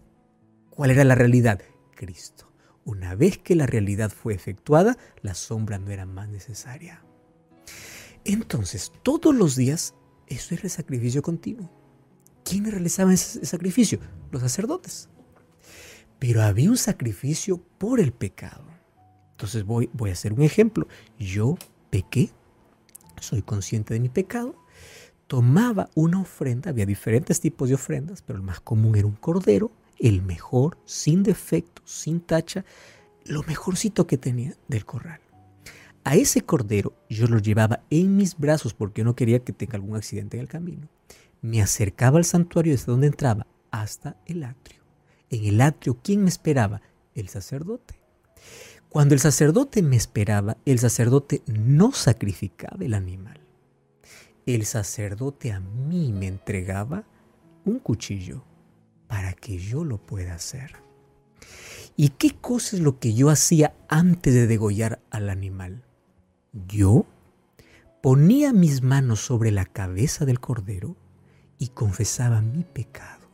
¿Cuál 0.71 0.91
era 0.91 1.05
la 1.05 1.14
realidad? 1.14 1.61
Cristo. 1.95 2.53
Una 2.85 3.14
vez 3.14 3.39
que 3.39 3.55
la 3.55 3.66
realidad 3.66 4.11
fue 4.11 4.35
efectuada, 4.35 4.97
la 5.21 5.35
sombra 5.35 5.79
no 5.79 5.91
era 5.91 6.07
más 6.07 6.29
necesaria. 6.29 7.05
Entonces, 8.25 8.93
todos 9.03 9.35
los 9.35 9.57
días, 9.57 9.95
eso 10.27 10.55
es 10.55 10.64
el 10.64 10.71
sacrificio 10.71 11.21
continuo. 11.21 11.71
¿quién 12.49 12.64
realizaba 12.64 13.12
ese 13.12 13.45
sacrificio? 13.45 13.99
Los 14.31 14.43
sacerdotes. 14.43 15.09
Pero 16.19 16.43
había 16.43 16.71
un 16.71 16.77
sacrificio 16.77 17.59
por 17.79 18.01
el 18.01 18.12
pecado. 18.12 18.64
Entonces 19.33 19.64
voy, 19.64 19.89
a 20.01 20.12
hacer 20.12 20.33
un 20.33 20.43
ejemplo. 20.43 20.89
Yo 21.19 21.57
pequé, 21.91 22.31
soy 23.21 23.43
consciente 23.43 23.95
de 23.95 24.01
mi 24.01 24.09
pecado, 24.09 24.57
tomaba 25.29 25.91
una 25.95 26.21
ofrenda, 26.21 26.71
había 26.71 26.87
diferentes 26.87 27.41
tipos 27.41 27.69
de 27.69 27.77
ofrendas, 27.77 28.23
pero 28.23 28.39
el 28.39 28.45
más 28.45 28.61
común 28.61 28.97
era 28.97 29.07
un 29.07 29.14
cordero, 29.14 29.71
el 29.99 30.23
mejor, 30.23 30.77
sin 30.85 31.23
defecto, 31.23 31.83
sin 31.85 32.21
tacha, 32.21 32.64
lo 33.25 33.43
mejorcito 33.45 34.07
que 34.07 34.19
tenía 34.19 34.57
del 34.66 34.85
corral. 34.85 35.21
A 36.03 36.16
ese 36.16 36.41
cordero 36.41 36.95
yo 37.09 37.27
lo 37.27 37.39
llevaba 37.39 37.83
en 37.91 38.16
mis 38.16 38.37
brazos 38.37 38.75
porque 38.75 39.03
yo 39.03 39.05
no 39.05 39.14
quería 39.14 39.45
que 39.45 39.53
tenga 39.53 39.75
algún 39.75 39.95
accidente 39.95 40.37
en 40.37 40.41
el 40.41 40.49
camino. 40.49 40.89
Me 41.43 41.62
acercaba 41.62 42.19
al 42.19 42.25
santuario 42.25 42.73
desde 42.73 42.91
donde 42.91 43.09
entraba 43.09 43.47
hasta 43.71 44.16
el 44.27 44.43
atrio. 44.43 44.78
En 45.31 45.45
el 45.45 45.61
atrio, 45.61 45.99
¿quién 46.03 46.22
me 46.22 46.29
esperaba? 46.29 46.81
El 47.14 47.29
sacerdote. 47.29 48.01
Cuando 48.89 49.14
el 49.14 49.20
sacerdote 49.20 49.83
me 49.83 49.97
esperaba, 49.97 50.57
el 50.64 50.79
sacerdote 50.79 51.43
no 51.47 51.93
sacrificaba 51.93 52.85
el 52.85 52.95
animal. 52.95 53.41
El 54.47 54.64
sacerdote 54.64 55.53
a 55.53 55.61
mí 55.61 56.12
me 56.12 56.26
entregaba 56.26 57.05
un 57.66 57.79
cuchillo 57.81 58.45
para 59.07 59.35
que 59.35 59.59
yo 59.59 59.85
lo 59.85 59.99
pueda 59.99 60.35
hacer. 60.35 60.76
¿Y 61.97 62.11
qué 62.11 62.31
cosa 62.31 62.76
es 62.76 62.83
lo 62.83 62.99
que 62.99 63.12
yo 63.12 63.29
hacía 63.29 63.74
antes 63.89 64.33
de 64.33 64.47
degollar 64.47 65.01
al 65.11 65.29
animal? 65.29 65.85
Yo 66.66 67.05
ponía 68.03 68.53
mis 68.53 68.83
manos 68.83 69.20
sobre 69.20 69.51
la 69.51 69.66
cabeza 69.66 70.24
del 70.24 70.41
cordero 70.41 70.97
y 71.59 71.68
confesaba 71.68 72.41
mi 72.41 72.64
pecado. 72.64 73.26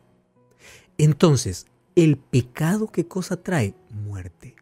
Entonces, 0.98 1.66
¿el 1.94 2.16
pecado 2.16 2.88
qué 2.88 3.06
cosa 3.06 3.36
trae? 3.36 3.74
Muerte. 3.90 4.56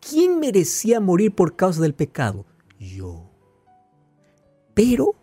¿Quién 0.00 0.38
merecía 0.38 1.00
morir 1.00 1.34
por 1.34 1.56
causa 1.56 1.80
del 1.82 1.94
pecado? 1.94 2.46
Yo. 2.78 3.30
Pero 4.74 5.14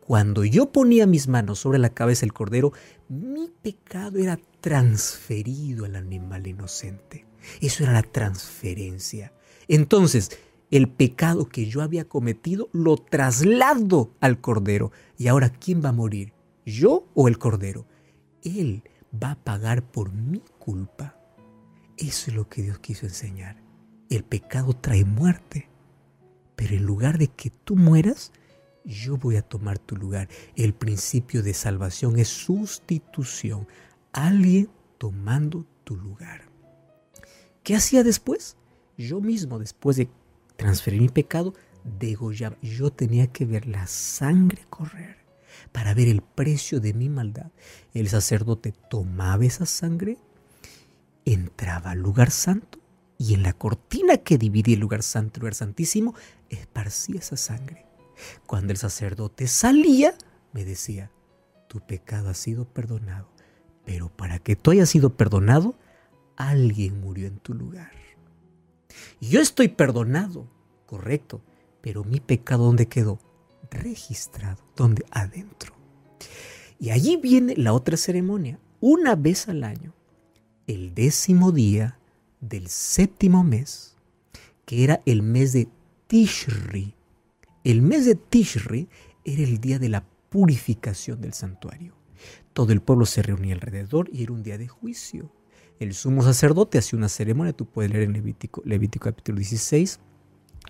cuando 0.00 0.44
yo 0.44 0.72
ponía 0.72 1.06
mis 1.06 1.28
manos 1.28 1.58
sobre 1.58 1.78
la 1.78 1.90
cabeza 1.90 2.20
del 2.20 2.32
cordero, 2.32 2.72
mi 3.08 3.48
pecado 3.62 4.18
era 4.18 4.38
transferido 4.60 5.84
al 5.84 5.96
animal 5.96 6.46
inocente. 6.46 7.26
Eso 7.60 7.84
era 7.84 7.92
la 7.92 8.02
transferencia. 8.02 9.32
Entonces, 9.68 10.30
el 10.70 10.88
pecado 10.88 11.48
que 11.48 11.66
yo 11.66 11.82
había 11.82 12.08
cometido 12.08 12.68
lo 12.72 12.96
traslado 12.96 14.14
al 14.20 14.40
cordero. 14.40 14.92
Y 15.18 15.28
ahora, 15.28 15.50
¿quién 15.50 15.82
va 15.84 15.90
a 15.90 15.92
morir? 15.92 16.32
¿Yo 16.64 17.06
o 17.14 17.28
el 17.28 17.38
cordero? 17.38 17.86
Él 18.42 18.82
va 19.12 19.32
a 19.32 19.44
pagar 19.44 19.82
por 19.82 20.12
mi 20.12 20.42
culpa. 20.58 21.16
Eso 21.96 22.30
es 22.30 22.36
lo 22.36 22.48
que 22.48 22.62
Dios 22.62 22.78
quiso 22.78 23.06
enseñar. 23.06 23.56
El 24.08 24.24
pecado 24.24 24.72
trae 24.74 25.04
muerte. 25.04 25.68
Pero 26.56 26.74
en 26.74 26.84
lugar 26.84 27.18
de 27.18 27.28
que 27.28 27.50
tú 27.50 27.76
mueras, 27.76 28.32
yo 28.84 29.16
voy 29.16 29.36
a 29.36 29.42
tomar 29.42 29.78
tu 29.78 29.96
lugar. 29.96 30.28
El 30.56 30.74
principio 30.74 31.42
de 31.42 31.54
salvación 31.54 32.18
es 32.18 32.28
sustitución. 32.28 33.66
Alguien 34.12 34.68
tomando 34.98 35.66
tu 35.84 35.96
lugar. 35.96 36.42
¿Qué 37.62 37.76
hacía 37.76 38.02
después? 38.02 38.56
Yo 38.96 39.20
mismo, 39.20 39.58
después 39.58 39.96
de 39.96 40.08
transferir 40.56 41.00
mi 41.00 41.08
pecado, 41.08 41.54
degollaba. 41.98 42.56
Yo 42.60 42.90
tenía 42.90 43.26
que 43.28 43.46
ver 43.46 43.66
la 43.66 43.86
sangre 43.86 44.66
correr 44.68 45.19
para 45.72 45.94
ver 45.94 46.08
el 46.08 46.22
precio 46.22 46.80
de 46.80 46.94
mi 46.94 47.08
maldad. 47.08 47.50
El 47.94 48.08
sacerdote 48.08 48.72
tomaba 48.90 49.44
esa 49.44 49.66
sangre, 49.66 50.18
entraba 51.24 51.92
al 51.92 52.00
lugar 52.00 52.30
santo 52.30 52.78
y 53.18 53.34
en 53.34 53.42
la 53.42 53.52
cortina 53.52 54.16
que 54.18 54.38
dividía 54.38 54.74
el 54.74 54.80
lugar 54.80 55.02
santo 55.02 55.32
y 55.34 55.38
el 55.38 55.40
lugar 55.42 55.54
santísimo, 55.54 56.14
esparcía 56.48 57.20
esa 57.20 57.36
sangre. 57.36 57.86
Cuando 58.46 58.72
el 58.72 58.78
sacerdote 58.78 59.46
salía, 59.46 60.14
me 60.52 60.64
decía, 60.64 61.10
tu 61.68 61.80
pecado 61.80 62.30
ha 62.30 62.34
sido 62.34 62.64
perdonado, 62.64 63.28
pero 63.84 64.08
para 64.08 64.38
que 64.38 64.56
tú 64.56 64.72
hayas 64.72 64.88
sido 64.88 65.16
perdonado, 65.16 65.74
alguien 66.36 67.00
murió 67.00 67.26
en 67.28 67.38
tu 67.38 67.54
lugar. 67.54 67.92
Yo 69.20 69.40
estoy 69.40 69.68
perdonado, 69.68 70.48
correcto, 70.86 71.42
pero 71.80 72.04
mi 72.04 72.20
pecado 72.20 72.64
¿dónde 72.64 72.88
quedó? 72.88 73.18
Registrado, 73.70 74.62
¿dónde? 74.76 75.04
Adentro. 75.10 75.74
Y 76.78 76.90
allí 76.90 77.16
viene 77.16 77.54
la 77.56 77.72
otra 77.72 77.96
ceremonia, 77.96 78.58
una 78.80 79.14
vez 79.14 79.48
al 79.48 79.64
año, 79.64 79.94
el 80.66 80.94
décimo 80.94 81.52
día 81.52 81.98
del 82.40 82.68
séptimo 82.68 83.44
mes, 83.44 83.96
que 84.64 84.84
era 84.84 85.02
el 85.06 85.22
mes 85.22 85.52
de 85.52 85.68
Tishri. 86.06 86.94
El 87.64 87.82
mes 87.82 88.06
de 88.06 88.14
Tishri 88.14 88.88
era 89.24 89.42
el 89.42 89.58
día 89.58 89.78
de 89.78 89.88
la 89.88 90.04
purificación 90.30 91.20
del 91.20 91.34
santuario. 91.34 91.94
Todo 92.52 92.72
el 92.72 92.80
pueblo 92.80 93.06
se 93.06 93.22
reunía 93.22 93.54
alrededor 93.54 94.08
y 94.12 94.22
era 94.22 94.32
un 94.32 94.42
día 94.42 94.58
de 94.58 94.68
juicio 94.68 95.32
el 95.80 95.94
sumo 95.94 96.22
sacerdote 96.22 96.76
hacía 96.76 96.98
una 96.98 97.08
ceremonia, 97.08 97.54
tú 97.54 97.64
puedes 97.64 97.90
leer 97.90 98.04
en 98.04 98.12
Levítico, 98.12 98.62
Levítico 98.66 99.04
capítulo 99.04 99.38
16, 99.38 99.98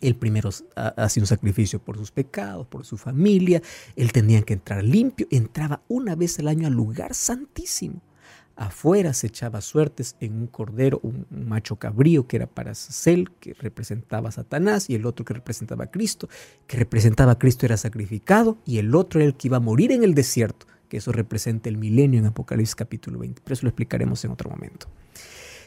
el 0.01 0.17
primero 0.17 0.51
hacía 0.75 1.23
un 1.23 1.27
sacrificio 1.27 1.79
por 1.79 1.97
sus 1.97 2.11
pecados, 2.11 2.67
por 2.67 2.85
su 2.85 2.97
familia, 2.97 3.63
él 3.97 4.13
tenía 4.13 4.43
que 4.43 4.55
entrar 4.55 4.83
limpio, 4.83 5.27
entraba 5.31 5.83
una 5.89 6.15
vez 6.15 6.39
al 6.39 6.49
año 6.49 6.67
al 6.67 6.75
lugar 6.75 7.15
santísimo. 7.15 8.01
Afuera 8.57 9.15
se 9.15 9.29
echaba 9.29 9.63
suertes 9.63 10.17
en 10.21 10.35
un 10.35 10.47
cordero, 10.47 11.01
un, 11.03 11.27
macho 11.31 11.77
cabrío 11.77 12.27
que 12.27 12.37
era 12.37 12.47
para 12.47 12.75
Sacel, 12.75 13.31
que 13.41 13.55
representaba 13.55 14.29
a 14.29 14.33
Satanás, 14.33 14.91
y 14.91 14.95
el 14.95 15.07
otro 15.07 15.25
que 15.25 15.33
representaba 15.33 15.85
a 15.85 15.91
Cristo, 15.91 16.29
que 16.67 16.77
representaba 16.77 17.33
a 17.33 17.39
Cristo 17.39 17.65
era 17.65 17.79
sacrificado, 17.79 18.59
y 18.67 18.77
el 18.77 18.95
otro 18.95 19.21
era 19.21 19.29
el 19.29 19.35
que 19.35 19.49
iba 19.49 19.57
a 19.57 19.61
morir 19.61 19.93
en 19.93 20.05
el 20.05 20.15
desierto, 20.15 20.67
que 20.91 20.99
eso 20.99 21.11
representa 21.11 21.71
el 21.71 21.79
milenio 21.79 22.21
en 22.21 22.27
Apocalipsis 22.27 22.75
capítulo 22.75 23.21
20. 23.21 23.41
Pero 23.43 23.55
eso 23.55 23.63
lo 23.65 23.71
explicaremos 23.71 24.23
en 24.27 24.33
otro 24.33 24.51
momento. 24.51 24.89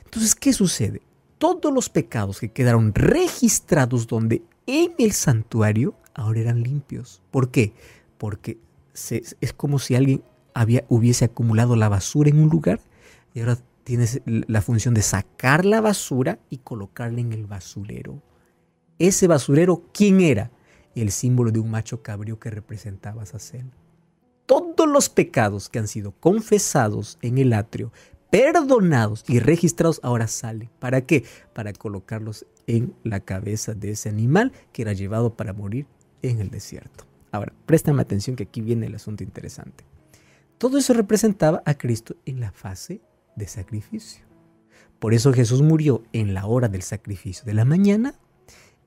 Entonces, 0.05 0.35
¿qué 0.35 0.53
sucede? 0.53 1.01
Todos 1.43 1.73
los 1.73 1.89
pecados 1.89 2.39
que 2.39 2.53
quedaron 2.53 2.95
registrados 2.95 4.07
donde 4.07 4.43
en 4.65 4.93
el 4.97 5.11
santuario 5.11 5.93
ahora 6.13 6.39
eran 6.39 6.63
limpios. 6.63 7.21
¿Por 7.31 7.51
qué? 7.51 7.73
Porque 8.17 8.59
es 8.93 9.53
como 9.57 9.77
si 9.77 9.93
alguien 9.93 10.23
hubiese 10.87 11.25
acumulado 11.25 11.75
la 11.75 11.89
basura 11.89 12.29
en 12.29 12.39
un 12.39 12.47
lugar 12.47 12.79
y 13.33 13.41
ahora 13.41 13.57
tienes 13.83 14.21
la 14.25 14.61
función 14.61 14.93
de 14.93 15.01
sacar 15.01 15.65
la 15.65 15.81
basura 15.81 16.39
y 16.49 16.59
colocarla 16.59 17.19
en 17.19 17.33
el 17.33 17.45
basurero. 17.45 18.21
Ese 18.97 19.27
basurero, 19.27 19.83
¿quién 19.93 20.21
era? 20.21 20.49
El 20.95 21.11
símbolo 21.11 21.51
de 21.51 21.59
un 21.59 21.69
macho 21.69 22.01
cabrío 22.01 22.39
que 22.39 22.51
representaba 22.51 23.23
a 23.23 23.25
Sacel. 23.25 23.69
Todos 24.45 24.87
los 24.87 25.09
pecados 25.09 25.67
que 25.67 25.79
han 25.79 25.89
sido 25.89 26.13
confesados 26.13 27.17
en 27.21 27.37
el 27.37 27.51
atrio 27.51 27.91
perdonados 28.33 29.23
y 29.27 29.37
registrados 29.37 29.99
ahora 30.01 30.27
salen. 30.27 30.67
¿Para 30.79 31.01
qué? 31.01 31.23
Para 31.53 31.71
colocarlos 31.71 32.47
en 32.65 32.95
la 33.03 33.19
cabeza 33.19 33.75
de 33.75 33.91
ese 33.91 34.09
animal 34.09 34.51
que 34.71 34.81
era 34.81 34.93
llevado 34.93 35.35
para 35.35 35.53
morir 35.53 35.85
en 36.23 36.39
el 36.39 36.49
desierto. 36.49 37.05
Ahora, 37.31 37.53
préstame 37.67 38.01
atención 38.01 38.35
que 38.35 38.45
aquí 38.45 38.61
viene 38.61 38.87
el 38.87 38.95
asunto 38.95 39.23
interesante. 39.23 39.85
Todo 40.57 40.79
eso 40.79 40.95
representaba 40.95 41.61
a 41.63 41.75
Cristo 41.75 42.15
en 42.25 42.39
la 42.39 42.51
fase 42.51 43.01
de 43.35 43.47
sacrificio. 43.47 44.25
Por 44.97 45.13
eso 45.13 45.31
Jesús 45.31 45.61
murió 45.61 46.01
en 46.11 46.33
la 46.33 46.47
hora 46.47 46.69
del 46.69 46.81
sacrificio 46.81 47.45
de 47.45 47.53
la 47.53 47.65
mañana 47.65 48.15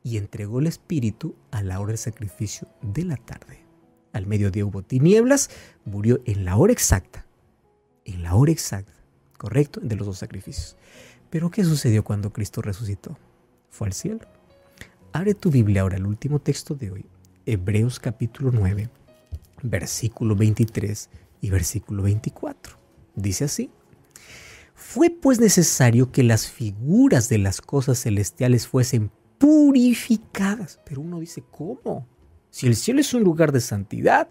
y 0.03 0.17
entregó 0.17 0.59
el 0.59 0.67
Espíritu 0.67 1.37
a 1.53 1.63
la 1.63 1.79
hora 1.79 1.91
del 1.91 1.99
sacrificio 1.99 2.67
de 2.83 3.05
la 3.05 3.17
tarde. 3.17 3.61
Al 4.13 4.27
mediodía 4.27 4.67
hubo 4.67 4.83
tinieblas, 4.83 5.51
murió 5.85 6.21
en 6.25 6.45
la 6.45 6.57
hora 6.57 6.73
exacta, 6.73 7.27
en 8.05 8.25
la 8.25 8.35
hora 8.35 8.51
exacta 8.51 8.96
¿correcto? 9.37 9.81
De 9.81 9.97
los 9.97 10.07
dos 10.07 10.19
sacrificios. 10.19 10.77
Pero 11.31 11.51
¿qué 11.51 11.65
sucedió 11.65 12.05
cuando 12.05 12.33
Cristo 12.33 12.63
resucitó? 12.63 13.19
Fue 13.71 13.89
al 13.89 13.93
cielo. 13.93 14.21
Abre 15.13 15.35
tu 15.35 15.51
Biblia 15.51 15.83
ahora, 15.83 15.97
el 15.97 16.07
último 16.07 16.39
texto 16.39 16.75
de 16.75 16.91
hoy, 16.91 17.07
Hebreos 17.47 17.99
capítulo 18.01 18.51
9, 18.53 18.91
versículo 19.63 20.37
23 20.37 21.09
y 21.41 21.51
versículo 21.51 22.03
24. 22.03 22.77
Dice 23.15 23.45
así. 23.45 23.71
Fue 24.75 25.11
pues 25.11 25.41
necesario 25.41 26.13
que 26.13 26.23
las 26.23 26.49
figuras 26.49 27.29
de 27.29 27.39
las 27.39 27.61
cosas 27.63 27.99
celestiales 27.99 28.67
fuesen 28.67 29.11
purificadas. 29.39 30.81
Pero 30.85 31.01
uno 31.01 31.19
dice, 31.19 31.43
¿cómo? 31.51 32.07
Si 32.51 32.67
el 32.67 32.77
cielo 32.77 33.01
es 33.01 33.13
un 33.15 33.23
lugar 33.23 33.53
de 33.53 33.61
santidad, 33.61 34.29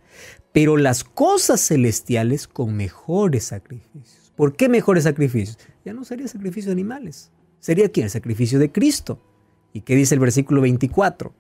pero 0.51 0.78
las 0.78 1.03
cosas 1.03 1.62
celestiales 1.62 2.47
con 2.47 2.76
mejores 2.76 3.45
sacrificios. 3.45 4.24
¿Por 4.36 4.56
qué 4.56 4.70
mejores 4.70 5.06
sacrificios? 5.06 5.58
Ya 5.84 5.94
no 5.94 6.04
sería 6.04 6.28
sacrificio 6.28 6.70
de 6.70 6.74
animales. 6.74 7.32
¿Sería 7.60 7.90
quién? 7.90 8.06
El 8.06 8.12
sacrificio 8.12 8.60
de 8.60 8.72
Cristo. 8.72 9.20
¿Y 9.74 9.82
qué 9.82 9.96
dice 9.96 10.16
el 10.16 10.20
versículo 10.20 10.62
24? 10.62 11.34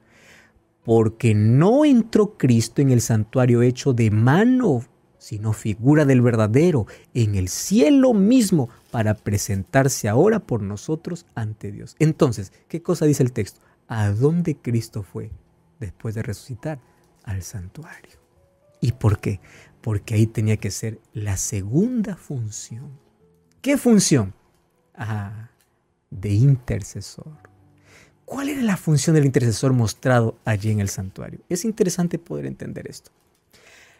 Porque 0.83 1.33
no 1.33 1.85
entró 1.85 2.37
Cristo 2.37 2.81
en 2.81 2.91
el 2.91 3.01
santuario 3.01 3.61
hecho 3.61 3.93
de 3.93 4.11
mano, 4.11 4.83
sino 5.17 5.53
figura 5.53 6.05
del 6.05 6.21
verdadero 6.21 6.85
en 7.13 7.35
el 7.35 7.49
cielo 7.49 8.13
mismo 8.13 8.69
para 8.91 9.15
presentarse 9.15 10.07
ahora 10.07 10.39
por 10.39 10.61
nosotros 10.61 11.25
ante 11.33 11.71
Dios. 11.71 11.95
Entonces, 11.99 12.53
¿qué 12.67 12.81
cosa 12.81 13.05
dice 13.05 13.23
el 13.23 13.31
texto? 13.31 13.61
¿A 13.87 14.09
dónde 14.11 14.55
Cristo 14.55 15.03
fue 15.03 15.31
después 15.79 16.15
de 16.15 16.23
resucitar? 16.23 16.79
Al 17.23 17.41
santuario. 17.41 18.19
¿Y 18.81 18.91
por 18.91 19.19
qué? 19.19 19.39
Porque 19.85 20.15
ahí 20.15 20.25
tenía 20.25 20.57
que 20.57 20.71
ser 20.71 20.99
la 21.13 21.37
segunda 21.37 22.15
función. 22.15 22.89
¿Qué 23.61 23.77
función? 23.77 24.33
Ah, 24.95 25.51
de 26.09 26.33
intercesor. 26.33 27.37
¿Cuál 28.25 28.49
era 28.49 28.63
la 28.63 28.77
función 28.77 29.15
del 29.15 29.25
intercesor 29.25 29.73
mostrado 29.73 30.39
allí 30.43 30.71
en 30.71 30.79
el 30.79 30.89
santuario? 30.89 31.41
Es 31.49 31.65
interesante 31.65 32.17
poder 32.17 32.47
entender 32.47 32.89
esto. 32.89 33.11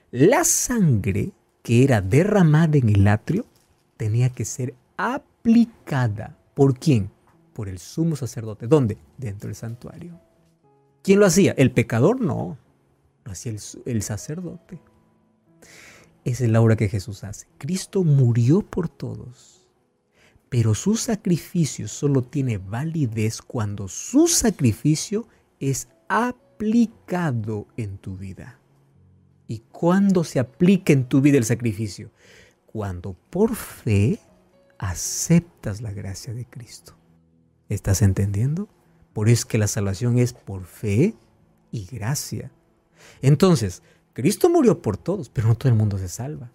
La 0.10 0.44
sangre 0.44 1.34
que 1.62 1.84
era 1.84 2.02
derramada 2.02 2.80
en 2.80 2.90
el 2.90 3.08
atrio 3.08 3.46
tenía 3.96 4.32
que 4.32 4.44
ser 4.44 4.74
aplicada. 4.98 6.36
¿Por 6.56 6.80
quién? 6.80 7.12
Por 7.54 7.70
el 7.70 7.78
sumo 7.78 8.16
sacerdote. 8.16 8.66
¿Dónde? 8.66 8.98
Dentro 9.20 9.50
del 9.50 9.56
santuario. 9.56 10.20
¿Quién 11.04 11.20
lo 11.20 11.28
hacía? 11.28 11.52
¿El 11.52 11.70
pecador? 11.70 12.22
No. 12.22 12.58
Lo 13.24 13.32
hacía 13.32 13.52
el, 13.52 13.60
el 13.86 14.02
sacerdote. 14.02 14.80
Es 16.26 16.42
la 16.42 16.60
obra 16.60 16.76
que 16.76 16.90
Jesús 16.90 17.24
hace. 17.24 17.48
Cristo 17.60 18.04
murió 18.04 18.62
por 18.62 18.90
todos. 18.90 19.70
Pero 20.50 20.74
su 20.74 20.96
sacrificio 20.96 21.88
solo 21.88 22.24
tiene 22.24 22.58
validez 22.58 23.42
cuando 23.42 23.88
su 23.88 24.28
sacrificio 24.28 25.28
es 25.60 25.88
aplicado 26.10 27.68
en 27.78 27.98
tu 27.98 28.18
vida. 28.18 28.60
¿Y 29.48 29.60
cuándo 29.72 30.24
se 30.24 30.40
aplica 30.40 30.94
en 30.94 31.06
tu 31.06 31.22
vida 31.22 31.38
el 31.38 31.46
sacrificio? 31.46 32.10
Cuando 32.66 33.14
por 33.30 33.56
fe 33.56 34.20
aceptas 34.80 35.82
la 35.82 35.94
gracia 35.94 36.34
de 36.34 36.46
Cristo. 36.46 36.96
¿Estás 37.70 38.02
entendiendo? 38.02 38.68
Por 39.14 39.30
eso 39.30 39.42
es 39.42 39.46
que 39.46 39.58
la 39.60 39.68
salvación 39.68 40.18
es 40.18 40.34
por 40.34 40.66
fe 40.66 41.16
y 41.72 41.86
gracia. 41.86 42.52
Entonces, 43.22 43.84
Cristo 44.16 44.50
murió 44.50 44.82
por 44.82 44.96
todos, 44.96 45.28
pero 45.28 45.50
no 45.50 45.56
todo 45.56 45.68
el 45.68 45.78
mundo 45.78 45.98
se 45.98 46.08
salva. 46.08 46.50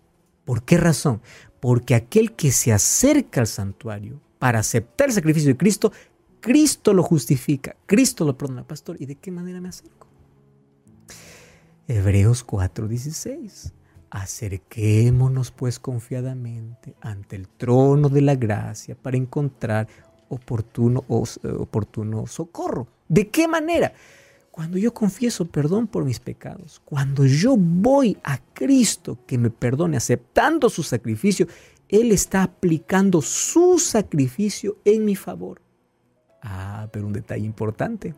¿Por 0.47 0.63
qué 0.63 0.79
razón? 0.79 1.21
Porque 1.61 1.95
aquel 1.95 2.33
que 2.33 2.53
se 2.53 2.73
acerca 2.73 3.43
al 3.43 3.47
santuario 3.47 4.19
para 4.39 4.61
aceptar 4.61 5.09
el 5.09 5.15
sacrificio 5.15 5.51
de 5.51 5.59
Cristo, 5.59 5.93
Cristo 6.41 6.95
lo 6.95 7.03
justifica, 7.03 7.77
Cristo 7.85 8.25
lo 8.25 8.39
perdona, 8.39 8.65
pastor. 8.65 8.97
¿Y 8.99 9.05
de 9.05 9.17
qué 9.17 9.31
manera 9.31 9.61
me 9.61 9.69
acerco? 9.69 10.07
Hebreos 11.87 12.47
4:16. 12.47 13.75
Acerquémonos 14.09 15.51
pues 15.51 15.79
confiadamente 15.79 16.95
ante 17.03 17.37
el 17.37 17.47
trono 17.47 18.09
de 18.09 18.23
la 18.23 18.37
gracia 18.37 18.95
para 18.95 19.19
encontrar 19.19 19.87
oportuno, 20.31 21.05
oportuno 21.07 22.27
socorro. 22.27 22.89
¿De 23.07 23.29
qué 23.29 23.47
manera? 23.47 23.93
Cuando 24.51 24.79
yo 24.79 24.93
confieso 24.93 25.47
perdón 25.47 25.87
por 25.87 26.05
mis 26.05 26.19
pecados, 26.19 26.81
cuando 26.85 27.25
yo 27.25 27.57
voy 27.57 28.19
a 28.25 28.39
Cristo 28.53 29.19
que 29.27 29.39
me 29.39 29.51
perdone 29.51 29.97
aceptando 29.97 30.69
su 30.69 30.83
sacrificio, 30.83 31.47
Él 31.89 32.11
está 32.13 32.43
aplicando 32.43 33.23
su 33.23 33.79
sacrificio 33.79 34.79
en 34.85 35.05
mi 35.05 35.15
favor. 35.15 35.63
Ah, 36.43 36.89
pero 36.93 37.07
un 37.07 37.13
detalle 37.13 37.45
importante. 37.45 38.15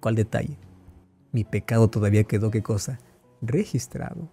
¿Cuál 0.00 0.14
detalle? 0.14 0.56
Mi 1.32 1.44
pecado 1.44 1.88
todavía 1.88 2.24
quedó, 2.24 2.50
¿qué 2.50 2.62
cosa? 2.62 2.98
Registrado. 3.42 4.30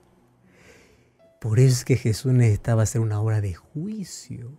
Por 1.41 1.59
eso 1.59 1.73
es 1.73 1.85
que 1.85 1.97
Jesús 1.97 2.33
necesitaba 2.33 2.83
hacer 2.83 3.01
una 3.01 3.21
obra 3.21 3.41
de 3.41 3.53
juicio 3.53 4.57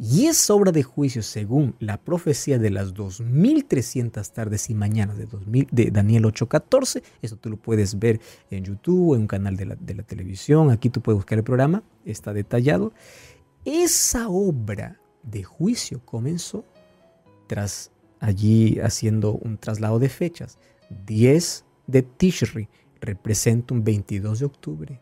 y 0.00 0.26
esa 0.26 0.54
obra 0.54 0.70
de 0.70 0.84
juicio, 0.84 1.22
según 1.24 1.74
la 1.80 1.96
profecía 1.96 2.58
de 2.58 2.70
las 2.70 2.94
2300 2.94 4.30
tardes 4.32 4.70
y 4.70 4.74
mañanas 4.74 5.18
de, 5.18 5.26
de 5.72 5.90
Daniel 5.90 6.24
8:14, 6.24 7.02
eso 7.20 7.36
tú 7.36 7.50
lo 7.50 7.56
puedes 7.56 7.98
ver 7.98 8.20
en 8.50 8.64
YouTube 8.64 9.14
en 9.14 9.22
un 9.22 9.26
canal 9.26 9.56
de 9.56 9.66
la, 9.66 9.74
de 9.74 9.94
la 9.94 10.04
televisión, 10.04 10.70
aquí 10.70 10.88
tú 10.88 11.00
puedes 11.00 11.16
buscar 11.16 11.38
el 11.38 11.44
programa, 11.44 11.82
está 12.04 12.32
detallado. 12.32 12.92
Esa 13.64 14.28
obra 14.28 15.00
de 15.24 15.42
juicio 15.42 16.00
comenzó 16.04 16.64
tras 17.48 17.90
allí 18.20 18.78
haciendo 18.80 19.32
un 19.32 19.58
traslado 19.58 19.98
de 19.98 20.08
fechas. 20.08 20.58
10 21.06 21.64
de 21.88 22.02
Tishri 22.02 22.68
representa 23.00 23.74
un 23.74 23.82
22 23.82 24.38
de 24.38 24.46
octubre. 24.46 25.00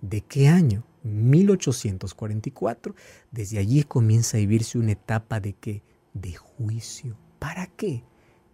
¿De 0.00 0.22
qué 0.22 0.48
año? 0.48 0.84
1844, 1.02 2.94
desde 3.30 3.58
allí 3.58 3.82
comienza 3.82 4.36
a 4.36 4.40
vivirse 4.40 4.78
una 4.78 4.92
etapa 4.92 5.40
de 5.40 5.54
qué? 5.54 5.82
De 6.14 6.34
juicio. 6.34 7.16
¿Para 7.38 7.66
qué? 7.66 8.04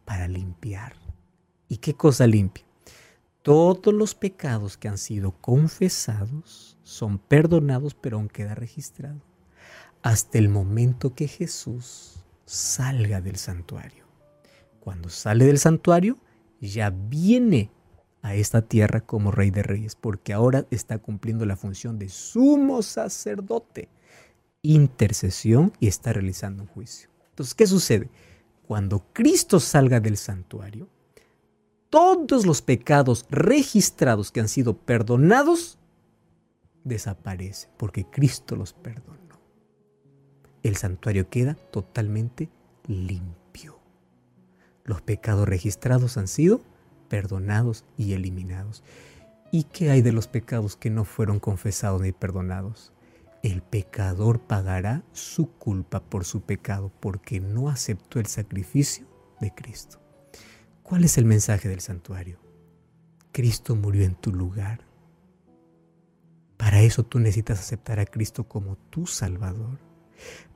Para 0.04 0.28
limpiar. 0.28 0.94
¿Y 1.68 1.78
qué 1.78 1.94
cosa 1.94 2.26
limpia? 2.26 2.64
Todos 3.42 3.94
los 3.94 4.14
pecados 4.14 4.76
que 4.76 4.88
han 4.88 4.98
sido 4.98 5.32
confesados 5.32 6.78
son 6.82 7.18
perdonados, 7.18 7.94
pero 7.94 8.16
aún 8.16 8.28
queda 8.28 8.54
registrado. 8.54 9.22
Hasta 10.02 10.38
el 10.38 10.48
momento 10.48 11.14
que 11.14 11.28
Jesús 11.28 12.24
salga 12.44 13.20
del 13.20 13.36
santuario. 13.36 14.06
Cuando 14.80 15.08
sale 15.08 15.44
del 15.44 15.58
santuario, 15.58 16.18
ya 16.60 16.90
viene 16.90 17.70
a 18.22 18.34
esta 18.34 18.62
tierra 18.62 19.00
como 19.00 19.30
rey 19.30 19.50
de 19.50 19.62
reyes, 19.62 19.94
porque 19.94 20.32
ahora 20.32 20.66
está 20.70 20.98
cumpliendo 20.98 21.46
la 21.46 21.56
función 21.56 21.98
de 21.98 22.08
sumo 22.08 22.82
sacerdote, 22.82 23.88
intercesión 24.62 25.72
y 25.80 25.88
está 25.88 26.12
realizando 26.12 26.62
un 26.62 26.68
juicio. 26.68 27.08
Entonces, 27.30 27.54
¿qué 27.54 27.66
sucede? 27.66 28.10
Cuando 28.66 29.04
Cristo 29.12 29.60
salga 29.60 30.00
del 30.00 30.16
santuario, 30.16 30.88
todos 31.90 32.44
los 32.44 32.60
pecados 32.60 33.24
registrados 33.30 34.30
que 34.30 34.40
han 34.40 34.48
sido 34.48 34.76
perdonados 34.76 35.78
desaparecen, 36.84 37.70
porque 37.76 38.04
Cristo 38.04 38.56
los 38.56 38.72
perdonó. 38.72 39.18
El 40.62 40.76
santuario 40.76 41.30
queda 41.30 41.54
totalmente 41.54 42.50
limpio. 42.86 43.78
Los 44.84 45.00
pecados 45.02 45.48
registrados 45.48 46.16
han 46.18 46.28
sido 46.28 46.60
perdonados 47.08 47.84
y 47.96 48.12
eliminados. 48.12 48.82
¿Y 49.50 49.64
qué 49.64 49.90
hay 49.90 50.02
de 50.02 50.12
los 50.12 50.28
pecados 50.28 50.76
que 50.76 50.90
no 50.90 51.04
fueron 51.04 51.40
confesados 51.40 52.02
ni 52.02 52.12
perdonados? 52.12 52.92
El 53.42 53.62
pecador 53.62 54.40
pagará 54.40 55.04
su 55.12 55.50
culpa 55.52 56.00
por 56.00 56.24
su 56.24 56.42
pecado 56.42 56.92
porque 57.00 57.40
no 57.40 57.68
aceptó 57.68 58.18
el 58.18 58.26
sacrificio 58.26 59.06
de 59.40 59.54
Cristo. 59.54 60.00
¿Cuál 60.82 61.04
es 61.04 61.18
el 61.18 61.24
mensaje 61.24 61.68
del 61.68 61.80
santuario? 61.80 62.40
Cristo 63.32 63.76
murió 63.76 64.04
en 64.04 64.16
tu 64.16 64.32
lugar. 64.32 64.80
Para 66.56 66.80
eso 66.82 67.04
tú 67.04 67.20
necesitas 67.20 67.60
aceptar 67.60 68.00
a 68.00 68.06
Cristo 68.06 68.48
como 68.48 68.76
tu 68.90 69.06
Salvador. 69.06 69.78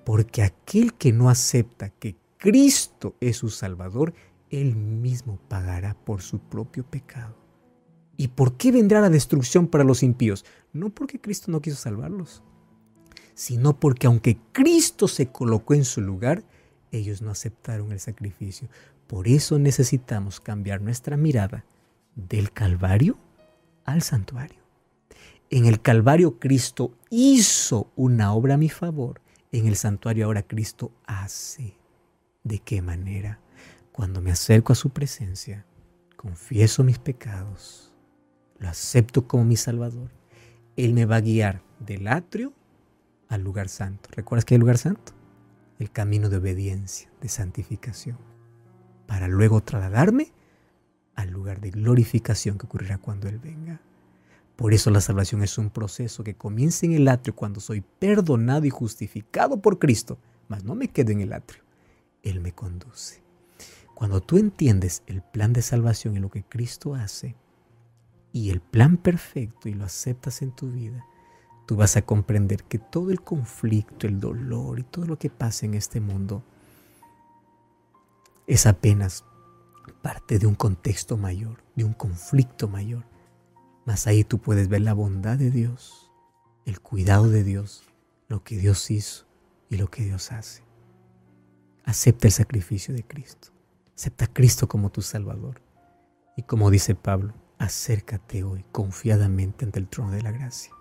Porque 0.04 0.42
aquel 0.42 0.94
que 0.94 1.12
no 1.12 1.30
acepta 1.30 1.90
que 1.90 2.16
Cristo 2.38 3.14
es 3.20 3.36
su 3.36 3.50
Salvador 3.50 4.14
él 4.52 4.76
mismo 4.76 5.40
pagará 5.48 5.94
por 5.94 6.22
su 6.22 6.38
propio 6.38 6.84
pecado. 6.84 7.34
¿Y 8.16 8.28
por 8.28 8.56
qué 8.56 8.70
vendrá 8.70 9.00
la 9.00 9.10
destrucción 9.10 9.66
para 9.66 9.82
los 9.82 10.02
impíos? 10.02 10.44
No 10.72 10.90
porque 10.90 11.20
Cristo 11.20 11.50
no 11.50 11.60
quiso 11.60 11.76
salvarlos, 11.76 12.42
sino 13.34 13.80
porque 13.80 14.06
aunque 14.06 14.38
Cristo 14.52 15.08
se 15.08 15.28
colocó 15.28 15.74
en 15.74 15.84
su 15.84 16.02
lugar, 16.02 16.44
ellos 16.92 17.22
no 17.22 17.30
aceptaron 17.30 17.90
el 17.90 17.98
sacrificio. 17.98 18.68
Por 19.06 19.26
eso 19.26 19.58
necesitamos 19.58 20.40
cambiar 20.40 20.82
nuestra 20.82 21.16
mirada 21.16 21.64
del 22.14 22.52
Calvario 22.52 23.16
al 23.84 24.02
santuario. 24.02 24.60
En 25.50 25.66
el 25.66 25.80
Calvario 25.80 26.38
Cristo 26.38 26.94
hizo 27.10 27.90
una 27.96 28.32
obra 28.34 28.54
a 28.54 28.58
mi 28.58 28.68
favor. 28.68 29.20
En 29.50 29.66
el 29.66 29.76
santuario 29.76 30.26
ahora 30.26 30.42
Cristo 30.42 30.92
hace. 31.06 31.74
¿De 32.44 32.58
qué 32.58 32.82
manera? 32.82 33.38
Cuando 33.92 34.22
me 34.22 34.30
acerco 34.30 34.72
a 34.72 34.76
su 34.76 34.88
presencia, 34.88 35.66
confieso 36.16 36.82
mis 36.82 36.98
pecados, 36.98 37.92
lo 38.58 38.68
acepto 38.68 39.28
como 39.28 39.44
mi 39.44 39.56
Salvador, 39.56 40.10
Él 40.76 40.94
me 40.94 41.04
va 41.04 41.16
a 41.16 41.20
guiar 41.20 41.60
del 41.78 42.08
atrio 42.08 42.54
al 43.28 43.42
lugar 43.42 43.68
santo. 43.68 44.08
¿Recuerdas 44.12 44.46
es 44.46 44.52
el 44.52 44.60
lugar 44.60 44.78
santo? 44.78 45.12
El 45.78 45.90
camino 45.90 46.30
de 46.30 46.38
obediencia, 46.38 47.10
de 47.20 47.28
santificación, 47.28 48.16
para 49.06 49.28
luego 49.28 49.62
trasladarme 49.62 50.32
al 51.14 51.30
lugar 51.30 51.60
de 51.60 51.70
glorificación 51.70 52.56
que 52.56 52.64
ocurrirá 52.64 52.96
cuando 52.96 53.28
Él 53.28 53.38
venga. 53.38 53.82
Por 54.56 54.72
eso 54.72 54.90
la 54.90 55.02
salvación 55.02 55.42
es 55.42 55.58
un 55.58 55.68
proceso 55.68 56.24
que 56.24 56.34
comienza 56.34 56.86
en 56.86 56.92
el 56.92 57.08
atrio 57.08 57.36
cuando 57.36 57.60
soy 57.60 57.82
perdonado 57.98 58.64
y 58.64 58.70
justificado 58.70 59.60
por 59.60 59.78
Cristo, 59.78 60.18
mas 60.48 60.64
no 60.64 60.74
me 60.74 60.88
quedo 60.88 61.12
en 61.12 61.20
el 61.20 61.34
atrio. 61.34 61.62
Él 62.22 62.40
me 62.40 62.52
conduce. 62.52 63.21
Cuando 64.02 64.20
tú 64.20 64.36
entiendes 64.36 65.04
el 65.06 65.22
plan 65.22 65.52
de 65.52 65.62
salvación 65.62 66.16
y 66.16 66.18
lo 66.18 66.28
que 66.28 66.42
Cristo 66.42 66.96
hace, 66.96 67.36
y 68.32 68.50
el 68.50 68.60
plan 68.60 68.96
perfecto 68.96 69.68
y 69.68 69.74
lo 69.74 69.84
aceptas 69.84 70.42
en 70.42 70.50
tu 70.50 70.72
vida, 70.72 71.06
tú 71.68 71.76
vas 71.76 71.96
a 71.96 72.02
comprender 72.02 72.64
que 72.64 72.80
todo 72.80 73.12
el 73.12 73.22
conflicto, 73.22 74.08
el 74.08 74.18
dolor 74.18 74.80
y 74.80 74.82
todo 74.82 75.06
lo 75.06 75.20
que 75.20 75.30
pasa 75.30 75.66
en 75.66 75.74
este 75.74 76.00
mundo 76.00 76.42
es 78.48 78.66
apenas 78.66 79.24
parte 80.02 80.40
de 80.40 80.48
un 80.48 80.56
contexto 80.56 81.16
mayor, 81.16 81.62
de 81.76 81.84
un 81.84 81.92
conflicto 81.92 82.66
mayor. 82.66 83.04
Mas 83.84 84.08
ahí 84.08 84.24
tú 84.24 84.38
puedes 84.38 84.66
ver 84.66 84.80
la 84.80 84.94
bondad 84.94 85.38
de 85.38 85.52
Dios, 85.52 86.10
el 86.64 86.80
cuidado 86.80 87.28
de 87.28 87.44
Dios, 87.44 87.84
lo 88.26 88.42
que 88.42 88.56
Dios 88.56 88.90
hizo 88.90 89.26
y 89.70 89.76
lo 89.76 89.92
que 89.92 90.02
Dios 90.02 90.32
hace. 90.32 90.64
Acepta 91.84 92.26
el 92.26 92.32
sacrificio 92.32 92.92
de 92.92 93.04
Cristo. 93.04 93.51
Acepta 93.94 94.26
a 94.26 94.32
Cristo 94.32 94.68
como 94.68 94.90
tu 94.90 95.02
Salvador. 95.02 95.62
Y 96.36 96.42
como 96.42 96.70
dice 96.70 96.94
Pablo, 96.94 97.34
acércate 97.58 98.42
hoy 98.42 98.64
confiadamente 98.72 99.64
ante 99.64 99.78
el 99.78 99.88
trono 99.88 100.10
de 100.10 100.22
la 100.22 100.32
gracia. 100.32 100.72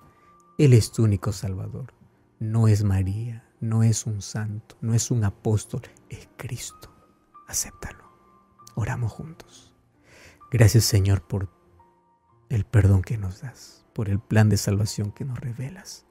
Él 0.58 0.74
es 0.74 0.92
tu 0.92 1.04
único 1.04 1.32
Salvador. 1.32 1.94
No 2.40 2.68
es 2.68 2.84
María, 2.84 3.44
no 3.60 3.84
es 3.84 4.06
un 4.06 4.22
santo, 4.22 4.78
no 4.82 4.94
es 4.94 5.12
un 5.12 5.24
apóstol, 5.24 5.82
es 6.10 6.30
Cristo. 6.38 6.92
Acéptalo. 7.48 8.04
Oramos 8.76 9.12
juntos. 9.12 9.74
Gracias 10.52 10.86
Señor 10.86 11.22
por 11.22 11.50
el 12.50 12.66
perdón 12.66 13.02
que 13.02 13.18
nos 13.18 13.42
das, 13.42 13.86
por 13.94 14.10
el 14.10 14.20
plan 14.20 14.50
de 14.50 14.58
salvación 14.58 15.12
que 15.12 15.26
nos 15.26 15.40
revelas. 15.40 16.06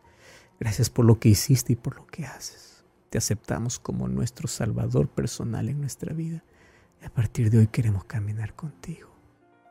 Gracias 0.59 0.91
por 0.91 1.05
lo 1.05 1.19
que 1.19 1.31
hiciste 1.31 1.73
y 1.73 1.77
por 1.77 1.97
lo 1.97 2.07
que 2.07 2.27
haces. 2.27 2.85
Te 3.09 3.19
aceptamos 3.19 3.79
como 3.79 4.09
nuestro 4.09 4.47
Salvador 4.47 5.09
personal 5.09 5.69
en 5.69 5.81
nuestra 5.81 6.15
vida. 6.15 6.45
A 7.05 7.09
partir 7.09 7.51
de 7.51 7.59
hoy 7.59 7.67
queremos 7.67 8.05
caminar 8.05 8.55
contigo. 8.55 9.11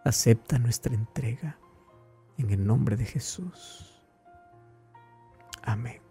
Acepta 0.04 0.58
nuestra 0.58 0.94
entrega 0.94 1.58
en 2.38 2.50
el 2.50 2.66
nombre 2.66 2.96
de 2.96 3.06
Jesús. 3.06 4.02
Amén. 5.64 6.09